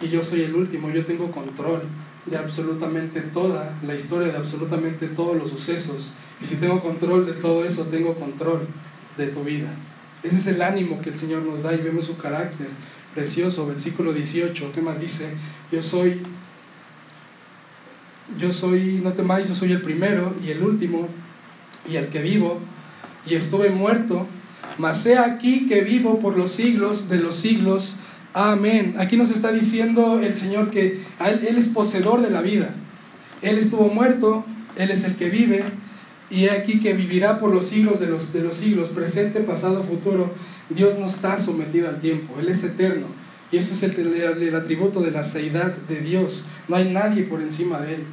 y 0.02 0.10
yo 0.10 0.22
soy 0.22 0.42
el 0.42 0.54
último, 0.54 0.90
yo 0.90 1.06
tengo 1.06 1.32
control 1.32 1.84
de 2.26 2.38
absolutamente 2.38 3.22
toda 3.22 3.78
la 3.86 3.96
historia, 3.96 4.34
de 4.34 4.38
absolutamente 4.38 5.08
todos 5.08 5.38
los 5.38 5.50
sucesos 5.50 6.12
y 6.42 6.46
si 6.46 6.56
tengo 6.56 6.80
control 6.82 7.26
de 7.26 7.34
todo 7.34 7.66
eso, 7.66 7.84
tengo 7.86 8.16
control 8.16 8.68
de 9.18 9.28
tu 9.28 9.44
vida. 9.44 9.70
Ese 10.24 10.36
es 10.36 10.48
el 10.48 10.62
ánimo 10.62 11.02
que 11.02 11.10
el 11.10 11.18
Señor 11.18 11.44
nos 11.44 11.64
da 11.64 11.74
y 11.74 11.78
vemos 11.78 12.06
su 12.06 12.18
carácter 12.18 12.68
precioso. 13.14 13.68
Versículo 13.68 14.14
18, 14.14 14.72
¿qué 14.74 14.82
más 14.82 15.02
dice? 15.02 15.30
Yo 15.72 15.82
soy, 15.82 16.22
yo 18.38 18.52
soy, 18.52 19.02
no 19.04 19.14
temáis, 19.14 19.48
yo 19.48 19.56
soy 19.56 19.72
el 19.72 19.82
primero 19.82 20.36
y 20.44 20.52
el 20.52 20.62
último 20.62 21.08
y 21.90 21.96
el 21.96 22.10
que 22.10 22.22
vivo 22.22 22.60
y 23.26 23.36
estuve 23.36 23.70
muerto, 23.70 24.28
mas 24.78 25.06
he 25.06 25.18
aquí 25.18 25.68
que 25.68 25.82
vivo 25.82 26.20
por 26.20 26.38
los 26.38 26.52
siglos 26.52 27.10
de 27.10 27.18
los 27.18 27.36
siglos. 27.36 27.96
Amén. 28.34 28.96
Aquí 29.00 29.18
nos 29.18 29.32
está 29.32 29.52
diciendo 29.52 30.20
el 30.20 30.36
Señor 30.36 30.70
que 30.70 31.04
él, 31.20 31.48
él 31.48 31.58
es 31.58 31.68
poseedor 31.68 32.22
de 32.22 32.30
la 32.30 32.42
vida. 32.42 32.76
Él 33.42 33.58
estuvo 33.58 33.88
muerto, 33.90 34.46
Él 34.76 34.90
es 34.92 35.04
el 35.04 35.16
que 35.16 35.30
vive 35.30 35.64
y 36.30 36.46
he 36.46 36.52
aquí 36.52 36.80
que 36.80 36.94
vivirá 36.94 37.40
por 37.40 37.54
los 37.54 37.66
siglos 37.66 38.00
de 38.00 38.08
los, 38.08 38.34
de 38.34 38.42
los 38.42 38.56
siglos, 38.56 38.90
presente, 38.90 39.40
pasado, 39.42 39.84
futuro. 39.84 40.34
Dios 40.70 40.98
no 41.00 41.06
está 41.06 41.38
sometido 41.38 41.88
al 41.88 42.02
tiempo, 42.02 42.36
Él 42.40 42.50
es 42.50 42.64
eterno. 42.64 43.08
Y 43.50 43.58
eso 43.58 43.74
es 43.74 43.84
el, 43.84 43.98
el, 43.98 44.44
el 44.44 44.56
atributo 44.56 45.02
de 45.02 45.12
la 45.12 45.24
seidad 45.24 45.74
de 45.74 46.02
Dios. 46.02 46.44
No 46.68 46.76
hay 46.76 46.92
nadie 46.92 47.24
por 47.24 47.42
encima 47.42 47.80
de 47.80 47.96
Él. 47.96 48.04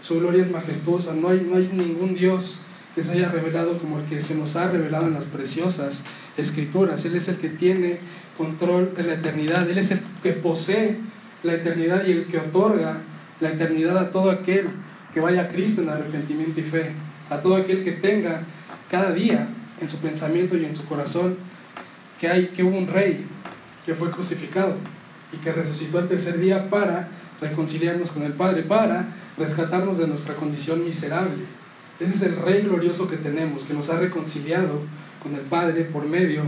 Su 0.00 0.18
gloria 0.18 0.40
es 0.40 0.50
majestuosa. 0.50 1.12
No 1.12 1.28
hay, 1.28 1.46
no 1.46 1.56
hay 1.56 1.68
ningún 1.70 2.14
Dios 2.14 2.60
que 2.94 3.02
se 3.02 3.12
haya 3.12 3.28
revelado 3.28 3.76
como 3.76 3.98
el 3.98 4.06
que 4.06 4.22
se 4.22 4.34
nos 4.34 4.56
ha 4.56 4.68
revelado 4.68 5.06
en 5.06 5.12
las 5.12 5.26
preciosas 5.26 6.04
escrituras. 6.38 7.04
Él 7.04 7.16
es 7.16 7.28
el 7.28 7.36
que 7.36 7.50
tiene 7.50 7.98
control 8.38 8.94
de 8.96 9.02
la 9.02 9.14
eternidad. 9.14 9.68
Él 9.68 9.76
es 9.76 9.90
el 9.90 10.00
que 10.22 10.32
posee 10.32 10.96
la 11.42 11.52
eternidad 11.52 12.06
y 12.06 12.12
el 12.12 12.26
que 12.26 12.38
otorga 12.38 13.02
la 13.40 13.50
eternidad 13.50 13.98
a 13.98 14.10
todo 14.10 14.30
aquel 14.30 14.68
que 15.12 15.20
vaya 15.20 15.42
a 15.42 15.48
Cristo 15.48 15.82
en 15.82 15.90
arrepentimiento 15.90 16.60
y 16.60 16.62
fe 16.62 16.92
a 17.30 17.40
todo 17.40 17.56
aquel 17.56 17.82
que 17.84 17.92
tenga 17.92 18.42
cada 18.90 19.12
día 19.12 19.48
en 19.80 19.88
su 19.88 19.98
pensamiento 19.98 20.56
y 20.56 20.64
en 20.64 20.74
su 20.74 20.84
corazón 20.84 21.36
que 22.20 22.28
hay 22.28 22.48
que 22.48 22.64
hubo 22.64 22.76
un 22.76 22.86
rey 22.86 23.26
que 23.86 23.94
fue 23.94 24.10
crucificado 24.10 24.76
y 25.32 25.36
que 25.38 25.52
resucitó 25.52 25.98
el 25.98 26.08
tercer 26.08 26.38
día 26.38 26.68
para 26.70 27.08
reconciliarnos 27.40 28.10
con 28.10 28.22
el 28.22 28.32
Padre, 28.32 28.62
para 28.62 29.14
rescatarnos 29.36 29.98
de 29.98 30.06
nuestra 30.08 30.34
condición 30.34 30.84
miserable. 30.84 31.44
Ese 32.00 32.14
es 32.14 32.22
el 32.22 32.36
rey 32.36 32.62
glorioso 32.62 33.08
que 33.08 33.16
tenemos, 33.16 33.64
que 33.64 33.74
nos 33.74 33.88
ha 33.90 33.98
reconciliado 33.98 34.82
con 35.22 35.34
el 35.34 35.42
Padre 35.42 35.84
por 35.84 36.06
medio 36.06 36.42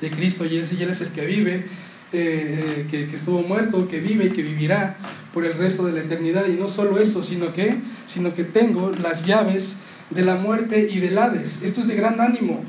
de 0.00 0.10
Cristo 0.10 0.44
y, 0.44 0.58
ese, 0.58 0.76
y 0.76 0.82
Él 0.82 0.90
es 0.90 1.00
el 1.00 1.08
que 1.08 1.26
vive, 1.26 1.66
eh, 2.12 2.86
que, 2.90 3.08
que 3.08 3.16
estuvo 3.16 3.42
muerto, 3.42 3.88
que 3.88 4.00
vive 4.00 4.26
y 4.26 4.30
que 4.30 4.42
vivirá 4.42 4.96
por 5.34 5.44
el 5.44 5.54
resto 5.54 5.86
de 5.86 5.92
la 5.92 6.00
eternidad. 6.00 6.46
Y 6.46 6.52
no 6.52 6.68
solo 6.68 6.98
eso, 6.98 7.22
sino 7.22 7.52
que, 7.52 7.80
sino 8.06 8.32
que 8.32 8.44
tengo 8.44 8.90
las 8.90 9.26
llaves 9.26 9.78
de 10.10 10.24
la 10.24 10.36
muerte 10.36 10.88
y 10.90 11.00
del 11.00 11.18
Hades. 11.18 11.62
Esto 11.62 11.80
es 11.80 11.88
de 11.88 11.94
gran 11.94 12.20
ánimo. 12.20 12.62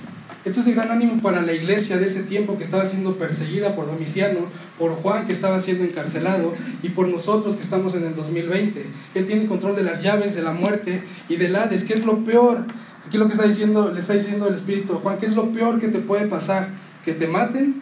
Esto 0.46 0.62
es 0.62 0.66
de 0.66 0.74
gran 0.74 0.90
ánimo 0.90 1.22
para 1.22 1.42
la 1.42 1.52
iglesia 1.52 1.98
de 1.98 2.06
ese 2.06 2.24
tiempo 2.24 2.58
que 2.58 2.64
estaba 2.64 2.86
siendo 2.86 3.18
perseguida 3.18 3.76
por 3.76 3.88
Domiciano, 3.88 4.48
por 4.78 4.96
Juan 4.96 5.26
que 5.26 5.34
estaba 5.34 5.60
siendo 5.60 5.84
encarcelado 5.84 6.54
y 6.82 6.90
por 6.90 7.10
nosotros 7.10 7.56
que 7.56 7.62
estamos 7.62 7.94
en 7.94 8.06
el 8.06 8.16
2020. 8.16 8.86
Él 9.16 9.26
tiene 9.26 9.48
control 9.48 9.76
de 9.76 9.84
las 9.84 10.02
llaves 10.02 10.36
de 10.36 10.42
la 10.42 10.54
muerte 10.54 11.04
y 11.28 11.36
del 11.36 11.56
Hades. 11.56 11.84
¿Qué 11.84 11.94
es 11.94 12.06
lo 12.06 12.24
peor? 12.24 12.66
Aquí 13.06 13.18
lo 13.18 13.26
que 13.26 13.34
está 13.34 13.46
diciendo, 13.46 13.92
le 13.92 14.00
está 14.00 14.14
diciendo 14.14 14.48
el 14.48 14.56
Espíritu 14.56 14.94
Juan, 14.96 15.18
¿qué 15.18 15.26
es 15.26 15.36
lo 15.36 15.52
peor 15.52 15.80
que 15.80 15.90
te 15.90 16.00
puede 16.00 16.28
pasar? 16.28 16.70
¿Que 17.04 17.14
te 17.14 17.28
maten? 17.28 17.82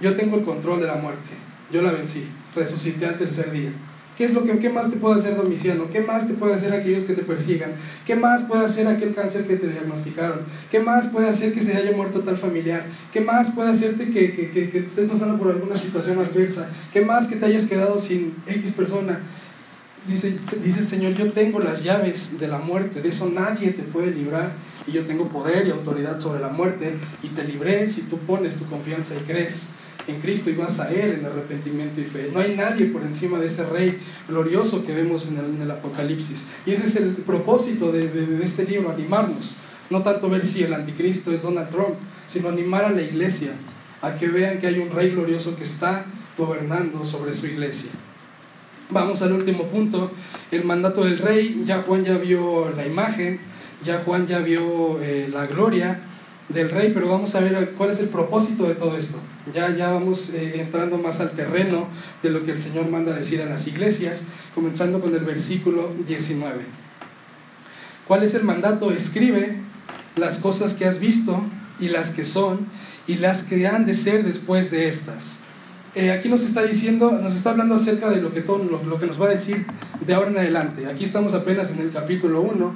Yo 0.00 0.14
tengo 0.14 0.36
el 0.36 0.42
control 0.42 0.80
de 0.80 0.86
la 0.86 0.96
muerte. 0.96 1.30
Yo 1.72 1.80
la 1.80 1.90
vencí. 1.90 2.24
Resucité 2.54 3.06
al 3.06 3.16
tercer 3.16 3.50
día. 3.50 3.70
¿Qué, 4.16 4.26
es 4.26 4.32
lo 4.32 4.44
que, 4.44 4.58
¿Qué 4.58 4.70
más 4.70 4.90
te 4.90 4.96
puede 4.96 5.16
hacer 5.16 5.36
Domiciano? 5.36 5.90
¿Qué 5.90 6.00
más 6.00 6.28
te 6.28 6.34
puede 6.34 6.54
hacer 6.54 6.72
aquellos 6.72 7.02
que 7.04 7.14
te 7.14 7.22
persigan? 7.22 7.72
¿Qué 8.06 8.14
más 8.14 8.42
puede 8.42 8.64
hacer 8.64 8.86
aquel 8.86 9.14
cáncer 9.14 9.44
que 9.44 9.56
te 9.56 9.68
diagnosticaron? 9.68 10.40
¿Qué 10.70 10.78
más 10.78 11.06
puede 11.06 11.28
hacer 11.28 11.52
que 11.52 11.60
se 11.60 11.76
haya 11.76 11.96
muerto 11.96 12.20
tal 12.20 12.36
familiar? 12.36 12.86
¿Qué 13.12 13.20
más 13.20 13.50
puede 13.50 13.70
hacerte 13.70 14.10
que, 14.10 14.32
que, 14.32 14.50
que, 14.50 14.70
que 14.70 14.78
estés 14.78 15.10
pasando 15.10 15.36
por 15.36 15.48
alguna 15.48 15.76
situación 15.76 16.18
adversa? 16.18 16.68
¿Qué 16.92 17.04
más 17.04 17.26
que 17.26 17.36
te 17.36 17.46
hayas 17.46 17.66
quedado 17.66 17.98
sin 17.98 18.34
X 18.46 18.70
persona? 18.72 19.20
Dice, 20.06 20.36
dice 20.62 20.80
el 20.80 20.88
Señor, 20.88 21.14
yo 21.14 21.32
tengo 21.32 21.58
las 21.60 21.82
llaves 21.82 22.38
de 22.38 22.46
la 22.46 22.58
muerte, 22.58 23.00
de 23.00 23.08
eso 23.08 23.30
nadie 23.30 23.70
te 23.72 23.82
puede 23.82 24.12
librar. 24.12 24.52
Y 24.86 24.92
yo 24.92 25.04
tengo 25.06 25.28
poder 25.28 25.66
y 25.66 25.70
autoridad 25.70 26.18
sobre 26.18 26.40
la 26.40 26.48
muerte 26.48 26.94
y 27.22 27.28
te 27.28 27.42
libré 27.42 27.88
si 27.88 28.02
tú 28.02 28.18
pones 28.18 28.56
tu 28.56 28.66
confianza 28.66 29.14
y 29.14 29.24
crees 29.24 29.66
en 30.06 30.20
Cristo 30.20 30.50
y 30.50 30.54
vas 30.54 30.80
a 30.80 30.92
Él 30.92 31.12
en 31.12 31.26
arrepentimiento 31.26 32.00
y 32.00 32.04
fe. 32.04 32.30
No 32.32 32.40
hay 32.40 32.54
nadie 32.54 32.86
por 32.86 33.02
encima 33.02 33.38
de 33.38 33.46
ese 33.46 33.64
Rey 33.64 33.98
glorioso 34.28 34.84
que 34.84 34.94
vemos 34.94 35.26
en 35.26 35.62
el, 35.62 35.70
Apocalipsis. 35.70 36.46
Y 36.66 36.72
ese 36.72 36.84
es 36.84 36.96
el 36.96 37.16
propósito 37.16 37.92
de, 37.92 38.40
este 38.42 38.64
libro, 38.64 38.90
animarnos. 38.90 39.54
No 39.90 40.02
tanto 40.02 40.28
ver 40.28 40.44
si 40.44 40.62
el 40.62 40.74
anticristo 40.74 41.32
es 41.32 41.42
Donald 41.42 41.70
Trump, 41.70 41.96
sino 42.26 42.48
animar 42.48 42.84
a 42.84 42.90
la 42.90 43.02
iglesia 43.02 43.52
a 44.02 44.16
que 44.16 44.28
vean 44.28 44.58
que 44.58 44.66
hay 44.66 44.78
un 44.78 44.90
Rey 44.90 45.10
glorioso 45.10 45.56
que 45.56 45.64
está 45.64 46.06
gobernando 46.36 47.04
sobre 47.04 47.32
su 47.34 47.46
iglesia. 47.46 47.90
Vamos 48.90 49.22
al 49.22 49.32
último 49.32 49.64
punto, 49.64 50.10
el 50.50 50.64
mandato 50.64 51.04
del 51.04 51.18
rey. 51.18 51.62
Ya 51.64 51.80
Juan 51.80 52.04
ya 52.04 52.18
vio 52.18 52.70
la 52.76 52.86
imagen, 52.86 53.40
ya 53.82 54.02
Juan 54.04 54.26
ya 54.26 54.40
vio 54.40 55.00
eh, 55.00 55.28
la 55.32 55.46
gloria 55.46 56.00
del 56.54 56.70
rey, 56.70 56.92
pero 56.94 57.08
vamos 57.08 57.34
a 57.34 57.40
ver 57.40 57.72
cuál 57.76 57.90
es 57.90 57.98
el 57.98 58.08
propósito 58.08 58.64
de 58.64 58.74
todo 58.74 58.96
esto. 58.96 59.18
Ya, 59.52 59.74
ya 59.76 59.90
vamos 59.90 60.30
eh, 60.30 60.60
entrando 60.60 60.96
más 60.96 61.20
al 61.20 61.32
terreno 61.32 61.88
de 62.22 62.30
lo 62.30 62.42
que 62.42 62.52
el 62.52 62.60
Señor 62.60 62.88
manda 62.88 63.14
decir 63.14 63.42
a 63.42 63.46
las 63.46 63.66
iglesias, 63.66 64.22
comenzando 64.54 65.00
con 65.00 65.14
el 65.14 65.24
versículo 65.24 65.92
19. 66.06 66.62
¿Cuál 68.06 68.22
es 68.22 68.34
el 68.34 68.44
mandato? 68.44 68.90
Escribe 68.90 69.56
las 70.16 70.38
cosas 70.38 70.74
que 70.74 70.86
has 70.86 71.00
visto 71.00 71.42
y 71.80 71.88
las 71.88 72.10
que 72.10 72.24
son 72.24 72.66
y 73.06 73.16
las 73.16 73.42
que 73.42 73.66
han 73.66 73.84
de 73.84 73.94
ser 73.94 74.24
después 74.24 74.70
de 74.70 74.88
estas 74.88 75.36
eh, 75.96 76.10
aquí 76.10 76.28
nos 76.28 76.42
está 76.42 76.64
diciendo, 76.64 77.12
nos 77.12 77.36
está 77.36 77.50
hablando 77.50 77.76
acerca 77.76 78.10
de 78.10 78.20
lo 78.20 78.32
que, 78.32 78.40
todo, 78.40 78.58
lo, 78.64 78.98
que 78.98 79.06
nos 79.06 79.20
va 79.20 79.26
a 79.26 79.30
decir 79.30 79.64
de 80.04 80.14
ahora 80.14 80.30
en 80.30 80.38
adelante. 80.38 80.86
Aquí 80.86 81.04
estamos 81.04 81.34
apenas 81.34 81.70
en 81.70 81.78
el 81.78 81.90
capítulo 81.90 82.40
1, 82.40 82.74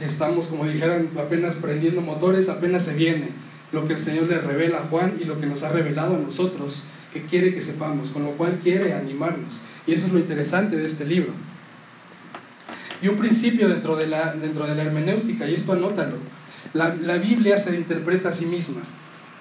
estamos, 0.00 0.48
como 0.48 0.66
dijeron, 0.66 1.10
apenas 1.18 1.54
prendiendo 1.54 2.00
motores, 2.00 2.48
apenas 2.48 2.84
se 2.84 2.94
viene 2.94 3.30
lo 3.72 3.86
que 3.86 3.94
el 3.94 4.02
Señor 4.02 4.28
le 4.28 4.38
revela 4.38 4.78
a 4.78 4.82
Juan 4.84 5.16
y 5.20 5.24
lo 5.24 5.38
que 5.38 5.46
nos 5.46 5.62
ha 5.62 5.70
revelado 5.70 6.16
a 6.16 6.18
nosotros, 6.18 6.82
que 7.12 7.22
quiere 7.22 7.54
que 7.54 7.62
sepamos, 7.62 8.10
con 8.10 8.24
lo 8.24 8.32
cual 8.32 8.60
quiere 8.62 8.92
animarnos. 8.94 9.60
Y 9.86 9.92
eso 9.92 10.06
es 10.06 10.12
lo 10.12 10.18
interesante 10.18 10.76
de 10.76 10.86
este 10.86 11.04
libro. 11.04 11.32
Y 13.02 13.08
un 13.08 13.16
principio 13.16 13.68
dentro 13.68 13.96
de 13.96 14.06
la, 14.06 14.32
dentro 14.34 14.66
de 14.66 14.74
la 14.74 14.82
hermenéutica, 14.82 15.48
y 15.48 15.54
esto 15.54 15.72
anótalo, 15.72 16.16
la, 16.72 16.94
la 16.94 17.18
Biblia 17.18 17.56
se 17.56 17.74
interpreta 17.74 18.30
a 18.30 18.32
sí 18.32 18.46
misma. 18.46 18.82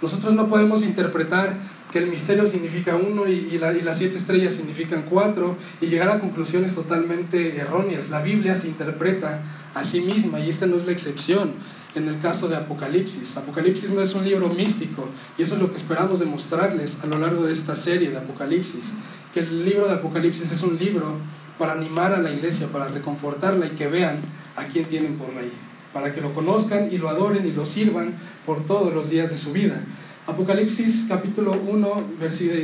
Nosotros 0.02 0.34
no 0.34 0.48
podemos 0.48 0.84
interpretar 0.84 1.58
que 1.91 2.00
el 2.00 2.08
misterio 2.08 2.46
significa 2.46 2.98
uno 2.98 3.28
y, 3.28 3.58
las 3.58 3.98
siete 3.98 4.18
estrellas 4.18 4.54
significan 4.54 5.04
cuatro 5.04 5.56
y 5.80 5.88
llegar 5.88 6.10
a 6.10 6.20
conclusiones 6.20 6.76
totalmente 6.76 7.58
erróneas. 7.58 8.10
La 8.10 8.22
Biblia 8.22 8.56
se 8.56 8.68
interpreta 8.68 9.43
a 9.74 9.84
sí 9.84 10.02
misma 10.02 10.39
y 10.41 10.50
esta 10.50 10.66
no 10.66 10.76
es 10.76 10.86
la 10.86 10.91
excepción 10.91 11.54
en 11.96 12.10
el 12.10 12.20
caso 12.20 12.50
de 12.50 12.58
Apocalipsis. 12.58 13.38
Apocalipsis 13.38 13.91
no 13.91 14.02
es 14.02 14.14
un 14.14 14.26
libro 14.26 14.50
místico 14.50 15.08
y 15.38 15.43
eso 15.43 15.56
es 15.56 15.62
lo 15.62 15.70
que 15.70 15.78
esperamos 15.78 16.20
demostrarles 16.20 16.98
a 17.02 17.08
lo 17.08 17.18
largo 17.18 17.43
de 17.43 17.54
esta 17.54 17.76
serie 17.76 18.10
de 18.10 18.18
Apocalipsis, 18.18 18.93
que 19.34 19.39
el 19.39 19.64
libro 19.64 19.88
de 19.88 19.93
Apocalipsis 19.93 20.52
es 20.52 20.64
un 20.64 20.78
libro 20.78 21.20
para 21.58 21.74
animar 21.74 22.12
a 22.12 22.20
la 22.20 22.32
iglesia, 22.32 22.68
para 22.68 22.89
reconfortarla 22.89 23.68
y 23.68 23.70
que 23.70 23.88
vean 23.88 24.18
a 24.58 24.66
quién 24.66 24.86
tienen 24.86 25.18
por 25.18 25.34
rey, 25.34 25.52
para 25.96 26.12
que 26.12 26.20
lo 26.20 26.34
conozcan 26.34 26.89
y 26.91 26.98
lo 26.98 27.08
adoren 27.08 27.48
y 27.48 27.54
lo 27.54 27.64
sirvan 27.64 28.16
por 28.46 28.66
todos 28.66 28.93
los 28.93 29.10
días 29.10 29.30
de 29.30 29.38
su 29.38 29.54
vida. 29.54 29.80
Apocalipsis 30.28 31.06
capítulo 31.08 31.54
1, 31.54 32.08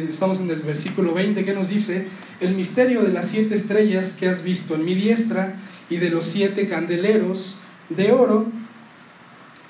estamos 0.10 0.42
en 0.42 0.50
el 0.50 0.60
versículo 0.64 1.14
20, 1.14 1.46
que 1.46 1.54
nos 1.54 1.70
dice, 1.70 2.08
el 2.42 2.56
misterio 2.56 3.04
de 3.04 3.14
las 3.14 3.30
siete 3.30 3.56
estrellas 3.56 4.18
que 4.20 4.28
has 4.28 4.44
visto 4.44 4.76
en 4.76 4.84
mi 4.84 4.96
diestra 4.96 5.62
y 5.90 5.96
de 5.96 6.10
los 6.10 6.26
siete 6.26 6.68
candeleros 6.68 7.56
de 7.88 8.12
oro, 8.12 8.48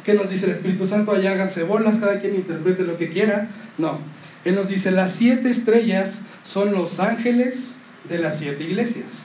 que 0.03 0.15
nos 0.15 0.31
dice 0.31 0.45
el 0.45 0.53
Espíritu 0.53 0.87
Santo, 0.87 1.11
allá 1.11 1.33
háganse 1.33 1.61
bolas, 1.61 1.99
cada 1.99 2.19
quien 2.19 2.33
interprete 2.33 2.81
lo 2.81 2.97
que 2.97 3.09
quiera. 3.09 3.51
No, 3.77 3.99
Él 4.43 4.55
nos 4.55 4.69
dice, 4.69 4.89
las 4.89 5.13
siete 5.13 5.51
estrellas 5.51 6.23
son 6.41 6.71
los 6.71 6.99
ángeles 6.99 7.75
de 8.09 8.17
las 8.17 8.39
siete 8.39 8.63
iglesias. 8.63 9.19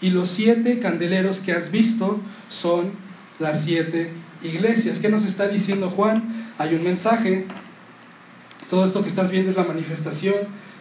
Y 0.00 0.10
los 0.10 0.26
siete 0.26 0.80
candeleros 0.80 1.38
que 1.38 1.52
has 1.52 1.70
visto 1.70 2.18
son 2.48 3.11
las 3.42 3.62
siete 3.64 4.12
iglesias. 4.42 4.98
¿Qué 4.98 5.10
nos 5.10 5.24
está 5.24 5.48
diciendo 5.48 5.90
Juan? 5.90 6.52
Hay 6.58 6.74
un 6.74 6.82
mensaje 6.82 7.46
todo 8.72 8.86
esto 8.86 9.02
que 9.02 9.08
estás 9.10 9.30
viendo 9.30 9.50
es 9.50 9.56
la 9.58 9.64
manifestación 9.64 10.34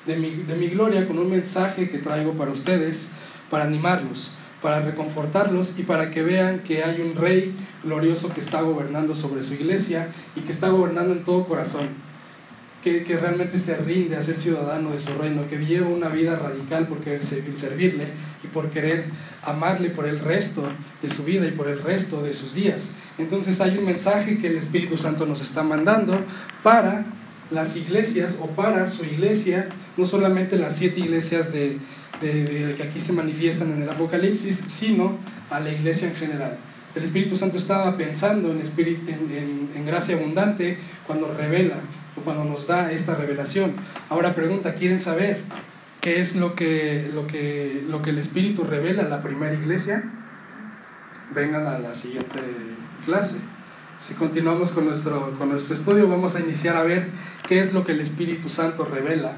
de 0.06 0.16
mi, 0.16 0.30
de 0.30 0.56
mi 0.56 0.70
gloria 0.70 1.06
con 1.06 1.20
un 1.20 1.30
mensaje 1.30 1.90
que 1.90 1.98
traigo 1.98 2.38
para 2.38 2.50
ustedes, 2.50 3.10
para 3.50 3.66
animarlos, 3.66 4.32
para 4.62 4.80
reconfortarlos 4.80 5.78
y 5.78 5.84
para 5.84 6.10
que 6.10 6.24
vean 6.24 6.60
que 6.60 6.86
hay 6.86 7.02
un 7.02 7.18
rey 7.18 7.54
glorioso 7.84 8.34
que 8.34 8.40
está 8.40 8.62
gobernando 8.62 9.14
sobre 9.14 9.42
su 9.42 9.56
iglesia 9.56 10.08
y 10.38 10.40
que 10.40 10.54
está 10.54 10.70
gobernando 10.70 11.12
en 11.12 11.26
todo 11.26 11.46
corazón, 11.46 11.90
que, 12.82 13.04
que, 13.04 13.18
realmente 13.18 13.58
se 13.58 13.78
rinde 13.78 14.16
a 14.16 14.22
ser 14.22 14.38
ciudadano 14.38 14.92
de 14.92 15.00
su 15.00 15.14
reino, 15.14 15.48
que 15.48 15.58
lleva 15.58 15.88
una 15.88 16.10
vida 16.10 16.36
radical 16.36 16.88
por 16.88 17.00
querer 17.00 17.24
servirle 17.24 18.08
y 18.44 18.48
por 18.48 18.70
querer 18.70 19.06
amarle 19.44 19.90
por 19.90 20.08
el 20.08 20.20
resto 20.20 20.64
de 21.02 21.10
su 21.10 21.24
vida 21.24 21.48
y 21.48 21.52
por 21.52 21.68
el 21.68 21.82
resto 21.82 22.22
de 22.22 22.34
sus 22.34 22.54
días. 22.54 22.92
Entonces 23.18 23.62
hay 23.62 23.78
un 23.78 23.86
mensaje 23.86 24.38
que 24.38 24.48
el 24.48 24.58
Espíritu 24.58 24.98
Santo 24.98 25.26
nos 25.26 25.42
está 25.42 25.64
mandando 25.64 26.14
para 26.64 27.06
las 27.52 27.76
iglesias 27.76 28.38
o 28.42 28.48
para 28.48 28.88
su 28.88 29.04
iglesia, 29.06 29.68
no 29.98 30.06
solamente 30.06 30.58
las 30.58 30.76
siete 30.76 31.02
iglesias 31.02 31.52
de, 31.54 31.78
que 32.20 32.84
aquí 32.84 33.00
se 33.00 33.14
manifiestan 33.14 33.72
en 33.74 33.84
el 33.84 33.90
Apocalipsis, 33.90 34.64
sino 34.68 35.18
a 35.50 35.60
la 35.60 35.72
iglesia 35.72 36.08
en 36.08 36.16
general. 36.16 36.58
El 36.96 37.04
Espíritu 37.04 37.36
Santo 37.36 37.58
estaba 37.58 37.96
pensando 37.96 38.52
en, 38.52 38.60
en, 38.60 39.70
en, 39.76 39.86
gracia 39.86 40.16
abundante 40.16 40.78
cuando 41.08 41.34
revela 41.34 41.76
cuando 42.24 42.44
nos 42.44 42.68
da 42.68 42.92
esta 42.92 43.16
revelación. 43.16 43.76
Ahora 44.10 44.36
pregunta, 44.36 44.76
¿quieren 44.76 45.00
saber 45.00 45.42
qué 46.02 46.20
es 46.20 46.36
lo 46.36 46.56
que, 46.56 47.10
lo 47.14 47.28
que, 47.28 47.84
lo 47.88 48.02
que 48.02 48.10
el 48.10 48.18
Espíritu 48.18 48.64
revela 48.64 49.04
a 49.04 49.10
la 49.10 49.22
primera 49.22 49.54
iglesia? 49.54 50.04
Vengan 51.34 51.68
a 51.68 51.80
la 51.80 51.96
siguiente 51.96 52.40
clase. 53.06 53.38
Si 54.00 54.16
continuamos 54.16 54.72
con 54.72 54.86
nuestro, 54.86 55.34
con 55.38 55.50
nuestro 55.50 55.74
estudio, 55.74 56.08
vamos 56.08 56.36
a 56.36 56.40
iniciar 56.40 56.76
a 56.76 56.84
ver 56.84 57.10
qué 57.48 57.60
es 57.60 57.74
lo 57.74 57.84
que 57.84 57.92
el 57.92 58.02
Espíritu 58.02 58.50
Santo 58.50 58.84
revela 58.84 59.38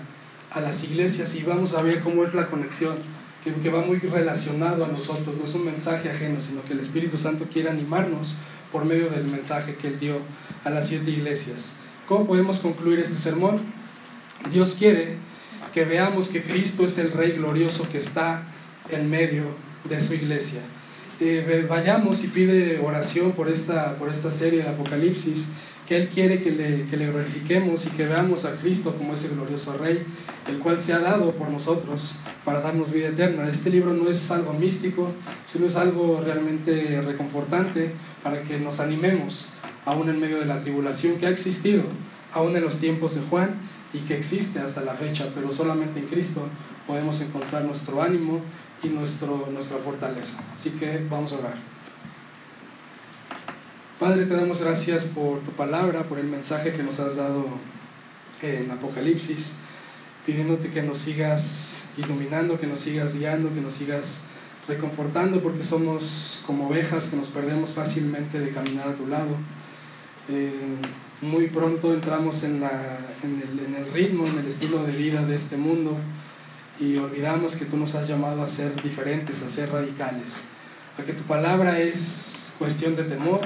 a 0.51 0.61
las 0.61 0.83
iglesias 0.83 1.35
y 1.35 1.43
vamos 1.43 1.73
a 1.73 1.81
ver 1.81 1.99
cómo 1.99 2.23
es 2.23 2.33
la 2.33 2.45
conexión, 2.45 2.95
que, 3.43 3.53
que 3.53 3.69
va 3.69 3.81
muy 3.81 3.99
relacionado 3.99 4.85
a 4.85 4.87
nosotros, 4.87 5.35
no 5.35 5.43
es 5.43 5.53
un 5.53 5.65
mensaje 5.65 6.09
ajeno, 6.09 6.39
sino 6.39 6.63
que 6.63 6.73
el 6.73 6.79
Espíritu 6.79 7.17
Santo 7.17 7.45
quiere 7.51 7.69
animarnos 7.69 8.35
por 8.71 8.85
medio 8.85 9.09
del 9.09 9.25
mensaje 9.25 9.75
que 9.75 9.87
Él 9.87 9.99
dio 9.99 10.19
a 10.63 10.69
las 10.69 10.87
siete 10.87 11.11
iglesias. 11.11 11.73
¿Cómo 12.07 12.27
podemos 12.27 12.59
concluir 12.59 12.99
este 12.99 13.17
sermón? 13.17 13.59
Dios 14.51 14.75
quiere 14.75 15.17
que 15.73 15.85
veamos 15.85 16.29
que 16.29 16.43
Cristo 16.43 16.85
es 16.85 16.97
el 16.97 17.11
Rey 17.11 17.33
glorioso 17.33 17.87
que 17.89 17.97
está 17.97 18.43
en 18.89 19.09
medio 19.09 19.45
de 19.85 19.99
su 20.01 20.13
iglesia 20.13 20.61
vayamos 21.69 22.23
y 22.23 22.27
pide 22.27 22.79
oración 22.79 23.31
por 23.31 23.47
esta, 23.47 23.95
por 23.97 24.09
esta 24.09 24.31
serie 24.31 24.61
de 24.63 24.69
Apocalipsis, 24.69 25.47
que 25.87 25.97
Él 25.97 26.07
quiere 26.07 26.41
que 26.41 26.51
le, 26.51 26.85
que 26.85 26.97
le 26.97 27.11
glorifiquemos 27.11 27.85
y 27.85 27.89
que 27.89 28.05
veamos 28.05 28.45
a 28.45 28.55
Cristo 28.55 28.95
como 28.95 29.13
ese 29.13 29.27
glorioso 29.29 29.77
Rey, 29.77 30.05
el 30.47 30.59
cual 30.59 30.79
se 30.79 30.93
ha 30.93 30.99
dado 30.99 31.31
por 31.31 31.49
nosotros 31.49 32.15
para 32.45 32.61
darnos 32.61 32.91
vida 32.91 33.09
eterna. 33.09 33.49
Este 33.49 33.69
libro 33.69 33.93
no 33.93 34.09
es 34.09 34.31
algo 34.31 34.53
místico, 34.53 35.09
sino 35.45 35.65
es 35.65 35.75
algo 35.75 36.21
realmente 36.23 37.01
reconfortante 37.01 37.91
para 38.23 38.41
que 38.43 38.59
nos 38.59 38.79
animemos, 38.79 39.47
aún 39.85 40.09
en 40.09 40.19
medio 40.19 40.39
de 40.39 40.45
la 40.45 40.59
tribulación 40.59 41.17
que 41.17 41.27
ha 41.27 41.29
existido, 41.29 41.83
aún 42.33 42.55
en 42.55 42.63
los 42.63 42.79
tiempos 42.79 43.15
de 43.15 43.21
Juan 43.21 43.55
y 43.93 43.99
que 43.99 44.17
existe 44.17 44.59
hasta 44.59 44.81
la 44.81 44.93
fecha, 44.93 45.29
pero 45.35 45.51
solamente 45.51 45.99
en 45.99 46.07
Cristo 46.07 46.47
podemos 46.87 47.21
encontrar 47.21 47.63
nuestro 47.63 48.01
ánimo 48.01 48.41
y 48.81 48.87
nuestro, 48.87 49.47
nuestra 49.51 49.77
fortaleza. 49.77 50.39
Así 50.55 50.71
que 50.71 51.05
vamos 51.09 51.33
a 51.33 51.37
orar. 51.37 51.73
Padre, 53.99 54.25
te 54.25 54.35
damos 54.35 54.59
gracias 54.59 55.05
por 55.05 55.39
tu 55.39 55.51
palabra, 55.51 56.03
por 56.03 56.19
el 56.19 56.27
mensaje 56.27 56.73
que 56.73 56.83
nos 56.83 56.99
has 56.99 57.15
dado 57.15 57.45
en 58.41 58.69
Apocalipsis, 58.71 59.53
pidiéndote 60.25 60.69
que 60.69 60.81
nos 60.81 60.97
sigas 60.97 61.85
iluminando, 61.97 62.59
que 62.59 62.67
nos 62.67 62.81
sigas 62.81 63.15
guiando, 63.15 63.53
que 63.53 63.61
nos 63.61 63.75
sigas 63.75 64.19
reconfortando, 64.67 65.41
porque 65.41 65.63
somos 65.63 66.41
como 66.45 66.67
ovejas 66.67 67.07
que 67.07 67.15
nos 67.15 67.27
perdemos 67.27 67.71
fácilmente 67.71 68.39
de 68.39 68.49
caminar 68.49 68.89
a 68.89 68.95
tu 68.95 69.07
lado. 69.07 69.37
Eh, 70.29 70.77
muy 71.21 71.47
pronto 71.47 71.93
entramos 71.93 72.43
en, 72.43 72.61
la, 72.61 72.99
en, 73.23 73.41
el, 73.41 73.65
en 73.65 73.75
el 73.75 73.91
ritmo, 73.93 74.25
en 74.27 74.37
el 74.39 74.47
estilo 74.47 74.83
de 74.83 74.91
vida 74.91 75.25
de 75.25 75.35
este 75.35 75.57
mundo 75.57 75.97
y 76.79 76.97
olvidamos 76.97 77.55
que 77.55 77.65
tú 77.65 77.77
nos 77.77 77.95
has 77.95 78.07
llamado 78.07 78.41
a 78.41 78.47
ser 78.47 78.81
diferentes, 78.81 79.41
a 79.41 79.49
ser 79.49 79.71
radicales, 79.71 80.41
a 80.97 81.03
que 81.03 81.13
tu 81.13 81.23
palabra 81.23 81.79
es 81.79 82.55
cuestión 82.57 82.95
de 82.95 83.03
temor, 83.03 83.41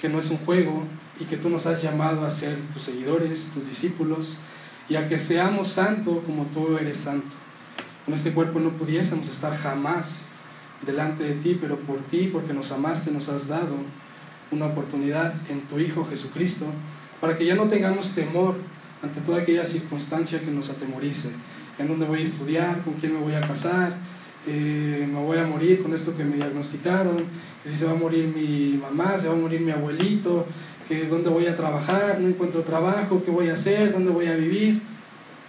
que 0.00 0.08
no 0.08 0.18
es 0.18 0.30
un 0.30 0.38
juego 0.38 0.82
y 1.20 1.24
que 1.24 1.36
tú 1.36 1.48
nos 1.48 1.66
has 1.66 1.82
llamado 1.82 2.26
a 2.26 2.30
ser 2.30 2.58
tus 2.72 2.82
seguidores, 2.82 3.50
tus 3.54 3.66
discípulos 3.68 4.38
y 4.88 4.96
a 4.96 5.06
que 5.06 5.18
seamos 5.18 5.68
santos 5.68 6.20
como 6.24 6.46
tú 6.46 6.76
eres 6.76 6.98
santo. 6.98 7.36
Con 8.04 8.14
este 8.14 8.32
cuerpo 8.32 8.58
no 8.58 8.70
pudiésemos 8.70 9.28
estar 9.28 9.56
jamás 9.56 10.24
delante 10.84 11.22
de 11.22 11.34
ti, 11.34 11.56
pero 11.60 11.78
por 11.78 12.00
ti, 12.02 12.28
porque 12.32 12.52
nos 12.52 12.72
amaste, 12.72 13.12
nos 13.12 13.28
has 13.28 13.46
dado 13.46 13.76
una 14.52 14.66
oportunidad 14.66 15.34
en 15.48 15.62
tu 15.62 15.78
Hijo 15.78 16.04
Jesucristo, 16.04 16.66
para 17.20 17.34
que 17.34 17.44
ya 17.44 17.54
no 17.54 17.68
tengamos 17.68 18.10
temor 18.10 18.56
ante 19.02 19.20
toda 19.20 19.40
aquella 19.40 19.64
circunstancia 19.64 20.40
que 20.40 20.50
nos 20.50 20.70
atemorice, 20.70 21.30
en 21.78 21.88
dónde 21.88 22.06
voy 22.06 22.20
a 22.20 22.22
estudiar, 22.22 22.82
con 22.82 22.94
quién 22.94 23.14
me 23.14 23.20
voy 23.20 23.34
a 23.34 23.40
casar, 23.40 23.96
eh, 24.46 25.08
me 25.10 25.20
voy 25.20 25.38
a 25.38 25.46
morir 25.46 25.82
con 25.82 25.94
esto 25.94 26.16
que 26.16 26.24
me 26.24 26.36
diagnosticaron, 26.36 27.16
que 27.62 27.68
si 27.68 27.74
se 27.76 27.86
va 27.86 27.92
a 27.92 27.96
morir 27.96 28.32
mi 28.34 28.78
mamá, 28.80 29.16
se 29.16 29.28
va 29.28 29.34
a 29.34 29.36
morir 29.36 29.60
mi 29.60 29.70
abuelito, 29.70 30.46
que 30.88 31.06
dónde 31.06 31.30
voy 31.30 31.46
a 31.46 31.56
trabajar, 31.56 32.20
no 32.20 32.28
encuentro 32.28 32.62
trabajo, 32.62 33.22
qué 33.24 33.30
voy 33.30 33.48
a 33.48 33.54
hacer, 33.54 33.92
dónde 33.92 34.10
voy 34.10 34.26
a 34.26 34.36
vivir. 34.36 34.82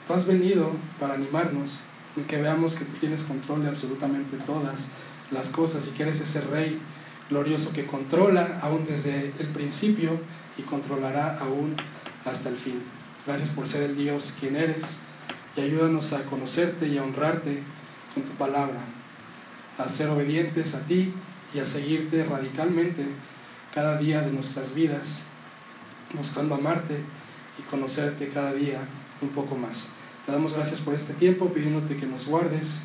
Tú 0.07 0.13
has 0.13 0.25
venido 0.25 0.71
para 0.99 1.15
animarnos 1.15 1.79
y 2.15 2.21
que 2.21 2.37
veamos 2.37 2.75
que 2.75 2.85
tú 2.85 2.93
tienes 2.99 3.23
control 3.23 3.63
de 3.63 3.69
absolutamente 3.69 4.37
todas 4.45 4.89
las 5.31 5.49
cosas 5.49 5.87
y 5.87 5.91
que 5.91 6.03
eres 6.03 6.19
ese 6.19 6.41
rey 6.41 6.79
glorioso 7.29 7.73
que 7.73 7.85
controla 7.85 8.59
aún 8.61 8.85
desde 8.85 9.33
el 9.39 9.47
principio 9.47 10.19
y 10.57 10.63
controlará 10.63 11.37
aún 11.39 11.75
hasta 12.25 12.49
el 12.49 12.55
fin. 12.55 12.81
Gracias 13.25 13.49
por 13.49 13.67
ser 13.67 13.83
el 13.83 13.97
Dios 13.97 14.33
quien 14.39 14.55
eres 14.55 14.97
y 15.55 15.61
ayúdanos 15.61 16.13
a 16.13 16.23
conocerte 16.23 16.87
y 16.87 16.97
a 16.97 17.03
honrarte 17.03 17.63
con 18.13 18.23
tu 18.23 18.31
palabra, 18.33 18.79
a 19.77 19.87
ser 19.87 20.09
obedientes 20.09 20.75
a 20.75 20.85
ti 20.85 21.13
y 21.53 21.59
a 21.59 21.65
seguirte 21.65 22.23
radicalmente 22.23 23.05
cada 23.73 23.97
día 23.97 24.21
de 24.21 24.31
nuestras 24.31 24.75
vidas, 24.75 25.23
buscando 26.13 26.55
amarte 26.55 26.99
y 27.57 27.61
conocerte 27.63 28.29
cada 28.29 28.53
día 28.53 28.79
un 29.21 29.29
poco 29.29 29.55
más. 29.55 29.89
Te 30.25 30.31
damos 30.31 30.53
gracias 30.53 30.79
por 30.81 30.93
este 30.93 31.13
tiempo, 31.13 31.51
pidiéndote 31.51 31.97
que 31.97 32.05
nos 32.05 32.27
guardes 32.27 32.77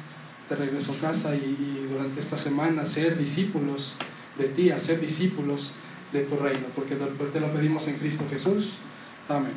de 0.48 0.56
regreso 0.56 0.92
a 0.92 1.08
casa 1.08 1.34
y, 1.34 1.38
y 1.38 1.88
durante 1.92 2.20
esta 2.20 2.36
semana 2.36 2.84
ser 2.84 3.18
discípulos 3.18 3.96
de 4.38 4.48
ti, 4.48 4.70
a 4.70 4.78
ser 4.78 5.00
discípulos 5.00 5.72
de 6.12 6.22
tu 6.22 6.36
reino, 6.36 6.66
porque 6.74 6.94
te 6.94 7.40
lo 7.40 7.52
pedimos 7.52 7.88
en 7.88 7.96
Cristo 7.96 8.24
Jesús. 8.30 8.74
Amén. 9.28 9.52